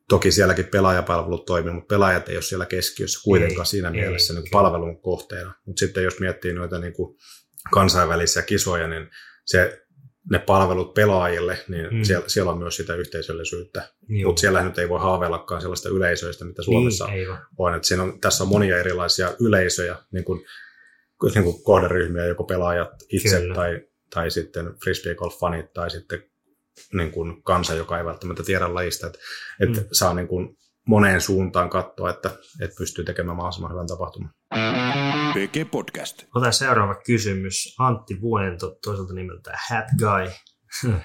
toki 0.09 0.31
sielläkin 0.31 0.65
pelaajapalvelut 0.65 1.45
toimii, 1.45 1.73
mutta 1.73 1.95
pelaajat 1.95 2.29
ei 2.29 2.35
ole 2.35 2.41
siellä 2.41 2.65
keskiössä 2.65 3.19
kuitenkaan 3.23 3.65
Ei, 3.65 3.65
siinä 3.69 3.87
ei, 3.87 3.93
mielessä 3.93 4.33
niin 4.33 4.43
kuin 4.43 4.51
palvelun 4.51 5.01
kohteena. 5.01 5.53
Mutta 5.65 5.79
sitten 5.79 6.03
jos 6.03 6.19
miettii 6.19 6.53
noita 6.53 6.79
niin 6.79 6.93
kuin 6.93 7.17
kansainvälisiä 7.71 8.41
kisoja, 8.41 8.87
niin 8.87 9.09
se, 9.45 9.80
ne 10.29 10.39
palvelut 10.39 10.93
pelaajille, 10.93 11.57
niin 11.67 11.87
Mm. 11.91 12.03
siellä, 12.03 12.29
siellä 12.29 12.51
on 12.51 12.57
myös 12.57 12.75
sitä 12.75 12.95
yhteisöllisyyttä. 12.95 13.89
Mutta 14.25 14.39
siellä 14.39 14.63
nyt 14.63 14.77
ei 14.77 14.89
voi 14.89 14.99
haaveillakaan 14.99 15.61
sellaista 15.61 15.89
yleisöistä, 15.89 16.45
mitä 16.45 16.61
Suomessa 16.61 17.05
Niin, 17.07 17.27
on. 17.57 17.75
Et 17.75 17.83
siinä 17.83 18.03
on. 18.03 18.21
Tässä 18.21 18.43
on 18.43 18.49
monia 18.49 18.77
erilaisia 18.77 19.35
yleisöjä, 19.39 19.95
niin 20.11 20.23
kuin, 20.25 20.45
niin 21.35 21.43
kuin 21.43 21.63
kohderyhmiä, 21.63 22.25
joko 22.25 22.43
pelaajat 22.43 22.89
itse 23.09 23.39
Kyllä. 23.39 23.55
tai, 23.55 23.81
tai 24.13 24.31
sitten 24.31 24.73
frisbee 24.83 25.13
golf-fanit 25.15 25.67
tai 25.73 25.89
sitten 25.91 26.23
niin 26.93 27.11
kuin 27.11 27.43
kansa, 27.43 27.73
joka 27.73 27.97
ei 27.99 28.05
välttämättä 28.05 28.43
tiedä 28.43 28.73
lajista. 28.73 29.07
Että 29.07 29.19
et 29.59 29.69
Mm. 29.69 29.85
saa 29.91 30.13
niin 30.13 30.27
kuin 30.27 30.57
moneen 30.87 31.21
suuntaan 31.21 31.69
katsoa, 31.69 32.09
että, 32.09 32.29
että 32.61 32.75
pystyy 32.77 33.05
tekemään 33.05 33.37
mahdollisimman 33.37 33.71
hyvän 33.71 33.87
tapahtuman. 33.87 34.33
PG 35.33 35.71
Podcast. 35.71 36.23
Otetaan 36.35 36.53
seuraava 36.53 36.95
kysymys. 36.95 37.75
Antti 37.79 38.21
Vuento, 38.21 38.77
toiselta 38.83 39.13
nimeltään 39.13 39.57
Hat 39.69 39.85
Guy. 39.99 40.31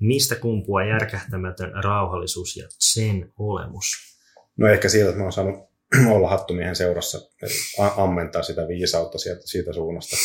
Mistä 0.00 0.34
kumpuaa 0.34 0.84
järkähtämätön 0.84 1.72
rauhallisuus 1.84 2.56
ja 2.56 2.66
sen 2.78 3.32
olemus? 3.38 3.86
No 4.56 4.68
ehkä 4.68 4.88
siitä, 4.88 5.08
että 5.08 5.18
mä 5.18 5.24
oon 5.24 5.32
saanut 5.32 5.54
olla 6.14 6.28
hattumiehen 6.28 6.76
seurassa, 6.76 7.18
ammentaa 7.96 8.42
sitä 8.42 8.68
viisautta 8.68 9.18
sieltä, 9.18 9.42
siitä 9.44 9.72
suunnasta, 9.72 10.16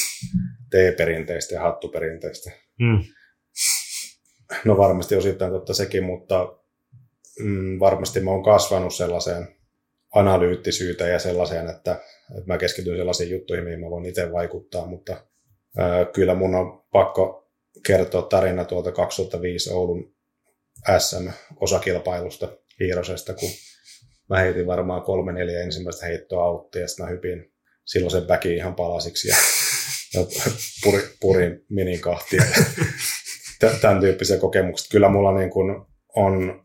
T-perinteistä 0.69 1.55
ja 1.55 1.61
hattuperinteistä. 1.61 2.51
Mm. 2.79 3.03
No 4.65 4.77
varmasti 4.77 5.15
osittain 5.15 5.51
totta 5.51 5.73
sekin, 5.73 6.03
mutta 6.03 6.58
mm, 7.39 7.79
varmasti 7.79 8.19
mä 8.19 8.31
oon 8.31 8.43
kasvanut 8.43 8.95
sellaiseen 8.95 9.47
analyyttisyyteen 10.15 11.11
ja 11.11 11.19
sellaiseen, 11.19 11.69
että, 11.69 11.91
että 12.37 12.47
mä 12.47 12.57
keskityn 12.57 12.97
sellaisiin 12.97 13.31
juttuihin, 13.31 13.65
mihin 13.65 13.79
mä 13.79 13.89
voin 13.89 14.05
itse 14.05 14.31
vaikuttaa, 14.31 14.85
mutta 14.85 15.23
ää, 15.77 16.05
kyllä 16.05 16.35
mun 16.35 16.55
on 16.55 16.83
pakko 16.91 17.51
kertoa 17.87 18.21
tarina 18.21 18.65
tuolta 18.65 18.91
2005 18.91 19.73
Oulun 19.73 20.15
SM-osakilpailusta 20.97 22.47
Hiirosesta, 22.79 23.33
kun 23.33 23.49
mä 24.29 24.39
heitin 24.39 24.67
varmaan 24.67 25.01
kolme 25.01 25.33
neljä 25.33 25.61
ensimmäistä 25.61 26.05
heittoa 26.05 26.43
auttia 26.43 26.81
ja 26.81 26.87
sitten 26.87 27.05
mä 27.05 27.11
hypin 27.11 27.53
silloin 27.85 28.11
sen 28.11 28.27
väki 28.27 28.55
ihan 28.55 28.75
palasiksi 28.75 29.27
ja, 29.27 29.35
ja 30.13 30.25
puri, 30.83 31.01
purin 31.19 31.65
minin 31.69 32.01
kahtia. 32.01 32.43
Tämän 33.81 33.99
tyyppisiä 33.99 34.37
kokemuksia. 34.37 34.91
Kyllä 34.91 35.09
mulla 35.09 35.37
niin 35.37 35.49
kuin 35.49 35.85
on 36.15 36.61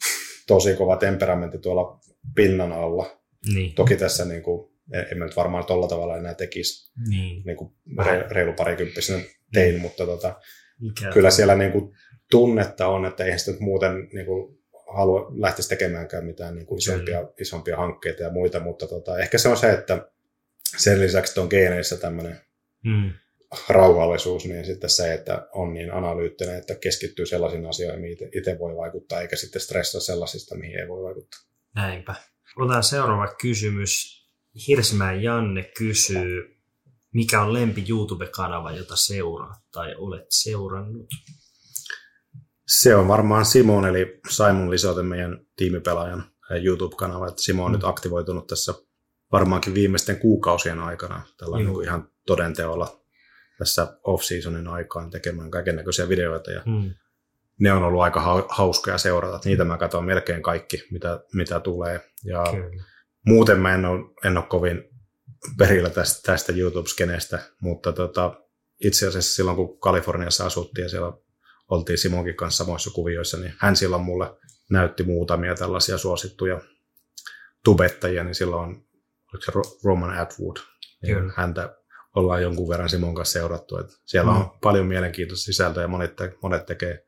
tosi 0.47 0.75
kova 0.75 0.97
temperamentti 0.97 1.59
tuolla 1.59 2.01
pinnan 2.35 2.73
alla. 2.73 3.21
Niin. 3.55 3.75
Toki 3.75 3.97
tässä 3.97 4.25
niin 4.25 4.43
kuin, 4.43 4.71
en 4.93 5.07
en 5.11 5.19
mä 5.19 5.25
nyt 5.25 5.37
varmaan 5.37 5.65
tolla 5.65 5.89
tavalla 5.89 6.17
enää 6.17 6.35
tekisi 6.35 6.93
niin. 7.09 7.43
niin 7.47 7.57
kuin 7.57 7.73
re, 8.07 8.27
reilu 8.31 8.53
parikymppisenä 8.53 9.23
tein, 9.53 9.81
mutta 9.81 10.07
tota, 10.07 10.41
Mikä 10.81 11.11
kyllä 11.13 11.31
siellä 11.31 11.55
niin 11.55 11.73
kuin 11.73 11.95
tunnetta 12.31 12.87
on, 12.87 13.07
että 13.07 13.25
eihän 13.25 13.39
sitä 13.39 13.51
nyt 13.51 13.61
muuten 13.61 14.09
niin 14.13 14.27
kuin 14.27 14.59
halua 14.95 15.33
lähtisi 15.41 15.69
tekemäänkään 15.69 16.25
mitään 16.25 16.55
niin 16.55 16.67
kuin 16.67 16.79
isompia, 16.79 17.29
isompia 17.41 17.77
hankkeita 17.77 18.23
ja 18.23 18.31
muita, 18.31 18.61
mutta 18.61 18.87
tota, 18.87 19.19
ehkä 19.19 19.39
se 19.39 19.49
on 19.49 19.57
se, 19.57 19.71
että 19.71 20.09
sen 20.77 21.01
lisäksi 21.01 21.41
on 21.41 21.47
geeneissä 21.51 21.97
tämmöinen 21.97 22.41
Mm. 22.85 23.11
Rauhallisuus, 23.69 24.45
niin 24.45 24.65
sitten 24.65 24.91
se, 24.91 25.15
että 25.15 25.49
on 25.53 25.75
niin 25.75 25.93
analyyttinen, 25.93 26.59
että 26.59 26.75
keskittyy 26.75 27.27
sellaisiin 27.27 27.67
asioihin, 27.67 28.01
mihin 28.01 28.17
itse- 28.39 28.59
voi 28.59 28.77
vaikuttaa, 28.77 29.21
eikä 29.21 29.37
sitten 29.37 29.63
stressaa 29.63 30.01
sellaisista, 30.01 30.55
mihin 30.57 30.79
ei 30.79 30.89
voi 30.89 31.03
vaikuttaa. 31.03 31.41
Näinpä. 31.75 32.15
Otetaan 32.57 32.83
seuraava 32.83 33.35
kysymys. 33.41 34.25
Hirsimäen 34.69 35.23
Janne 35.23 35.63
kysyy, 35.79 36.57
mikä 37.13 37.43
on 37.43 37.53
lempi 37.53 37.85
YouTube-kanava, 37.89 38.73
jota 38.73 38.97
seuraat 38.97 39.59
tai 39.73 39.95
olet 39.95 40.27
seurannut? 40.31 41.07
Se 42.69 42.97
on 42.97 43.09
varmaan 43.09 43.45
Simon, 43.45 43.87
eli 43.87 44.21
Simon 44.31 44.71
Lisoten, 44.71 45.07
meidän 45.07 45.47
tiimipelaajan 45.57 46.25
ää, 46.51 46.57
YouTube-kanava. 46.59 47.29
Että 47.29 47.43
Simo 47.43 47.65
on 47.65 47.71
Mm. 47.71 47.75
nyt 47.75 47.85
aktivoitunut 47.85 48.47
tässä 48.47 48.75
varmaankin 49.33 49.75
viimeisten 49.75 50.19
kuukausien 50.19 50.79
aikana 50.81 51.23
tällä 51.37 51.57
Joo. 51.57 51.65
niin 51.65 51.75
kuin 51.75 51.87
ihan 51.87 52.09
todenteolla 52.27 53.04
tässä 53.59 53.97
off-seasonin 54.05 54.69
aikaan 54.69 55.11
tekemään 55.11 55.51
kaiken 55.51 55.77
näköisiä 55.77 56.09
videoita. 56.09 56.51
Ja 56.51 56.63
Mm. 56.67 56.95
ne 57.61 57.73
on 57.73 57.83
ollut 57.83 58.03
aika 58.03 58.21
hau- 58.21 58.47
hauskoja 58.49 58.99
seurata. 58.99 59.41
Niitä 59.45 59.65
mä 59.65 59.79
katson 59.79 60.05
melkein 60.05 60.43
kaikki, 60.43 60.83
mitä, 60.91 61.21
mitä 61.33 61.61
tulee. 61.61 62.01
Ja 62.25 62.45
Kyllä. 62.51 62.83
muuten 63.27 63.61
mä 63.61 63.75
en 63.75 63.85
ole, 63.85 64.01
en 64.25 64.37
ole 64.37 64.47
kovin 64.47 64.85
perillä 65.59 65.91
tästä, 65.91 66.33
tästä 66.33 66.53
YouTube-skeneestä, 66.53 67.39
mutta 67.61 67.93
tota, 67.93 68.41
itse 68.85 69.07
asiassa 69.09 69.35
silloin 69.35 69.57
kun 69.57 69.79
Kaliforniassa 69.81 70.47
asuttiin 70.47 70.83
ja 70.83 70.89
siellä 70.89 71.13
oltiin 71.69 71.99
Simonkin 71.99 72.37
kanssa 72.37 72.65
samoissa 72.65 72.91
kuvioissa, 72.91 73.37
niin 73.37 73.55
hän 73.59 73.77
silloin 73.77 74.03
mulle 74.03 74.37
näytti 74.71 75.03
muutamia 75.03 75.55
tällaisia 75.55 75.99
suosittuja 75.99 76.61
tubettajia, 77.65 78.25
niin 78.25 78.35
silloin 78.35 78.71
oliko 79.33 79.45
se 79.45 79.53
Ro- 79.53 79.79
Roman 79.85 80.19
Atwood, 80.19 80.57
niin 81.03 81.17
Kyllä. 81.17 81.33
häntä 81.37 81.77
ollaan 82.15 82.43
jonkun 82.43 82.69
verran 82.69 82.89
Simon 82.89 83.15
kanssa 83.15 83.33
seurattu. 83.33 83.79
Että 83.79 83.93
siellä 84.05 84.33
Mm. 84.33 84.37
on 84.41 84.51
paljon 84.63 84.87
mielenkiintoista 84.87 85.45
sisältöä 85.45 85.83
ja 85.83 85.89
monet, 85.89 86.17
te- 86.17 86.37
monet 86.43 86.67
tekee 86.67 87.07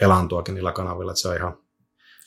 elantoakin 0.00 0.54
niillä 0.54 0.72
kanavilla, 0.72 1.12
että 1.12 1.20
se 1.22 1.28
on 1.28 1.36
ihan 1.36 1.58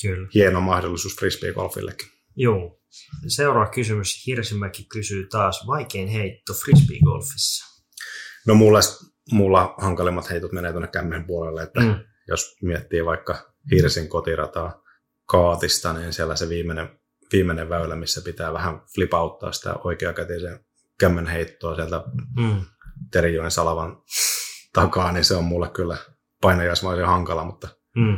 Kyllä. 0.01 0.27
hieno 0.33 0.61
mahdollisuus 0.61 1.15
frisbee-golfillekin. 1.15 2.07
Joo. 2.35 2.79
Seuraava 3.27 3.71
kysymys. 3.71 4.23
Hirsimäki 4.27 4.83
kysyy 4.83 5.27
taas 5.27 5.67
vaikein 5.67 6.07
heitto 6.07 6.53
frisbee-golfissa. 6.53 7.81
No 8.47 8.55
mulla, 8.55 8.79
mulla 9.31 9.75
hankalimmat 9.77 10.29
heitot 10.29 10.51
menee 10.51 10.71
tuonne 10.71 10.87
kämmen 10.87 11.25
puolelle, 11.27 11.63
että. 11.63 11.79
Mm. 11.81 11.95
jos 12.27 12.55
miettii 12.61 13.05
vaikka 13.05 13.53
Hirsin 13.71 14.09
kotirataa 14.09 14.83
kaatista, 15.25 15.93
niin 15.93 16.13
siellä 16.13 16.35
se 16.35 16.49
viimeinen, 16.49 16.99
viimeinen 17.31 17.69
väylä, 17.69 17.95
missä 17.95 18.21
pitää 18.21 18.53
vähän 18.53 18.81
flipauttaa 18.95 19.51
sitä 19.51 19.73
oikeakätisen 19.83 20.59
kämmen 20.99 21.27
heittoa 21.27 21.75
sieltä 21.75 22.03
Mm. 22.39 22.61
Terijoen 23.11 23.51
salavan 23.51 24.01
takaa, 24.73 25.11
niin 25.11 25.25
se 25.25 25.35
on 25.35 25.43
mulle 25.43 25.69
kyllä 25.69 25.97
painajaismaisen 26.41 27.05
hankala, 27.07 27.43
mutta 27.45 27.67
Mm. 27.95 28.17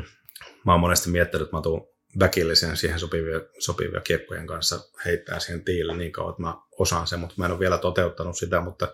mä 0.66 0.72
oon 0.72 0.80
monesti 0.80 1.10
miettinyt, 1.10 1.46
että 1.46 1.58
mä 1.58 1.62
tuun 1.62 1.88
väkillisen 2.20 2.78
siihen 2.78 3.00
sopivia, 3.00 3.40
sopivia 3.60 4.02
kiekkojen 4.02 4.48
kanssa 4.48 4.80
heittää 5.06 5.40
siihen 5.40 5.66
tiille 5.66 5.98
niin 5.98 6.12
kauan, 6.12 6.30
että 6.32 6.42
mä 6.42 6.56
osaan 6.80 7.08
sen, 7.08 7.20
mutta 7.20 7.36
mä 7.38 7.46
en 7.46 7.52
ole 7.52 7.60
vielä 7.60 7.78
toteuttanut 7.78 8.38
sitä, 8.38 8.62
mutta 8.62 8.86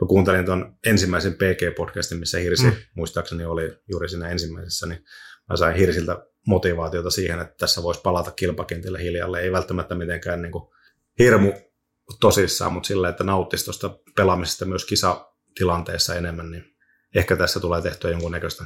mä 0.00 0.06
kuuntelin 0.08 0.44
tuon 0.46 0.76
ensimmäisen 0.86 1.32
PG-podcastin, 1.32 2.18
missä 2.18 2.38
Hirsi 2.38 2.66
mm. 2.66 2.72
muistaakseni 2.94 3.44
oli 3.44 3.78
juuri 3.90 4.08
siinä 4.08 4.28
ensimmäisessä, 4.28 4.86
niin 4.86 5.04
mä 5.50 5.56
sain 5.56 5.76
Hirsiltä 5.76 6.26
motivaatiota 6.46 7.10
siihen, 7.10 7.40
että 7.40 7.54
tässä 7.58 7.82
voisi 7.82 8.00
palata 8.00 8.30
kilpakentille 8.30 9.02
hiljalle, 9.02 9.40
ei 9.40 9.52
välttämättä 9.52 9.94
mitenkään 9.94 10.42
niin 10.42 10.52
kuin 10.52 10.64
hirmu 11.18 11.52
tosissaan, 12.20 12.72
mutta 12.72 12.86
sillä, 12.86 13.08
että 13.08 13.24
nauttisi 13.24 13.64
tuosta 13.64 13.98
pelaamisesta 14.16 14.64
myös 14.64 14.84
kisatilanteessa 14.84 16.14
enemmän, 16.14 16.50
niin 16.50 16.64
ehkä 17.14 17.36
tässä 17.36 17.60
tulee 17.60 17.82
tehtyä 17.82 18.10
jonkunnäköistä 18.10 18.64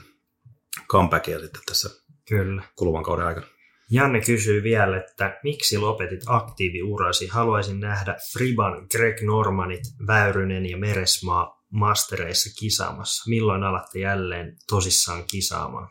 comebackia 0.89 1.39
sitten 1.41 1.63
tässä 1.67 1.91
Kyllä. 2.29 2.63
kuluvan 2.77 3.03
kauden 3.03 3.27
aikana. 3.27 3.47
Janne 3.91 4.21
kysyy 4.21 4.63
vielä, 4.63 4.97
että 4.97 5.41
miksi 5.43 5.79
lopetit 5.79 6.21
aktiiviurasi? 6.27 7.27
Haluaisin 7.27 7.81
nähdä 7.81 8.17
Friban, 8.33 8.87
Greg 8.91 9.21
Normanit, 9.23 9.81
Väyrynen 10.07 10.67
ja 10.67 10.77
Meresmaa 10.77 11.65
mastereissa 11.71 12.51
kisaamassa. 12.61 13.31
Milloin 13.31 13.63
alatte 13.63 13.99
jälleen 13.99 14.57
tosissaan 14.69 15.25
kisaamaan? 15.25 15.89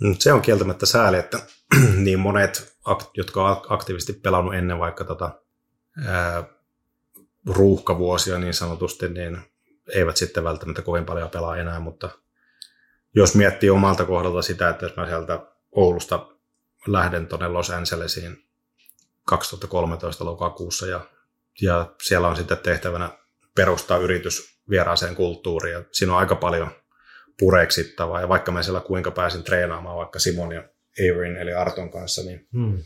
Mm, 0.00 0.16
Se 0.18 0.32
on 0.32 0.42
kieltämättä 0.42 0.86
sääli, 0.86 1.18
että 1.18 1.38
niin 2.04 2.18
monet, 2.20 2.76
jotka 3.16 3.50
on 3.50 3.62
aktiivisesti 3.68 4.12
pelannut 4.12 4.54
ennen 4.54 4.78
vaikka 4.78 5.04
tota, 5.04 5.40
ää, 6.06 6.44
ruuhkavuosia 7.46 8.38
niin 8.38 8.54
sanotusti, 8.54 9.08
niin 9.08 9.38
eivät 9.94 10.16
sitten 10.16 10.44
välttämättä 10.44 10.82
kovin 10.82 11.04
paljon 11.04 11.30
pelaa 11.30 11.56
enää, 11.56 11.80
mutta 11.80 12.10
jos 13.14 13.34
miettii 13.34 13.70
omalta 13.70 14.04
kohdalta 14.04 14.42
sitä, 14.42 14.68
että 14.68 14.84
jos 14.84 14.96
mä 14.96 15.06
sieltä 15.06 15.46
Oulusta 15.72 16.26
lähden 16.86 17.26
tuonne 17.26 17.48
Los 17.48 17.70
Angelesiin 17.70 18.44
2013 19.26 20.24
lokakuussa 20.24 20.86
ja, 20.86 21.00
ja 21.62 21.94
siellä 22.02 22.28
on 22.28 22.36
sitten 22.36 22.58
tehtävänä 22.58 23.10
perustaa 23.54 23.98
yritys 23.98 24.58
vieraaseen 24.70 25.14
kulttuuriin 25.14 25.72
ja 25.72 25.84
siinä 25.92 26.12
on 26.12 26.18
aika 26.18 26.34
paljon 26.36 26.70
pureksittavaa 27.38 28.20
ja 28.20 28.28
vaikka 28.28 28.52
mä 28.52 28.62
siellä 28.62 28.80
kuinka 28.80 29.10
pääsin 29.10 29.44
treenaamaan 29.44 29.96
vaikka 29.96 30.18
Simon 30.18 30.52
ja 30.52 30.62
Averin 30.98 31.36
eli 31.36 31.52
Arton 31.52 31.90
kanssa, 31.90 32.22
niin 32.22 32.48
Hmm. 32.52 32.78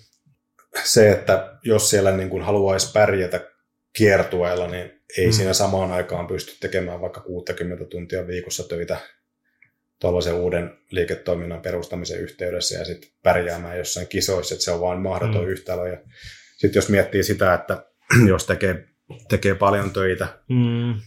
se, 0.85 1.11
että 1.11 1.59
jos 1.63 1.91
siellä 1.91 2.11
niin 2.11 2.31
kuin 2.31 2.43
haluaisi 2.43 2.93
pärjätä 2.93 3.51
kiertueella, 3.97 4.69
niin 4.69 4.93
ei 5.19 5.27
mm. 5.27 5.33
siinä 5.33 5.53
samaan 5.53 5.93
aikaan 5.93 6.27
pysty 6.27 6.57
tekemään 6.61 7.01
vaikka 7.01 7.21
60 7.21 7.85
tuntia 7.85 8.27
viikossa 8.27 8.69
töitä 8.69 8.99
tuollaisen 10.01 10.35
uuden 10.35 10.79
liiketoiminnan 10.91 11.63
perustamisen 11.63 12.21
yhteydessä 12.21 12.79
ja 12.79 12.85
sitten 12.85 13.11
pärjäämään 13.23 13.79
jossain 13.79 14.07
kisoissa, 14.07 14.55
että 14.55 14.65
se 14.65 14.71
on 14.71 14.81
vain 14.81 15.01
mahdoton 15.01 15.45
mm. 15.45 15.49
yhtälö. 15.49 15.89
Ja 15.89 15.99
sitten 16.57 16.79
jos 16.79 16.89
miettii 16.89 17.23
sitä, 17.23 17.55
että 17.55 17.87
jos 18.29 18.47
tekee, 18.47 18.89
tekee 19.29 19.55
paljon 19.55 19.91
töitä 19.91 20.29
mm. 20.49 21.01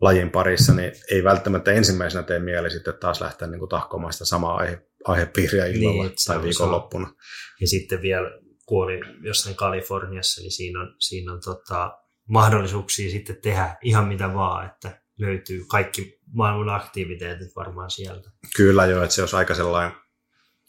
lajin 0.00 0.30
parissa, 0.30 0.74
niin 0.74 0.92
ei 1.10 1.24
välttämättä 1.24 1.72
ensimmäisenä 1.72 2.22
tee 2.22 2.38
mieli 2.38 2.70
sitten 2.70 2.94
taas 3.00 3.20
lähteä 3.20 3.48
niin 3.48 3.58
kuin 3.58 3.68
tahkomaan 3.68 4.12
sitä 4.12 4.24
samaa 4.24 4.56
aihe, 4.56 4.78
aihepiiriä 5.04 5.66
illalla 5.66 6.04
niin, 6.04 6.14
tai 6.26 6.42
viikonloppuna. 6.42 7.14
Ja 7.60 7.66
sitten 7.66 8.02
vielä 8.02 8.30
kuoli 8.66 9.00
jossain 9.22 9.56
Kaliforniassa, 9.56 10.40
niin 10.40 10.52
siinä 10.52 10.80
on, 10.80 10.94
siinä 10.98 11.32
on 11.32 11.40
tota, 11.44 11.98
mahdollisuuksia 12.28 13.10
sitten 13.10 13.36
tehdä 13.42 13.76
ihan 13.82 14.08
mitä 14.08 14.34
vaan, 14.34 14.66
että 14.66 15.02
löytyy 15.18 15.64
kaikki 15.68 16.20
maailman 16.32 16.74
aktiviteetit 16.74 17.56
varmaan 17.56 17.90
sieltä. 17.90 18.30
Kyllä 18.56 18.86
joo, 18.86 19.02
että 19.02 19.14
se 19.14 19.22
olisi 19.22 19.36
aika 19.36 19.54
sellainen, 19.54 19.92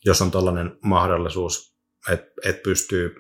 jos 0.06 0.22
on 0.22 0.32
tällainen 0.32 0.78
mahdollisuus, 0.84 1.78
että, 2.10 2.32
että 2.46 2.62
pystyy 2.64 3.16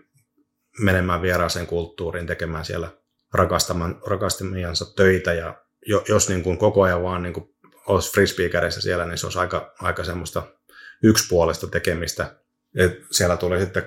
menemään 0.79 1.21
vieraaseen 1.21 1.67
kulttuuriin, 1.67 2.27
tekemään 2.27 2.65
siellä 2.65 2.91
rakastaman, 3.33 4.01
rakastamiansa 4.07 4.85
töitä 4.95 5.33
ja 5.33 5.61
jos 6.09 6.29
niin 6.29 6.43
kuin 6.43 6.57
koko 6.57 6.81
ajan 6.81 7.03
vaan 7.03 7.23
niin 7.23 7.33
kuin 7.33 7.55
olisi 7.87 8.11
frisbee 8.11 8.49
siellä, 8.69 9.05
niin 9.05 9.17
se 9.17 9.25
olisi 9.25 9.39
aika, 9.39 9.73
aika 9.79 10.03
semmoista 10.03 10.43
yksipuolista 11.03 11.67
tekemistä. 11.67 12.35
Et 12.75 12.91
siellä 13.11 13.37
tuli 13.37 13.59
sitten 13.59 13.83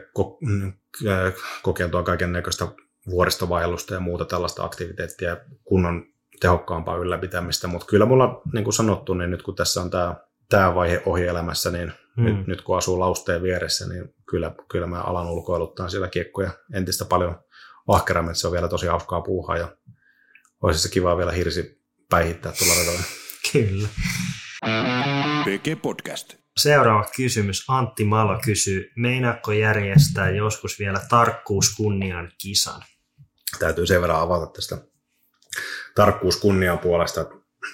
kokeiltua 1.62 2.03
kaiken 2.03 2.32
näköistä 2.32 2.68
vuoristovaellusta 3.11 3.94
ja 3.94 4.00
muuta 4.00 4.24
tällaista 4.24 4.64
aktiviteettia 4.64 5.36
kunnon 5.64 6.05
tehokkaampaa 6.40 6.96
ylläpitämistä, 6.96 7.68
mutta 7.68 7.86
kyllä 7.86 8.07
mulla, 8.07 8.42
niin 8.53 8.64
kuin 8.64 8.74
sanottu, 8.74 9.14
niin 9.14 9.30
nyt 9.30 9.42
kun 9.42 9.55
tässä 9.55 9.82
on 9.82 9.90
tämä, 9.90 10.16
tämä 10.48 10.74
vaihe 10.74 11.03
ohi 11.07 11.26
elämässä, 11.26 11.70
niin 11.70 11.92
hmm. 12.16 12.24
nyt, 12.24 12.46
nyt 12.46 12.62
kun 12.62 12.76
asuu 12.76 13.00
lausteen 13.00 13.42
vieressä, 13.42 13.88
niin 13.88 14.14
kyllä, 14.28 14.55
kyllä 14.70 14.86
mä 14.86 15.00
alan 15.00 15.30
ulkoiluttaa 15.30 15.88
siellä 15.88 16.09
kiekkoja 16.09 16.50
entistä 16.74 17.05
paljon 17.05 17.38
ahkerammin, 17.88 18.30
että 18.30 18.40
se 18.40 18.46
on 18.46 18.53
vielä 18.53 18.68
tosi 18.68 18.86
hauskaa 18.86 19.20
puuhaa 19.20 19.57
ja 19.57 19.76
olisi 20.62 20.80
se 20.80 20.88
kiva 20.88 21.16
vielä 21.16 21.32
hirsi 21.32 21.82
päihittää 22.11 22.53
tuolla 22.59 22.74
radalla. 22.74 23.03
Kyllä. 23.53 23.88
PG 25.44 25.82
Podcast. 25.82 26.34
Seuraava 26.57 27.05
kysymys. 27.16 27.64
Antti 27.68 28.05
Malo 28.05 28.40
kysyy, 28.44 28.90
meinaako 28.96 29.53
järjestää 29.53 30.30
joskus 30.30 30.78
vielä 30.78 31.00
tarkkuus 31.09 31.74
kunnian 31.76 32.32
kisan? 32.38 32.82
Täytyy 33.59 33.86
sen 33.86 34.00
verran 34.00 34.20
avata 34.20 34.46
tästä 34.46 34.78
tarkkuus 35.94 36.36
kunnian 36.36 36.78
puolesta. 36.78 37.26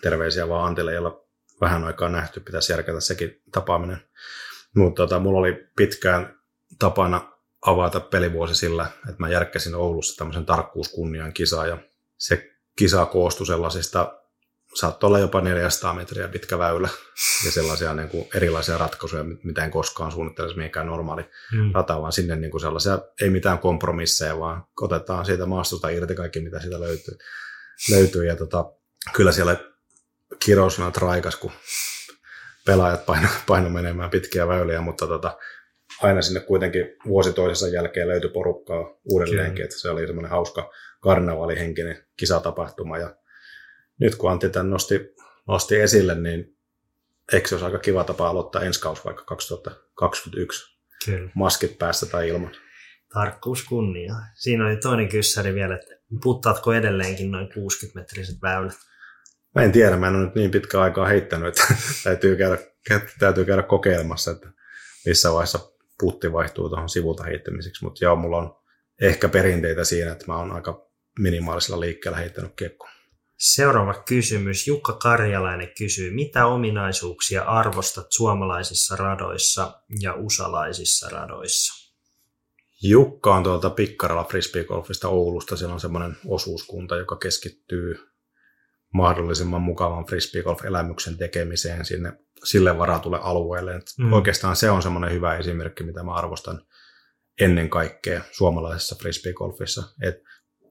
Terveisiä 0.02 0.48
vaan 0.48 0.68
Antille, 0.68 0.92
jolla 0.92 1.24
vähän 1.60 1.84
aikaa 1.84 2.08
nähty, 2.08 2.40
pitäisi 2.40 2.72
järkätä 2.72 3.00
sekin 3.00 3.42
tapaaminen. 3.52 4.00
Mutta 4.76 5.02
tota, 5.02 5.18
mulla 5.18 5.38
oli 5.38 5.68
pitkään 5.76 6.38
tapana 6.78 7.32
avata 7.66 8.00
pelivuosi 8.00 8.54
sillä, 8.54 8.86
että 8.98 9.16
mä 9.18 9.28
järkkäsin 9.28 9.74
Oulussa 9.74 10.16
tämmöisen 10.16 10.46
tarkkuuskunnian 10.46 11.32
kisaa 11.32 11.66
ja 11.66 11.78
se 12.18 12.50
kisa 12.76 13.06
koostui 13.06 13.46
sellaisista, 13.46 14.17
saattoi 14.80 15.08
olla 15.08 15.18
jopa 15.18 15.40
400 15.40 15.94
metriä 15.94 16.28
pitkä 16.28 16.58
väylä 16.58 16.88
ja 17.44 17.50
sellaisia 17.50 17.94
niin 17.94 18.08
kuin 18.08 18.28
erilaisia 18.34 18.78
ratkaisuja, 18.78 19.24
mitä 19.24 19.64
en 19.64 19.70
koskaan 19.70 20.12
suunnittelisi 20.12 20.56
mihinkään 20.56 20.86
normaali 20.86 21.22
hmm. 21.52 21.70
rata, 21.74 22.00
vaan 22.00 22.12
sinne 22.12 22.36
niin 22.36 22.50
kuin 22.50 22.60
sellaisia, 22.60 22.98
ei 23.20 23.30
mitään 23.30 23.58
kompromisseja, 23.58 24.38
vaan 24.38 24.64
otetaan 24.80 25.26
siitä 25.26 25.46
maastosta 25.46 25.88
irti 25.88 26.14
kaikki, 26.14 26.40
mitä 26.40 26.60
siitä 26.60 26.80
löytyy 26.80 27.18
löytyy. 27.90 28.26
Ja 28.26 28.36
tota, 28.36 28.72
kyllä 29.16 29.32
siellä 29.32 29.56
kirosana 30.44 30.90
traikas, 30.90 31.36
kun 31.36 31.52
pelaajat 32.66 33.06
paino, 33.06 33.28
paino 33.46 33.70
menemään 33.70 34.10
pitkiä 34.10 34.48
väyliä, 34.48 34.80
mutta 34.80 35.06
tota, 35.06 35.38
aina 36.02 36.22
sinne 36.22 36.40
kuitenkin 36.40 36.96
vuosi 37.06 37.32
toisensa 37.32 37.74
jälkeen 37.74 38.08
löytyi 38.08 38.30
porukkaa 38.30 38.98
uudelleenkin, 39.04 39.64
että 39.64 39.78
se 39.78 39.90
oli 39.90 40.06
semmoinen 40.06 40.30
hauska 40.30 40.70
karnevalihenkinen 41.00 42.06
kisatapahtuma. 42.16 42.98
Ja 42.98 43.16
nyt 44.01 44.14
kun 44.14 44.30
Antti 44.30 44.51
tämän 44.51 44.70
nosti, 44.70 45.14
nosti 45.49 45.76
esille, 45.76 46.14
niin 46.14 46.57
eikö 47.32 47.49
se 47.49 47.55
olisi 47.55 47.64
aika 47.66 47.78
kiva 47.78 48.05
tapa 48.05 48.28
aloittaa 48.28 48.62
ensi 48.62 48.80
kausi 48.80 49.05
vaikka 49.05 49.24
2021? 49.24 50.78
Kyllä. 51.05 51.30
Maskit 51.34 51.78
päästä 51.78 52.07
tai 52.07 52.28
ilman. 52.28 52.53
Tarkkuus 53.12 53.64
kunnia. 53.64 54.14
Siinä 54.34 54.66
oli 54.66 54.76
toinen 54.76 55.09
kyssäri 55.09 55.55
vielä, 55.55 55.74
että 55.74 55.94
puttaatko 56.22 56.72
edelleenkin 56.72 57.30
noin 57.30 57.49
60-metriset 57.49 58.42
väylät? 58.42 58.76
Mä 59.55 59.62
en 59.62 59.72
tiedä, 59.72 59.96
mä 59.96 60.09
en 60.09 60.16
ole 60.16 60.24
nyt 60.24 60.34
niin 60.34 60.51
pitkä 60.51 60.80
aikaa 60.80 61.07
heittänyt, 61.07 61.49
että 61.49 61.74
täytyy 62.05 62.36
käydä, 62.36 62.59
täytyy 63.18 63.44
käydä 63.44 63.62
kokeilemassa, 63.62 64.30
että 64.30 64.53
missä 65.07 65.32
vaiheessa 65.32 65.72
putti 66.01 66.32
vaihtuu 66.32 66.68
tuohon 66.68 66.88
sivulta 66.88 67.24
heittämiseksi, 67.24 67.84
mutta 67.84 68.05
joo, 68.05 68.16
mulla 68.16 68.36
on 68.36 68.57
ehkä 69.01 69.28
perinteitä 69.28 69.84
siinä, 69.84 70.12
että 70.12 70.24
mä 70.28 70.36
oon 70.36 70.53
aika 70.53 70.90
minimaalisella 71.18 71.80
liikkeellä 71.80 72.18
heittänyt 72.18 72.53
kiekkoa. 72.57 72.90
Seuraava 73.39 73.95
kysymys. 73.95 74.66
Jukka 74.66 74.93
Karjalainen 74.93 75.70
kysyy, 75.78 76.14
mitä 76.14 76.47
ominaisuuksia 76.47 77.43
arvostat 77.43 78.07
suomalaisissa 78.11 78.97
radoissa 78.97 79.82
ja 80.01 80.14
usalaisissa 80.14 81.09
radoissa? 81.09 81.89
Jukka 82.82 83.34
on 83.34 83.43
tuolta 83.43 83.70
Pikkaralla 83.70 84.24
frisbeegolfista 84.24 85.09
Oulusta. 85.09 85.57
Siellä 85.57 85.74
on 85.74 85.80
semmoinen 85.80 86.16
osuuskunta, 86.26 86.97
joka 86.97 87.16
keskittyy 87.16 87.99
mahdollisimman 88.95 89.62
mukavan 89.62 90.07
frisbeegolf-elämyksen 90.07 91.16
tekemiseen 91.16 91.84
sinne 91.84 92.12
sille 92.45 92.78
varatulle 92.78 93.18
alueelle. 93.22 93.80
mm. 93.99 94.12
Oikeastaan 94.12 94.57
se 94.57 94.70
on 94.70 94.82
semmoinen 94.82 95.12
hyvä 95.12 95.36
esimerkki, 95.36 95.84
mitä 95.84 96.03
mä 96.03 96.14
arvostan 96.14 96.62
ennen 97.41 97.70
kaikkea 97.70 98.22
suomalaisessa 98.32 98.97
frisbeegolfissa. 98.97 99.82
Et 100.03 100.22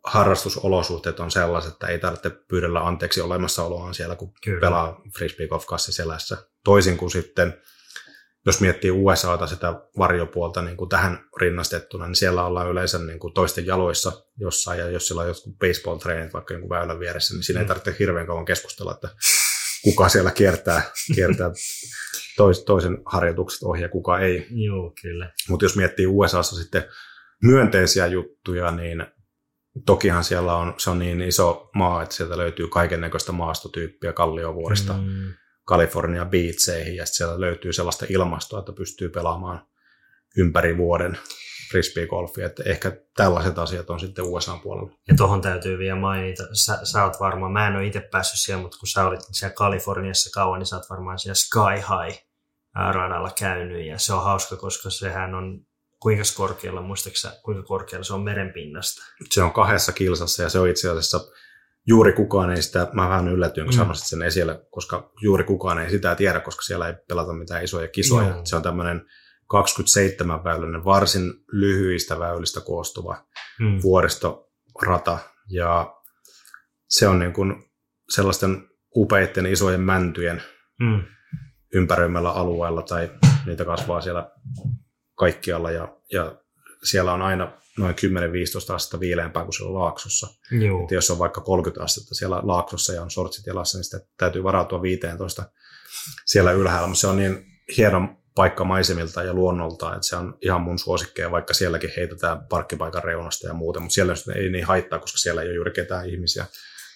harrastusolosuhteet 0.08 1.20
on 1.20 1.32
sellaiset, 1.32 1.74
että 1.74 1.88
ei 1.88 2.00
tarvitse 2.00 2.30
pyydellä 2.30 2.88
anteeksi 2.88 3.22
olemassaoloaan 3.22 3.94
siellä, 3.94 4.16
kun 4.16 4.34
Kyllä. 4.44 4.60
pelaa 4.60 5.02
frisbeegolf-kassi 5.18 5.94
selässä. 5.94 6.38
Toisin 6.64 6.98
kuin 6.98 7.12
sitten 7.12 7.62
jos 8.46 8.62
miettii 8.62 8.92
USAta 8.92 9.48
sitä 9.48 9.74
varjopuolta 9.98 10.62
niin 10.62 10.78
kuin 10.78 10.90
tähän 10.90 11.20
rinnastettuna, 11.40 12.08
niin 12.08 12.16
siellä 12.16 12.46
ollaan 12.46 12.70
yleensä 12.70 12.98
niin 12.98 13.20
kuin 13.20 13.34
toisten 13.34 13.66
jaloissa 13.66 14.12
jossain, 14.38 14.80
ja 14.80 14.90
jos 14.90 15.08
siellä 15.08 15.22
on 15.22 15.28
jotkut 15.28 15.54
baseball-treenit 15.54 16.34
vaikka 16.34 16.54
jonkun 16.54 16.70
väylän 16.70 17.00
vieressä, 17.00 17.34
niin 17.34 17.44
siinä 17.44 17.60
ei 17.60 17.66
mm. 17.66 17.68
tarvitse 17.68 17.96
hirveän 18.00 18.28
kauan 18.28 18.46
keskustella, 18.46 18.92
että 18.94 19.10
kuka 19.84 20.10
siellä 20.10 20.32
kiertää, 20.32 20.82
kiertää 21.16 21.52
tois, 22.38 22.64
toisen 22.64 22.98
harjoitukset 23.06 23.64
ohi 23.64 23.82
ja 23.82 23.90
kuka 23.90 24.20
ei. 24.20 24.48
Joo, 24.50 24.94
kyllä. 25.02 25.32
Mutta 25.50 25.66
jos 25.66 25.76
miettii 25.76 26.08
USAssa 26.08 26.56
sitten 26.56 26.84
myönteisiä 27.44 28.08
juttuja, 28.08 28.72
niin 28.72 29.06
tokihan 29.86 30.24
siellä 30.24 30.56
on, 30.56 30.74
se 30.78 30.90
on 30.90 31.00
niin 31.00 31.22
iso 31.22 31.70
maa, 31.76 32.04
että 32.04 32.16
sieltä 32.16 32.38
löytyy 32.38 32.68
kaiken 32.68 33.02
näköistä 33.02 33.32
maastotyyppiä 33.32 34.14
kalliovuorista. 34.14 34.94
Mm 34.94 35.34
California 35.68 36.26
Beacheihin 36.26 36.96
ja 36.96 37.06
siellä 37.06 37.40
löytyy 37.40 37.74
sellaista 37.74 38.06
ilmastoa, 38.10 38.60
että 38.60 38.74
pystyy 38.74 39.10
pelaamaan 39.10 39.68
ympäri 40.38 40.78
vuoden 40.78 41.18
frisbeegolfia, 41.72 42.46
että 42.46 42.64
ehkä 42.66 42.92
tällaiset 43.16 43.60
asiat 43.60 43.90
on 43.90 44.00
sitten 44.00 44.26
USA 44.26 44.60
puolella. 44.64 44.92
Ja 45.08 45.16
tuohon 45.16 45.42
täytyy 45.42 45.78
vielä 45.78 46.00
mainita, 46.00 46.44
sä, 46.54 46.80
sä 46.84 47.04
oot 47.04 47.20
varmaan, 47.20 47.52
mä 47.52 47.68
en 47.68 47.76
ole 47.76 47.86
itse 47.86 48.00
päässyt 48.00 48.40
siellä, 48.40 48.62
mutta 48.62 48.78
kun 48.80 48.88
sä 48.88 49.08
olit 49.08 49.20
siellä 49.32 49.54
Kaliforniassa 49.54 50.30
kauan, 50.34 50.60
niin 50.60 50.68
sä 50.68 50.76
oot 50.76 50.90
varmaan 50.90 51.20
siellä 51.20 51.36
Sky 51.36 51.76
High 51.76 52.28
radalla 52.76 53.32
käynyt 53.40 53.86
ja 53.86 54.00
se 54.00 54.14
on 54.14 54.24
hauska, 54.24 54.56
koska 54.56 54.90
sehän 54.90 55.36
on 55.36 55.67
kuinka 56.00 56.24
korkealla, 56.38 56.82
muistaaksä, 56.82 57.32
kuinka 57.44 57.64
korkealla 57.64 58.04
se 58.04 58.14
on 58.14 58.24
merenpinnasta? 58.24 59.04
Se 59.30 59.44
on 59.44 59.54
kahdessa 59.54 59.92
kilsassa 59.92 60.44
ja 60.44 60.50
se 60.50 60.60
on 60.60 60.70
itse 60.70 60.90
asiassa 60.90 61.20
juuri 61.88 62.14
kukaan 62.14 62.50
ei 62.50 62.62
sitä, 62.62 62.88
mä 62.94 63.10
vähän 63.10 63.28
yllätyin, 63.28 63.66
kun 63.66 63.88
mm. 63.88 63.94
sen 63.94 64.22
esille, 64.22 64.66
koska 64.72 65.12
juuri 65.22 65.44
kukaan 65.44 65.80
ei 65.80 65.90
sitä 65.90 66.16
tiedä, 66.16 66.40
koska 66.40 66.62
siellä 66.62 66.88
ei 66.88 66.94
pelata 67.08 67.34
mitään 67.34 67.64
isoja 67.64 67.88
kisoja. 67.88 68.28
Joo. 68.28 68.42
Se 68.46 68.56
on 68.56 68.62
tämmöinen 68.62 69.06
27 69.48 70.44
väyläinen, 70.44 70.86
varsin 70.86 71.34
lyhyistä 71.52 72.20
väylistä 72.20 72.62
koostuva 72.62 73.26
mm. 73.60 73.80
vuoristorata, 73.82 75.20
ja 75.50 75.94
se 76.90 77.08
on 77.08 77.20
niin 77.20 77.34
kuin 77.34 77.64
sellaisten 78.10 78.70
upeiden 78.96 79.46
isojen 79.46 79.82
mäntyjen 79.82 80.44
mm. 80.80 81.04
ympäröimällä 81.74 82.32
alueella, 82.32 82.82
tai 82.82 83.12
niitä 83.46 83.66
kasvaa 83.66 84.02
siellä 84.02 84.32
kaikkialla, 85.18 85.72
ja, 85.72 85.98
ja 86.14 86.36
siellä 86.84 87.14
on 87.14 87.22
aina 87.22 87.52
noin 87.78 87.96
10-15 88.72 88.74
astetta 88.74 89.00
viileämpää 89.00 89.44
kuin 89.44 89.54
siellä 89.54 89.80
laaksossa. 89.80 90.28
Joo. 90.52 90.82
Että 90.82 90.96
jos 90.96 91.12
on 91.12 91.20
vaikka 91.20 91.42
30 91.42 91.84
astetta 91.84 92.16
siellä 92.16 92.40
laaksossa 92.44 92.94
ja 92.94 93.02
on 93.02 93.12
sortsit 93.12 93.48
jalassa, 93.48 93.78
niin 93.78 93.84
sitä 93.84 94.00
täytyy 94.18 94.44
varautua 94.44 94.82
15 94.82 95.44
siellä 96.26 96.52
ylhäällä. 96.52 96.88
Mutta 96.88 97.02
se 97.02 97.08
on 97.08 97.18
niin 97.18 97.46
hieno 97.78 98.10
paikka 98.36 98.64
maisemilta 98.64 99.24
ja 99.24 99.34
luonnolta, 99.34 99.96
että 99.96 100.08
se 100.08 100.16
on 100.16 100.38
ihan 100.42 100.62
mun 100.62 100.80
suosikkeja, 100.80 101.32
vaikka 101.32 101.54
sielläkin 101.54 101.92
heitetään 101.98 102.48
parkkipaikan 102.50 103.04
reunasta 103.04 103.48
ja 103.48 103.54
muuta, 103.54 103.80
mutta 103.80 103.94
siellä 103.94 104.14
ei 104.36 104.50
niin 104.50 104.66
haittaa, 104.66 105.00
koska 105.00 105.18
siellä 105.18 105.42
ei 105.42 105.48
ole 105.48 105.56
juuri 105.56 105.72
ketään 105.72 106.10
ihmisiä 106.10 106.46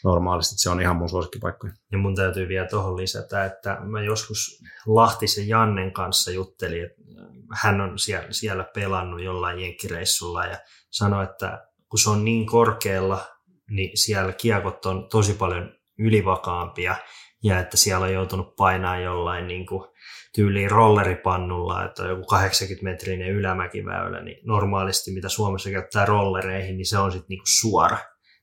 normaalisti, 0.04 0.56
se 0.58 0.70
on 0.70 0.82
ihan 0.82 0.95
mun 0.95 1.10
suosikkipaikkoja. 1.10 1.74
Ja 1.91 1.97
mun 1.97 2.16
täytyy 2.16 2.47
vielä 2.47 2.68
tuohon 2.68 2.97
lisätä, 2.97 3.45
että 3.45 3.78
mä 3.82 4.02
joskus 4.02 4.64
Lahtisen 4.86 5.47
Jannen 5.47 5.93
kanssa 5.93 6.32
juttelin, 6.32 6.84
että 6.84 7.02
hän 7.62 7.82
on 7.82 7.99
siellä, 7.99 8.28
siellä 8.32 8.64
pelannut 8.64 9.24
jollain 9.24 9.60
jenkkireissulla 9.60 10.45
ja 10.45 10.58
sanoi, 10.91 11.24
että 11.24 11.68
kun 11.89 11.99
se 11.99 12.10
on 12.10 12.26
niin 12.26 12.45
korkealla, 12.45 13.26
niin 13.70 13.97
siellä 13.97 14.34
kiekot 14.34 14.86
on 14.86 15.08
tosi 15.10 15.34
paljon 15.34 15.74
ylivakaampia 15.99 16.95
ja 17.43 17.60
että 17.60 17.78
siellä 17.78 18.06
on 18.06 18.14
joutunut 18.14 18.56
painaa 18.56 18.99
jollain 18.99 19.47
niin 19.47 19.66
kuin 19.66 19.89
tyyliin 20.36 20.72
rolleripannulla, 20.72 21.86
että 21.86 22.04
on 22.04 22.10
joku 22.10 22.26
80 22.26 22.84
metrinen 22.84 23.30
ylämäkiväylä, 23.30 24.22
niin 24.22 24.38
normaalisti 24.43 25.12
mitä 25.12 25.30
Suomessa 25.30 25.70
käyttää 25.70 26.06
rollereihin, 26.06 26.78
niin 26.78 26.86
se 26.86 26.97
on 26.97 27.12
sitten 27.12 27.30
niin 27.30 27.41
suora. 27.47 27.97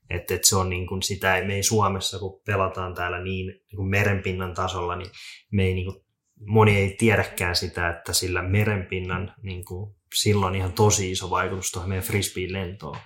Että 0.09 0.33
et 0.33 0.43
se 0.43 0.55
on 0.55 0.69
niin 0.69 0.87
kuin 0.87 1.01
sitä, 1.01 1.43
me 1.47 1.55
ei 1.55 1.63
Suomessa, 1.63 2.19
kun 2.19 2.41
pelataan 2.45 2.93
täällä 2.93 3.23
niin, 3.23 3.47
niin 3.47 3.75
kuin 3.75 3.89
merenpinnan 3.89 4.53
tasolla, 4.53 4.95
niin 4.95 5.11
me 5.51 5.63
ei 5.63 5.73
niin 5.73 5.85
kuin, 5.85 6.05
moni 6.45 6.77
ei 6.77 6.95
tiedäkään 6.99 7.55
sitä, 7.55 7.89
että 7.89 8.13
sillä 8.13 8.41
merenpinnan 8.41 9.33
niin 9.41 9.65
kuin, 9.65 9.95
silloin 10.15 10.55
ihan 10.55 10.73
tosi 10.73 11.11
iso 11.11 11.29
vaikutus 11.29 11.71
tuohon 11.71 11.89
meidän 11.89 12.05
frisbeen 12.05 12.53
lentoon. 12.53 12.97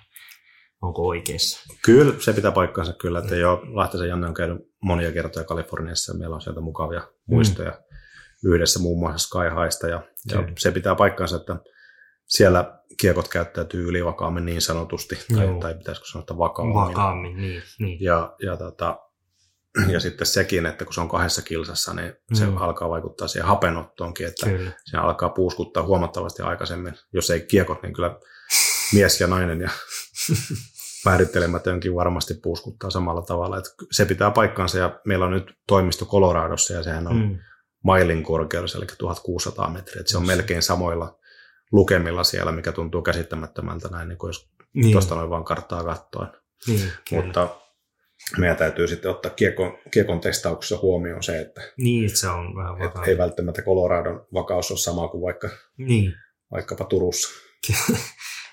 Onko 0.82 1.06
oikeassa? 1.06 1.74
Kyllä, 1.84 2.14
se 2.20 2.32
pitää 2.32 2.52
paikkansa 2.52 2.92
kyllä, 2.92 3.18
että 3.18 3.36
jo 3.36 3.62
Lahtisen 3.66 4.08
Janne 4.08 4.26
on 4.26 4.34
käynyt 4.34 4.58
monia 4.82 5.12
kertoja 5.12 5.44
Kaliforniassa 5.44 6.12
ja 6.12 6.18
meillä 6.18 6.34
on 6.34 6.40
sieltä 6.40 6.60
mukavia 6.60 7.02
muistoja 7.26 7.70
mm. 7.70 8.52
yhdessä 8.52 8.80
muun 8.80 8.98
muassa 8.98 9.28
Sky 9.28 9.38
Highsta 9.62 9.88
ja, 9.88 10.02
ja 10.32 10.48
se 10.58 10.70
pitää 10.70 10.94
paikkansa, 10.94 11.36
että 11.36 11.56
siellä 12.28 12.78
kiekot 13.04 13.28
käyttäytyy 13.28 13.88
ylivakaammin 13.88 14.46
niin 14.46 14.62
sanotusti, 14.62 15.18
tai, 15.34 15.48
tai 15.60 15.74
pitäisikö 15.74 16.06
sanoa, 16.06 16.20
että 16.22 16.38
vakaammin. 16.38 16.74
Vakaammin, 16.74 17.36
niin. 17.36 17.62
niin. 17.78 18.00
Ja, 18.00 18.34
ja, 18.42 18.56
tota, 18.56 18.98
ja 19.92 20.00
sitten 20.00 20.26
sekin, 20.26 20.66
että 20.66 20.84
kun 20.84 20.94
se 20.94 21.00
on 21.00 21.08
kahdessa 21.08 21.42
kilsassa, 21.42 21.94
niin 21.94 22.14
mm. 22.30 22.34
se 22.36 22.44
alkaa 22.56 22.88
vaikuttaa 22.88 23.28
siihen 23.28 23.48
hapenottoonkin, 23.48 24.26
että 24.26 24.46
kyllä. 24.46 24.70
se 24.84 24.96
alkaa 24.96 25.28
puuskuttaa 25.28 25.82
huomattavasti 25.82 26.42
aikaisemmin. 26.42 26.94
Jos 27.12 27.30
ei 27.30 27.40
kiekot, 27.40 27.82
niin 27.82 27.92
kyllä 27.92 28.18
mies 28.92 29.20
ja 29.20 29.26
nainen 29.26 29.60
ja 29.60 29.70
määrittelemätönkin 31.04 31.94
varmasti 31.94 32.34
puuskuttaa 32.34 32.90
samalla 32.90 33.22
tavalla. 33.22 33.58
Että 33.58 33.70
se 33.92 34.04
pitää 34.04 34.30
paikkansa 34.30 34.78
ja 34.78 35.00
meillä 35.06 35.24
on 35.24 35.32
nyt 35.32 35.52
toimisto 35.68 36.06
Coloradossa 36.06 36.74
ja 36.74 36.82
sehän 36.82 37.06
on 37.06 37.16
mm. 37.16 37.38
mailin 37.84 38.22
korkeudessa, 38.22 38.78
eli 38.78 38.86
1600 38.98 39.70
metriä. 39.70 40.00
Että 40.00 40.10
se 40.10 40.18
on 40.18 40.26
melkein 40.26 40.62
samoilla 40.62 41.18
lukemilla 41.74 42.24
siellä, 42.24 42.52
mikä 42.52 42.72
tuntuu 42.72 43.02
käsittämättömältä 43.02 43.88
näin, 43.88 44.08
niin 44.08 44.18
kuin 44.18 44.28
jos 44.28 44.50
niin. 44.74 44.92
tuosta 44.92 45.14
noin 45.14 45.30
vaan 45.30 45.44
karttaa 45.44 45.84
katsoen. 45.84 46.28
Niin, 46.66 46.92
Mutta 47.10 47.48
meidän 48.38 48.56
täytyy 48.56 48.86
sitten 48.86 49.10
ottaa 49.10 49.30
kiekon, 49.30 49.78
kiekon 49.90 50.20
testauksessa 50.20 50.78
huomioon 50.82 51.22
se, 51.22 51.40
että 51.40 51.60
niin, 51.78 52.16
se 52.16 52.28
on 52.28 52.56
vähän 52.56 52.82
että 52.82 53.00
ei 53.06 53.18
välttämättä 53.18 53.62
Coloradon 53.62 54.26
vakaus 54.34 54.70
ole 54.70 54.78
sama 54.78 55.08
kuin 55.08 55.22
vaikka, 55.22 55.48
niin. 55.78 56.14
vaikkapa 56.52 56.84
Turussa. 56.84 57.28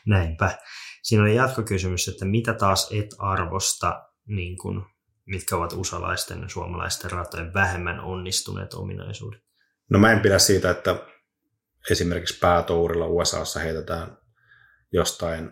Näinpä. 0.05 0.57
Siinä 1.03 1.23
oli 1.23 1.35
jatkokysymys, 1.35 2.07
että 2.07 2.25
mitä 2.25 2.53
taas 2.53 2.89
et 2.91 3.09
arvosta, 3.17 4.03
niin 4.27 4.57
kun, 4.57 4.85
mitkä 5.25 5.55
ovat 5.55 5.73
usalaisten 5.73 6.41
ja 6.41 6.49
suomalaisten 6.49 7.11
ratojen 7.11 7.53
vähemmän 7.53 7.99
onnistuneet 7.99 8.73
ominaisuudet? 8.73 9.41
No 9.89 9.99
mä 9.99 10.11
en 10.11 10.19
pidä 10.19 10.39
siitä, 10.39 10.69
että 10.69 10.95
esimerkiksi 11.89 12.39
päätourilla 12.39 13.07
USAssa 13.07 13.59
heitetään 13.59 14.17
jostain 14.91 15.51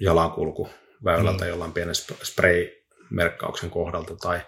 jalankulkuväylältä 0.00 1.44
mm. 1.44 1.48
jollain 1.48 1.72
pienen 1.72 1.94
spray-merkkauksen 2.22 3.70
kohdalta 3.70 4.16
tai, 4.16 4.40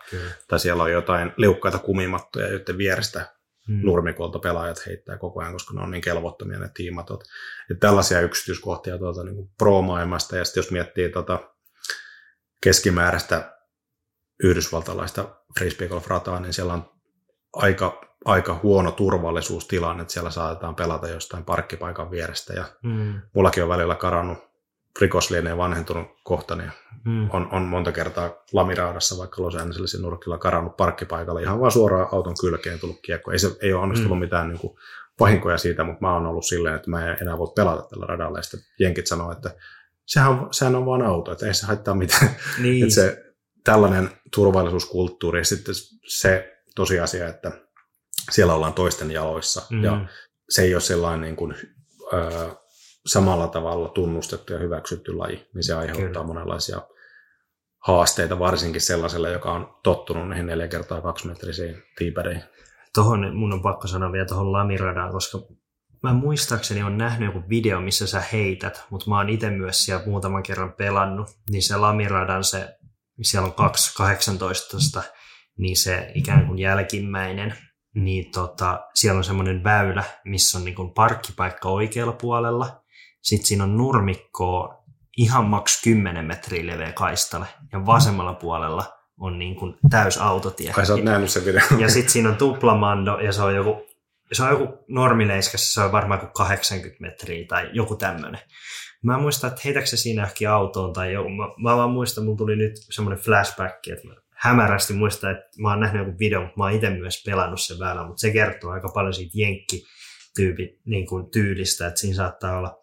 tai 0.48 0.60
siellä 0.60 0.82
on 0.82 0.92
jotain 0.92 1.32
liukkaita 1.36 1.78
kumimattoja, 1.78 2.48
joiden 2.48 2.78
vierestä 2.78 3.34
mm. 3.68 3.80
nurmikolta 3.84 4.38
pelaajat 4.38 4.86
heittää 4.86 5.18
koko 5.18 5.40
ajan, 5.40 5.52
koska 5.52 5.74
ne 5.74 5.82
on 5.82 5.90
niin 5.90 6.02
kelvottomia 6.02 6.58
ne 6.58 6.70
tiimatot. 6.74 7.24
Ja 7.68 7.74
tällaisia 7.80 8.20
yksityiskohtia 8.20 8.98
tuota, 8.98 9.24
niin 9.24 9.50
pro-maailmasta 9.58 10.36
ja 10.36 10.44
sitten 10.44 10.60
jos 10.60 10.70
miettii 10.70 11.10
tuota 11.10 11.50
keskimääräistä 12.62 13.56
yhdysvaltalaista 14.42 15.42
frisbee 15.58 15.88
golf 15.88 16.06
rataa, 16.06 16.40
niin 16.40 16.52
siellä 16.52 16.72
on 16.72 16.90
aika 17.52 18.09
aika 18.24 18.60
huono 18.62 18.92
turvallisuustilanne, 18.92 20.02
että 20.02 20.12
siellä 20.12 20.30
saatetaan 20.30 20.74
pelata 20.74 21.08
jostain 21.08 21.44
parkkipaikan 21.44 22.10
vierestä. 22.10 22.52
Ja 22.52 22.64
mm. 22.82 23.20
mullakin 23.34 23.62
on 23.62 23.68
välillä 23.68 23.94
karannut 23.94 24.38
rikoslieneen 25.00 25.58
vanhentunut 25.58 26.06
kohta, 26.24 26.56
niin 26.56 26.70
mm. 27.04 27.30
on, 27.32 27.48
on, 27.52 27.62
monta 27.62 27.92
kertaa 27.92 28.30
lamiraudassa 28.52 29.18
vaikka 29.18 29.42
Los 29.42 29.56
Angelesin 29.56 30.02
nurkilla 30.02 30.38
karannut 30.38 30.76
parkkipaikalle 30.76 31.42
ihan 31.42 31.60
vaan 31.60 31.72
suoraan 31.72 32.08
auton 32.12 32.34
kylkeen 32.40 32.80
tullut 32.80 33.00
kiekko. 33.02 33.30
Ei, 33.30 33.38
se, 33.38 33.56
ei 33.62 33.72
ole 33.72 33.82
onnistunut 33.82 34.18
mm. 34.18 34.20
mitään 34.20 34.48
niin 34.48 34.58
kuin, 34.58 34.76
vahinkoja 35.20 35.58
siitä, 35.58 35.84
mutta 35.84 36.00
mä 36.00 36.12
oon 36.12 36.26
ollut 36.26 36.44
silleen, 36.44 36.76
että 36.76 36.90
mä 36.90 37.10
en 37.10 37.16
enää 37.20 37.38
voi 37.38 37.52
pelata 37.56 37.82
tällä 37.82 38.06
radalla. 38.06 38.38
Ja 38.38 38.42
sitten 38.42 38.60
jenkit 38.78 39.06
sanoo, 39.06 39.32
että 39.32 39.50
sehän 40.06 40.48
sehän 40.50 40.76
on 40.76 40.86
vaan 40.86 41.02
auto, 41.02 41.32
että 41.32 41.46
ei 41.46 41.54
se 41.54 41.66
haittaa 41.66 41.94
mitään. 41.94 42.30
Niin. 42.62 42.82
että 42.82 42.94
se, 42.94 43.24
tällainen 43.64 44.10
turvallisuuskulttuuri 44.34 45.40
ja 45.40 45.44
sitten 45.44 45.74
se 46.06 46.56
tosiasia, 46.74 47.28
että 47.28 47.52
siellä 48.30 48.54
ollaan 48.54 48.72
toisten 48.72 49.10
jaloissa. 49.10 49.62
Mm. 49.70 49.84
Ja 49.84 50.06
se 50.50 50.62
ei 50.62 50.74
ole 50.74 50.80
sellainen 50.80 51.20
niin 51.20 51.36
kuin, 51.36 51.54
ö, 52.12 52.50
samalla 53.06 53.48
tavalla 53.48 53.88
tunnustettu 53.88 54.52
ja 54.52 54.58
hyväksytty 54.58 55.16
laji, 55.16 55.48
niin 55.54 55.64
se 55.64 55.74
aiheuttaa 55.74 56.08
Kyllä. 56.08 56.26
monenlaisia 56.26 56.80
haasteita, 57.86 58.38
varsinkin 58.38 58.80
sellaiselle, 58.80 59.32
joka 59.32 59.52
on 59.52 59.78
tottunut 59.82 60.28
näihin 60.28 60.46
4 60.46 60.68
kertaa 60.68 61.00
2 61.00 61.26
metrisiin 61.26 61.82
tiipäreihin. 61.96 62.42
Tuohon 62.94 63.36
mun 63.36 63.52
on 63.52 63.62
pakko 63.62 63.86
sanoa 63.86 64.12
vielä 64.12 64.26
tuohon 64.26 64.52
lamiradaan, 64.52 65.12
koska 65.12 65.38
mä 66.02 66.12
muistaakseni 66.12 66.82
on 66.82 66.98
nähnyt 66.98 67.34
joku 67.34 67.48
video, 67.48 67.80
missä 67.80 68.06
sä 68.06 68.22
heität, 68.32 68.84
mutta 68.90 69.10
mä 69.10 69.16
oon 69.16 69.28
itse 69.28 69.50
myös 69.50 69.84
siellä 69.84 70.06
muutaman 70.06 70.42
kerran 70.42 70.72
pelannut, 70.72 71.28
niin 71.50 71.62
se 71.62 71.76
lamiradan 71.76 72.44
se, 72.44 72.76
siellä 73.22 73.46
on 73.58 73.70
2.18, 74.98 75.02
niin 75.58 75.76
se 75.76 76.12
ikään 76.14 76.46
kuin 76.46 76.58
jälkimmäinen 76.58 77.54
niin 77.94 78.30
tota, 78.30 78.80
siellä 78.94 79.18
on 79.18 79.24
semmoinen 79.24 79.64
väylä, 79.64 80.04
missä 80.24 80.58
on 80.58 80.64
niin 80.64 80.94
parkkipaikka 80.94 81.68
oikealla 81.68 82.12
puolella. 82.12 82.82
Sitten 83.22 83.46
siinä 83.46 83.64
on 83.64 83.76
nurmikkoa 83.76 84.84
ihan 85.16 85.44
maks 85.44 85.82
10 85.82 86.24
metriä 86.24 86.66
leveä 86.66 86.92
kaistalle. 86.92 87.46
Ja 87.72 87.86
vasemmalla 87.86 88.34
puolella 88.34 88.84
on 89.18 89.38
niin 89.38 89.56
kuin 89.56 89.76
täys 89.90 90.18
autotie. 90.18 90.72
Kai 90.72 90.86
sä 90.86 90.94
oot 90.94 91.04
nähnyt 91.04 91.30
sen 91.30 91.44
videon. 91.44 91.80
Ja 91.80 91.88
sitten 91.88 92.10
siinä 92.10 92.28
on 92.28 92.36
tuplamando 92.36 93.18
ja 93.18 93.32
se 93.32 93.42
on 93.42 93.54
joku, 93.54 93.86
se 94.32 94.42
on 94.42 94.50
joku 94.50 94.84
normileiskassa, 94.88 95.72
se 95.72 95.86
on 95.86 95.92
varmaan 95.92 96.20
kuin 96.20 96.32
80 96.32 97.02
metriä 97.02 97.46
tai 97.48 97.70
joku 97.72 97.96
tämmöinen. 97.96 98.40
Mä 99.02 99.18
muistan, 99.18 99.48
että 99.48 99.60
heitäkö 99.64 99.86
se 99.86 99.96
siinä 99.96 100.22
johonkin 100.22 100.50
autoon 100.50 100.92
tai 100.92 101.12
joku. 101.12 101.28
Mä, 101.28 101.44
mä 101.62 101.76
vaan 101.76 101.90
muistan, 101.90 102.24
mulla 102.24 102.36
tuli 102.36 102.56
nyt 102.56 102.72
semmoinen 102.90 103.24
flashback, 103.24 103.88
että 103.88 104.08
mä 104.08 104.14
hämärästi 104.40 104.92
muista, 104.92 105.30
että 105.30 105.50
mä 105.58 105.70
oon 105.70 105.80
nähnyt 105.80 106.06
joku 106.06 106.18
video, 106.18 106.40
mutta 106.40 106.54
mä 106.56 106.64
oon 106.64 106.72
itse 106.72 106.90
myös 106.90 107.22
pelannut 107.26 107.60
sen 107.60 107.78
väylän, 107.78 108.06
mutta 108.06 108.20
se 108.20 108.30
kertoo 108.30 108.70
aika 108.70 108.88
paljon 108.88 109.14
siitä 109.14 109.32
jenkki 109.34 109.86
niin 110.84 111.06
tyylistä, 111.32 111.86
että 111.86 112.00
siinä 112.00 112.16
saattaa 112.16 112.58
olla 112.58 112.78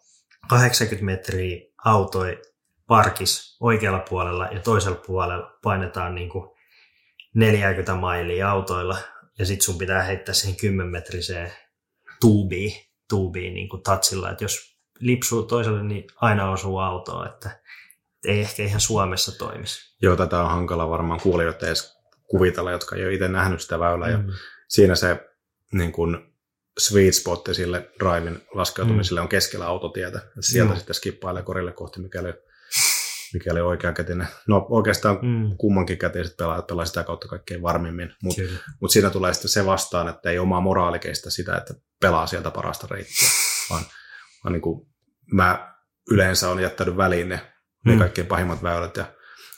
80 0.48 1.04
metriä 1.04 1.60
autoi 1.84 2.42
parkis 2.86 3.56
oikealla 3.60 4.04
puolella 4.08 4.46
ja 4.46 4.60
toisella 4.60 5.02
puolella 5.06 5.58
painetaan 5.62 6.14
niin 6.14 6.28
kuin 6.28 6.50
40 7.34 7.94
mailia 7.94 8.50
autoilla 8.50 8.98
ja 9.38 9.46
sitten 9.46 9.64
sun 9.64 9.78
pitää 9.78 10.02
heittää 10.02 10.34
siihen 10.34 10.56
10 10.56 10.92
metriseen 10.92 11.52
tuubiin, 12.20 12.72
tuubiin 13.08 13.54
niin 13.54 13.68
kuin 13.68 13.82
touchilla, 13.82 14.30
että 14.30 14.44
jos 14.44 14.78
lipsuu 14.98 15.42
toiselle, 15.42 15.82
niin 15.82 16.04
aina 16.16 16.50
osuu 16.50 16.78
autoon, 16.78 17.26
että 17.26 17.60
ei 18.24 18.40
ehkä 18.40 18.62
ihan 18.62 18.80
Suomessa 18.80 19.38
toimisi. 19.38 19.96
Joo, 20.02 20.16
tätä 20.16 20.40
on 20.40 20.50
hankala 20.50 20.90
varmaan 20.90 21.20
kuulijoita 21.20 21.66
edes 21.66 21.98
kuvitella, 22.30 22.72
jotka 22.72 22.96
ei 22.96 23.04
ole 23.04 23.14
itse 23.14 23.28
nähnyt 23.28 23.60
sitä 23.60 23.78
väylää. 23.78 24.08
Mm. 24.08 24.28
Ja 24.28 24.34
siinä 24.68 24.94
se 24.94 25.28
niin 25.72 25.92
kuin 25.92 26.34
sweet 26.78 27.14
spot 27.14 27.48
sille 27.52 27.90
drivein 27.98 28.42
laskeutumiselle 28.54 29.20
mm. 29.20 29.22
on 29.22 29.28
keskellä 29.28 29.66
autotietä. 29.66 30.20
Sieltä 30.40 30.72
mm. 30.72 30.76
sitten 30.76 30.94
skippailee 30.94 31.42
korille 31.42 31.72
kohti, 31.72 32.00
mikäli, 32.00 32.34
mikäli 33.34 33.60
oikea 33.60 33.92
kätinen. 33.92 34.28
No 34.48 34.66
oikeastaan 34.70 35.18
mm. 35.22 35.56
kummankin 35.56 35.98
käteiset 35.98 36.36
pelaajat 36.36 36.66
pelaa 36.66 36.84
sitä 36.84 37.04
kautta 37.04 37.28
kaikkein 37.28 37.62
varmimmin. 37.62 38.14
Mutta 38.22 38.42
mut 38.80 38.90
siinä 38.90 39.10
tulee 39.10 39.34
sitten 39.34 39.48
se 39.48 39.66
vastaan, 39.66 40.08
että 40.08 40.30
ei 40.30 40.38
omaa 40.38 40.60
moraalikeista 40.60 41.30
sitä, 41.30 41.56
että 41.56 41.74
pelaa 42.00 42.26
sieltä 42.26 42.50
parasta 42.50 42.86
reittiä. 42.90 43.28
Vaan, 43.70 43.84
vaan 44.44 44.52
niin 44.52 44.62
kuin 44.62 44.88
mä 45.32 45.74
yleensä 46.10 46.50
on 46.50 46.60
jättänyt 46.60 46.96
väliin 46.96 47.28
ne 47.28 47.52
ne 47.84 47.92
mm. 47.92 47.98
kaikkein 47.98 48.26
pahimmat 48.26 48.62
väylät 48.62 48.96
ja 48.96 49.04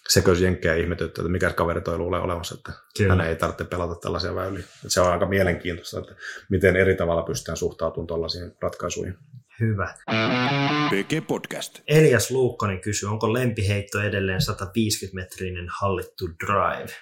sekö 0.08 0.32
jenkkejä 0.40 0.74
ihmetyttää, 0.74 1.22
että 1.22 1.32
mikä 1.32 1.52
kaveri 1.52 1.80
toi 1.80 1.98
luulee 1.98 2.20
olemassa, 2.20 2.54
että 2.54 2.72
Kyllä. 2.96 3.14
hän 3.14 3.26
ei 3.26 3.36
tarvitse 3.36 3.64
pelata 3.64 3.94
tällaisia 3.94 4.34
väyliä. 4.34 4.60
Että 4.60 4.88
se 4.88 5.00
on 5.00 5.12
aika 5.12 5.26
mielenkiintoista, 5.26 5.98
että 5.98 6.14
miten 6.50 6.76
eri 6.76 6.96
tavalla 6.96 7.22
pystytään 7.22 7.56
suhtautumaan 7.56 8.06
tuollaisiin 8.06 8.52
ratkaisuihin. 8.62 9.14
Hyvä. 9.60 9.94
PG 10.90 11.26
Podcast. 11.26 11.80
Elias 11.88 12.30
Luukkonen 12.30 12.80
kysyy, 12.80 13.08
onko 13.08 13.32
lempiheitto 13.32 14.02
edelleen 14.02 14.40
150-metrinen 14.40 15.66
hallittu 15.80 16.28
drive? 16.46 16.92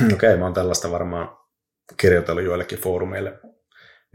Okei, 0.04 0.14
okay, 0.14 0.36
mä 0.36 0.44
oon 0.44 0.54
tällaista 0.54 0.90
varmaan 0.90 1.28
kirjoitellut 1.96 2.44
joillekin 2.44 2.78
foorumeille 2.78 3.40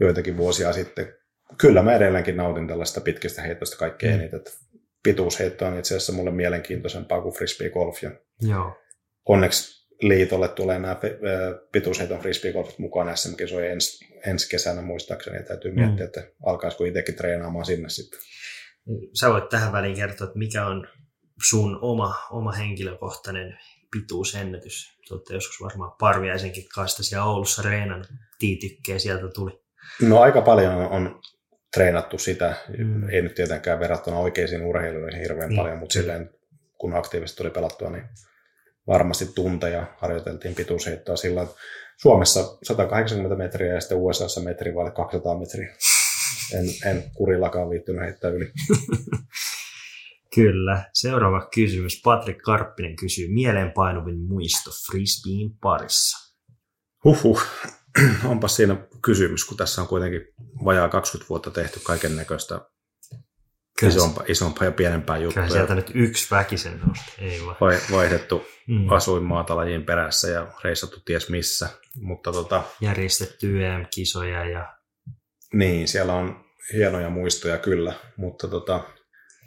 joitakin 0.00 0.36
vuosia 0.36 0.72
sitten. 0.72 1.14
Kyllä 1.58 1.82
mä 1.82 1.94
edelleenkin 1.94 2.36
nautin 2.36 2.68
tällaista 2.68 3.00
pitkistä 3.00 3.42
heitosta 3.42 3.76
kaikkein 3.76 4.14
mm. 4.14 4.20
eniten. 4.20 4.40
Pituusheitto 5.02 5.66
on 5.66 5.78
itse 5.78 5.96
asiassa 5.96 6.12
mulle 6.12 6.30
mielenkiintoisempaa 6.30 7.22
kuin 7.22 7.34
frisbee 7.34 7.70
golf. 7.70 8.02
Ja 8.02 8.10
Joo. 8.42 8.76
Onneksi 9.28 9.80
liitolle 10.02 10.48
tulee 10.48 10.78
nämä 10.78 10.96
pituusheiton 11.72 12.20
frisbeegolfit 12.20 12.78
mukaan 12.78 13.16
SM-kisoja 13.16 13.70
ensi, 13.70 14.14
ensi 14.26 14.48
kesänä 14.50 14.82
muistaakseni, 14.82 15.36
ja 15.36 15.42
täytyy 15.42 15.72
miettiä, 15.72 16.04
mm. 16.04 16.06
että 16.06 16.32
alkaisiko 16.46 16.84
itsekin 16.84 17.14
treenaamaan 17.14 17.64
sinne 17.64 17.88
sitten. 17.88 18.20
Sä 19.20 19.30
voit 19.30 19.48
tähän 19.48 19.72
väliin 19.72 19.96
kertoa, 19.96 20.26
että 20.26 20.38
mikä 20.38 20.66
on 20.66 20.88
sun 21.48 21.78
oma, 21.82 22.14
oma 22.30 22.52
henkilökohtainen 22.52 23.58
pituusennätys. 23.90 25.00
Olette 25.10 25.34
joskus 25.34 25.60
varmaan 25.60 25.92
Parviaisenkin 26.00 26.68
kanssa 26.74 27.02
siellä 27.02 27.24
Oulussa 27.24 27.62
reenan 27.62 28.04
tiitykkeen 28.38 29.00
sieltä 29.00 29.28
tuli. 29.34 29.62
No 30.02 30.20
aika 30.20 30.42
paljon 30.42 30.74
on, 30.74 30.88
on 30.88 31.20
treenattu 31.74 32.18
sitä, 32.18 32.54
mm. 32.78 33.08
ei 33.08 33.22
nyt 33.22 33.34
tietenkään 33.34 33.80
verrattuna 33.80 34.18
oikeisiin 34.18 34.62
urheiluihin 34.62 35.20
hirveän 35.20 35.50
mm. 35.50 35.56
paljon, 35.56 35.78
mutta 35.78 35.92
silleen 35.92 36.30
kun 36.78 36.96
aktiivisesti 36.96 37.38
tuli 37.38 37.50
pelattua, 37.50 37.90
niin 37.90 38.04
varmasti 38.86 39.26
tunteja 39.34 39.86
harjoiteltiin 39.98 40.54
pituusheittoa 40.54 41.16
sillä 41.16 41.46
Suomessa 41.96 42.58
180 42.62 43.36
metriä 43.36 43.74
ja 43.74 43.80
sitten 43.80 43.98
USAssa 43.98 44.40
metri 44.40 44.74
vai 44.74 44.90
200 44.90 45.38
metriä. 45.38 45.76
En, 46.54 46.90
en 46.90 47.10
kurillakaan 47.14 47.70
viittynyt 47.70 48.02
heittää 48.02 48.30
yli. 48.30 48.52
Kyllä. 50.34 50.84
Seuraava 50.92 51.48
kysymys. 51.54 52.00
Patrik 52.04 52.38
Karppinen 52.38 52.96
kysyy 52.96 53.28
mieleenpainuvin 53.34 54.20
muisto 54.28 54.70
frisbeen 54.86 55.50
parissa. 55.60 56.34
Huhhuh. 57.04 57.42
Onpa 58.24 58.48
siinä 58.48 58.76
kysymys, 59.02 59.44
kun 59.44 59.56
tässä 59.56 59.82
on 59.82 59.88
kuitenkin 59.88 60.20
vajaa 60.64 60.88
20 60.88 61.28
vuotta 61.28 61.50
tehty 61.50 61.80
kaiken 61.84 62.16
näköistä 62.16 62.60
isompaa, 63.82 64.24
isompaa 64.28 64.64
ja 64.64 64.72
pienempää 64.72 65.18
juttua. 65.18 65.42
Kyllä 65.42 65.52
sieltä 65.52 65.74
nyt 65.74 65.90
yksi 65.94 66.26
väkisen 66.30 66.80
nousi, 66.86 67.02
ei 67.18 67.40
vaan. 67.46 67.56
Vaihdettu 67.92 68.46
mm. 68.68 68.88
asuinmaatalajien 68.88 69.84
perässä 69.84 70.28
ja 70.28 70.46
reissattu 70.64 71.00
ties 71.04 71.28
missä. 71.28 71.68
Mutta 72.00 72.32
tota, 72.32 72.62
Järjestetty 72.80 73.66
EM-kisoja 73.66 74.44
ja... 74.44 74.74
Niin, 75.54 75.88
siellä 75.88 76.14
on 76.14 76.44
hienoja 76.72 77.10
muistoja 77.10 77.58
kyllä, 77.58 77.92
mutta 78.16 78.48
tota, 78.48 78.80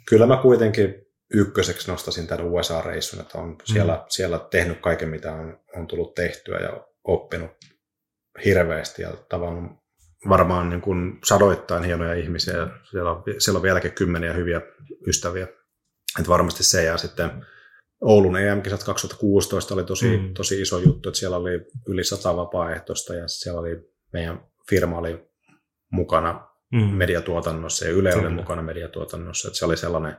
kyllä 0.08 0.26
mä 0.26 0.36
kuitenkin 0.36 0.94
ykköseksi 1.34 1.90
nostasin 1.90 2.26
tämän 2.26 2.46
USA-reissun, 2.46 3.20
että 3.20 3.38
on 3.38 3.56
siellä, 3.64 3.94
mm. 3.94 4.02
siellä 4.08 4.38
tehnyt 4.50 4.80
kaiken, 4.80 5.08
mitä 5.08 5.32
on, 5.32 5.60
on 5.76 5.86
tullut 5.86 6.14
tehtyä 6.14 6.58
ja 6.58 6.86
oppinut 7.04 7.50
hirveästi 8.44 9.02
ja 9.02 9.10
tavannut 9.28 9.72
varmaan 10.28 10.70
niin 10.70 10.80
kuin 10.80 11.18
sadoittain 11.24 11.84
hienoja 11.84 12.14
ihmisiä 12.14 12.56
ja 12.56 12.68
siellä 12.90 13.10
on, 13.10 13.22
siellä 13.38 13.58
on 13.58 13.62
vieläkin 13.62 13.92
kymmeniä 13.92 14.32
hyviä 14.32 14.60
ystäviä. 15.06 15.48
Että 16.18 16.28
varmasti 16.28 16.64
se 16.64 16.84
ja 16.84 16.96
sitten 16.96 17.30
Oulun 18.00 18.36
EM-kisat 18.36 18.84
2016 18.84 19.74
oli 19.74 19.84
tosi, 19.84 20.16
mm. 20.16 20.34
tosi 20.34 20.60
iso 20.60 20.78
juttu, 20.78 21.08
että 21.08 21.18
siellä 21.18 21.36
oli 21.36 21.66
yli 21.88 22.04
sata 22.04 22.36
vapaaehtoista 22.36 23.14
ja 23.14 23.28
siellä 23.28 23.60
oli 23.60 23.94
meidän 24.12 24.46
firma 24.70 24.98
oli 24.98 25.28
mukana 25.92 26.48
mm. 26.72 26.80
mediatuotannossa 26.80 27.84
ja 27.84 27.90
Yle 27.90 28.10
Kyllä. 28.12 28.26
oli 28.26 28.34
mukana 28.34 28.62
mediatuotannossa, 28.62 29.48
että 29.48 29.58
se 29.58 29.64
oli 29.64 29.76
sellainen, 29.76 30.16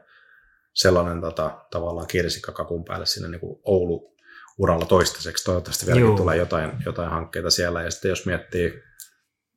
sellainen 0.73 1.21
tota, 1.21 1.65
tavallaan 1.71 2.07
kirsikka 2.07 2.51
kakun 2.51 2.85
päälle 2.85 3.05
sinne 3.05 3.29
niin 3.29 3.39
kuin 3.39 3.59
Oulu 3.63 4.14
uralla 4.57 4.85
toistaiseksi. 4.85 5.45
Toivottavasti 5.45 5.85
vieläkin 5.85 6.15
tulee 6.15 6.37
jotain, 6.37 6.71
jotain 6.85 7.09
hankkeita 7.09 7.49
siellä 7.49 7.81
ja 7.81 7.91
sitten 7.91 8.09
jos 8.09 8.25
miettii 8.25 8.83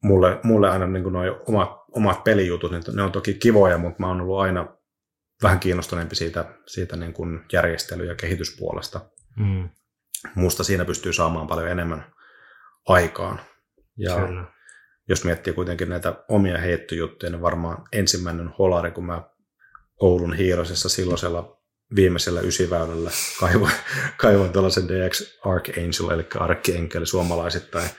mulle, 0.05 0.41
mulle 0.43 0.71
aina 0.71 0.87
niin 0.87 1.13
nuo 1.13 1.23
omat, 1.47 1.71
omat 1.93 2.25
pelijutut, 2.25 2.71
niin 2.71 2.83
ne 2.93 3.03
on 3.03 3.13
toki 3.13 3.35
kivoja, 3.35 3.79
mutta 3.79 4.01
mä 4.01 4.09
oon 4.09 4.21
ollut 4.21 4.41
aina 4.41 4.77
vähän 5.43 5.61
kiinnostuneempi 5.61 6.15
siitä, 6.15 6.45
siitä 6.67 6.97
niin 6.97 7.13
kuin 7.13 7.41
järjestely- 7.53 8.07
ja 8.09 8.15
kehityspuolesta. 8.15 9.01
Mm. 9.37 9.69
Musta 10.35 10.65
siinä 10.65 10.85
pystyy 10.85 11.13
saamaan 11.13 11.47
paljon 11.47 11.69
enemmän 11.69 12.13
aikaan. 12.89 13.41
Ja 13.97 14.27
Kyllä. 14.27 14.45
jos 15.09 15.25
miettii 15.25 15.53
kuitenkin 15.53 15.89
näitä 15.89 16.25
omia 16.29 16.59
heittojuttuja, 16.59 17.31
niin 17.31 17.43
varmaan 17.43 17.85
ensimmäinen 17.93 18.49
holari, 18.49 18.91
kun 18.91 19.07
mä 19.07 19.23
Oulun 20.01 20.35
hiirosessa 20.35 20.89
silloisella 20.89 21.58
viimeisellä 21.97 22.41
ysiväylällä 22.41 23.11
kaivoin, 23.41 23.73
kaivoin 24.17 24.53
tällaisen 24.53 24.89
DX 24.89 25.39
Archangel, 25.45 26.11
eli 26.15 26.27
Archangel 26.39 27.05
suomalaisittain 27.05 27.91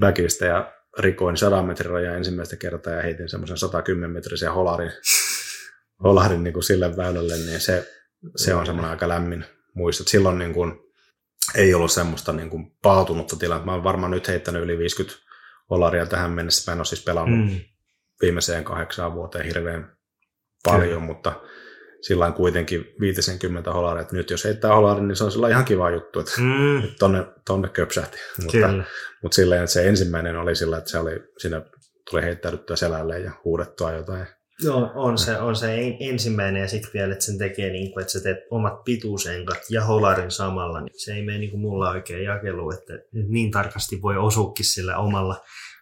backista, 0.00 0.44
ja 0.44 0.72
rikoin 0.98 1.36
100 1.36 1.62
metrin 1.62 1.90
rajan 1.90 2.16
ensimmäistä 2.16 2.56
kertaa 2.56 2.92
ja 2.92 3.02
heitin 3.02 3.28
semmoisen 3.28 3.58
110 3.58 4.10
metrisen 4.10 4.52
holarin, 4.52 4.92
holarin 6.04 6.44
niin 6.44 6.54
kuin 6.54 6.64
sille 6.64 6.96
väylälle, 6.96 7.36
niin 7.36 7.60
se, 7.60 7.88
se 8.36 8.54
on 8.54 8.66
semmoinen 8.66 8.90
aika 8.90 9.08
lämmin 9.08 9.44
muisto. 9.74 10.04
Silloin 10.06 10.38
niin 10.38 10.52
kuin, 10.52 10.72
ei 11.54 11.74
ollut 11.74 11.92
semmoista 11.92 12.32
niin 12.32 12.50
kuin 12.50 12.76
paatunutta 12.82 13.36
tilannetta. 13.36 13.66
Mä 13.66 13.72
oon 13.72 13.84
varmaan 13.84 14.10
nyt 14.10 14.28
heittänyt 14.28 14.62
yli 14.62 14.78
50 14.78 15.18
holaria 15.70 16.06
tähän 16.06 16.30
mennessä. 16.30 16.70
Mä 16.70 16.72
en 16.72 16.80
ole 16.80 16.84
siis 16.84 17.04
pelannut 17.04 17.50
mm. 17.50 17.60
viimeiseen 18.22 18.64
kahdeksaan 18.64 19.14
vuoteen 19.14 19.44
hirveän 19.44 19.96
paljon, 20.64 20.88
Kyllä. 20.88 21.00
mutta 21.00 21.40
sillä 22.06 22.30
kuitenkin 22.30 22.94
50 23.00 23.72
holaria, 23.72 24.02
että 24.02 24.16
nyt 24.16 24.30
jos 24.30 24.44
heittää 24.44 24.74
holarin, 24.74 25.08
niin 25.08 25.16
se 25.16 25.24
on 25.24 25.32
sillä 25.32 25.48
ihan 25.48 25.64
kiva 25.64 25.90
juttu, 25.90 26.20
että 26.20 26.32
mm. 26.40 26.82
tonne, 26.98 27.26
tonne 27.46 27.68
köpsähti. 27.68 28.18
Mutta, 28.42 28.58
mutta 29.22 29.34
silleen, 29.36 29.62
että 29.62 29.72
se 29.72 29.88
ensimmäinen 29.88 30.36
oli 30.36 30.56
sillä, 30.56 30.76
että 30.76 30.90
se 30.90 30.98
oli, 30.98 31.12
siinä 31.38 31.62
tuli 32.10 32.22
heittäydyttyä 32.22 32.76
selälle 32.76 33.18
ja 33.18 33.32
huudettua 33.44 33.92
jotain. 33.92 34.26
Joo, 34.62 34.90
on 34.94 35.18
se, 35.18 35.38
on 35.38 35.56
se 35.56 35.96
ensimmäinen 36.00 36.62
ja 36.62 36.68
sitten 36.68 36.90
vielä, 36.94 37.12
että 37.12 37.24
sen 37.24 37.38
tekee 37.38 37.70
niin 37.70 37.92
kuin, 37.92 38.00
että 38.00 38.12
sä 38.12 38.20
teet 38.20 38.38
omat 38.50 38.84
pituusenkat 38.84 39.58
ja 39.70 39.84
holarin 39.84 40.30
samalla, 40.30 40.80
niin 40.80 41.00
se 41.04 41.14
ei 41.14 41.24
mene 41.24 41.38
niin 41.38 41.50
kuin 41.50 41.60
mulla 41.60 41.90
oikein 41.90 42.24
jakelu, 42.24 42.70
että 42.70 42.92
niin 43.28 43.50
tarkasti 43.50 44.02
voi 44.02 44.16
osuukin 44.16 44.66
sillä 44.66 44.98
omalla, 44.98 45.36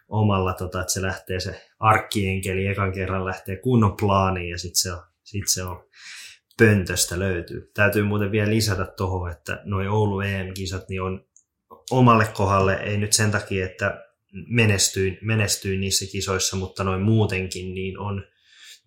omalla 0.07 0.53
tota, 0.53 0.81
että 0.81 0.93
se 0.93 1.01
lähtee 1.01 1.39
se 1.39 1.61
arkkienkeli 1.79 2.67
ekan 2.67 2.91
kerran 2.91 3.25
lähtee 3.25 3.55
kunnon 3.55 3.95
plaaniin 3.95 4.49
ja 4.49 4.57
sitten 4.57 4.81
se 4.81 4.91
on, 4.91 5.12
sit 5.23 5.47
se 5.47 5.63
on 5.63 5.85
pöntöstä 6.57 7.19
löytyy. 7.19 7.71
Täytyy 7.73 8.03
muuten 8.03 8.31
vielä 8.31 8.49
lisätä 8.49 8.85
tuohon, 8.85 9.31
että 9.31 9.61
noin 9.63 9.89
Oulu 9.89 10.21
EM-kisat 10.21 10.89
niin 10.89 11.01
on 11.01 11.25
omalle 11.91 12.25
kohdalle, 12.25 12.73
ei 12.73 12.97
nyt 12.97 13.13
sen 13.13 13.31
takia, 13.31 13.65
että 13.65 14.05
menestyin, 14.47 15.17
menestyin 15.21 15.81
niissä 15.81 16.05
kisoissa, 16.11 16.55
mutta 16.55 16.83
noin 16.83 17.01
muutenkin, 17.01 17.73
niin 17.73 17.99
on 17.99 18.27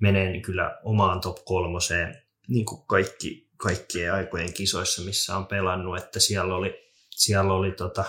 menee 0.01 0.41
kyllä 0.41 0.79
omaan 0.85 1.21
top 1.21 1.45
kolmoseen, 1.45 2.23
niin 2.49 2.67
kuin 2.67 2.87
kaikki, 2.87 3.51
kaikkien 3.57 4.13
aikojen 4.13 4.53
kisoissa, 4.53 5.03
missä 5.03 5.37
on 5.37 5.47
pelannut, 5.47 5.99
että 5.99 6.21
siellä 6.21 6.57
oli, 6.57 6.75
siellä 7.11 7.53
oli, 7.53 7.73
tota, 7.73 8.05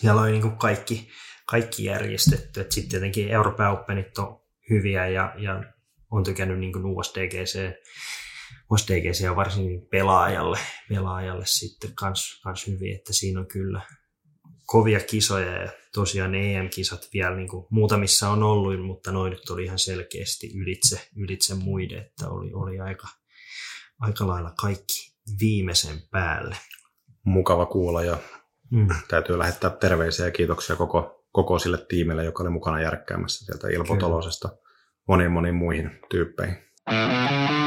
siellä 0.00 0.20
oli 0.20 0.30
niin 0.30 0.42
kuin 0.42 0.56
kaikki, 0.56 1.08
kaikki 1.46 1.84
järjestetty, 1.84 2.66
sitten 2.70 2.90
tietenkin 2.90 3.28
Euroopan 3.28 3.72
Openit 3.72 4.18
on 4.18 4.40
hyviä 4.70 5.08
ja, 5.08 5.34
ja 5.38 5.64
on 6.10 6.24
tykännyt 6.24 6.58
niin 6.58 6.72
kuin 6.72 6.84
USDGC, 6.86 7.72
USDGC 8.70 9.30
on 9.30 9.36
varsinkin 9.36 9.86
pelaajalle, 9.90 10.58
pelaajalle 10.88 11.46
sitten 11.46 11.94
kans, 11.94 12.40
kans 12.44 12.66
hyvin, 12.66 12.96
että 12.96 13.12
siinä 13.12 13.40
on 13.40 13.46
kyllä 13.46 13.80
kovia 14.66 15.00
kisoja 15.00 15.62
ja 15.62 15.72
tosiaan 15.94 16.34
EM-kisat 16.34 17.08
vielä 17.14 17.36
niin 17.36 17.48
kuin 17.48 17.66
muutamissa 17.70 18.28
on 18.28 18.42
ollut, 18.42 18.86
mutta 18.86 19.12
noin 19.12 19.30
nyt 19.30 19.50
oli 19.50 19.64
ihan 19.64 19.78
selkeästi 19.78 20.50
ylitse, 20.56 21.08
ylitse 21.16 21.54
muiden, 21.54 21.98
että 21.98 22.28
oli, 22.28 22.50
oli 22.52 22.80
aika, 22.80 23.08
aika 24.00 24.26
lailla 24.26 24.52
kaikki 24.60 25.16
viimeisen 25.40 25.96
päälle. 26.10 26.56
Mukava 27.24 27.66
kuulla 27.66 28.04
ja 28.04 28.18
mm. 28.70 28.88
täytyy 29.08 29.38
lähettää 29.38 29.70
terveisiä 29.70 30.24
ja 30.24 30.30
kiitoksia 30.30 30.76
koko, 30.76 31.26
koko 31.32 31.58
sille 31.58 31.86
tiimille, 31.88 32.24
joka 32.24 32.42
oli 32.42 32.50
mukana 32.50 32.82
järkkäämässä 32.82 33.44
sieltä 33.44 33.68
Ilpo 33.68 33.96
Tolosesta 33.96 34.48
moniin 35.10 35.32
moniin 35.32 35.54
muihin 35.54 35.90
tyyppeihin. 36.10 36.56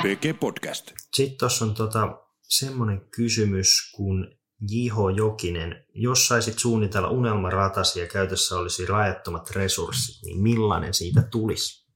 PG 0.02 0.40
Podcast. 0.40 0.92
Sitten 1.14 1.38
tuossa 1.38 1.66
on 1.66 1.74
tota, 1.74 2.20
semmoinen 2.42 3.02
kysymys, 3.16 3.92
kun 3.96 4.36
Jiho 4.72 5.10
Jokinen, 5.10 5.86
jos 5.94 6.28
saisit 6.28 6.60
suunnitella 6.60 7.10
unelmaratasi 7.10 8.00
ja 8.00 8.08
käytössä 8.08 8.56
olisi 8.56 8.86
rajattomat 8.86 9.52
resurssit, 9.52 10.24
niin 10.26 10.42
millainen 10.42 10.94
siitä 10.94 11.22
tulisi? 11.22 11.88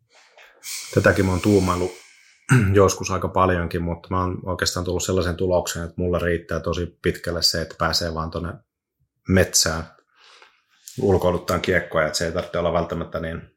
Tätäkin 0.94 1.26
mä 1.26 1.32
oon 1.32 1.42
tuumailu 1.42 1.92
joskus 2.74 3.12
aika 3.12 3.28
paljonkin, 3.28 3.84
mutta 3.84 4.08
mä 4.12 4.22
oon 4.22 4.40
oikeastaan 4.46 4.86
tullut 4.86 5.04
sellaisen 5.04 5.36
tulokseen, 5.36 5.86
että 5.86 6.02
mulla 6.02 6.20
riittää 6.20 6.60
tosi 6.60 6.98
pitkälle 7.02 7.42
se, 7.42 7.62
että 7.62 7.76
pääsee 7.78 8.14
vaan 8.14 8.32
tuonne 8.32 8.54
metsään 9.28 9.84
ulkoiluttaan 11.02 11.62
kiekkoja, 11.62 12.08
että 12.08 12.18
se 12.18 12.26
ei 12.26 12.32
tarvitse 12.32 12.60
olla 12.60 12.74
välttämättä 12.74 13.20
niin, 13.20 13.57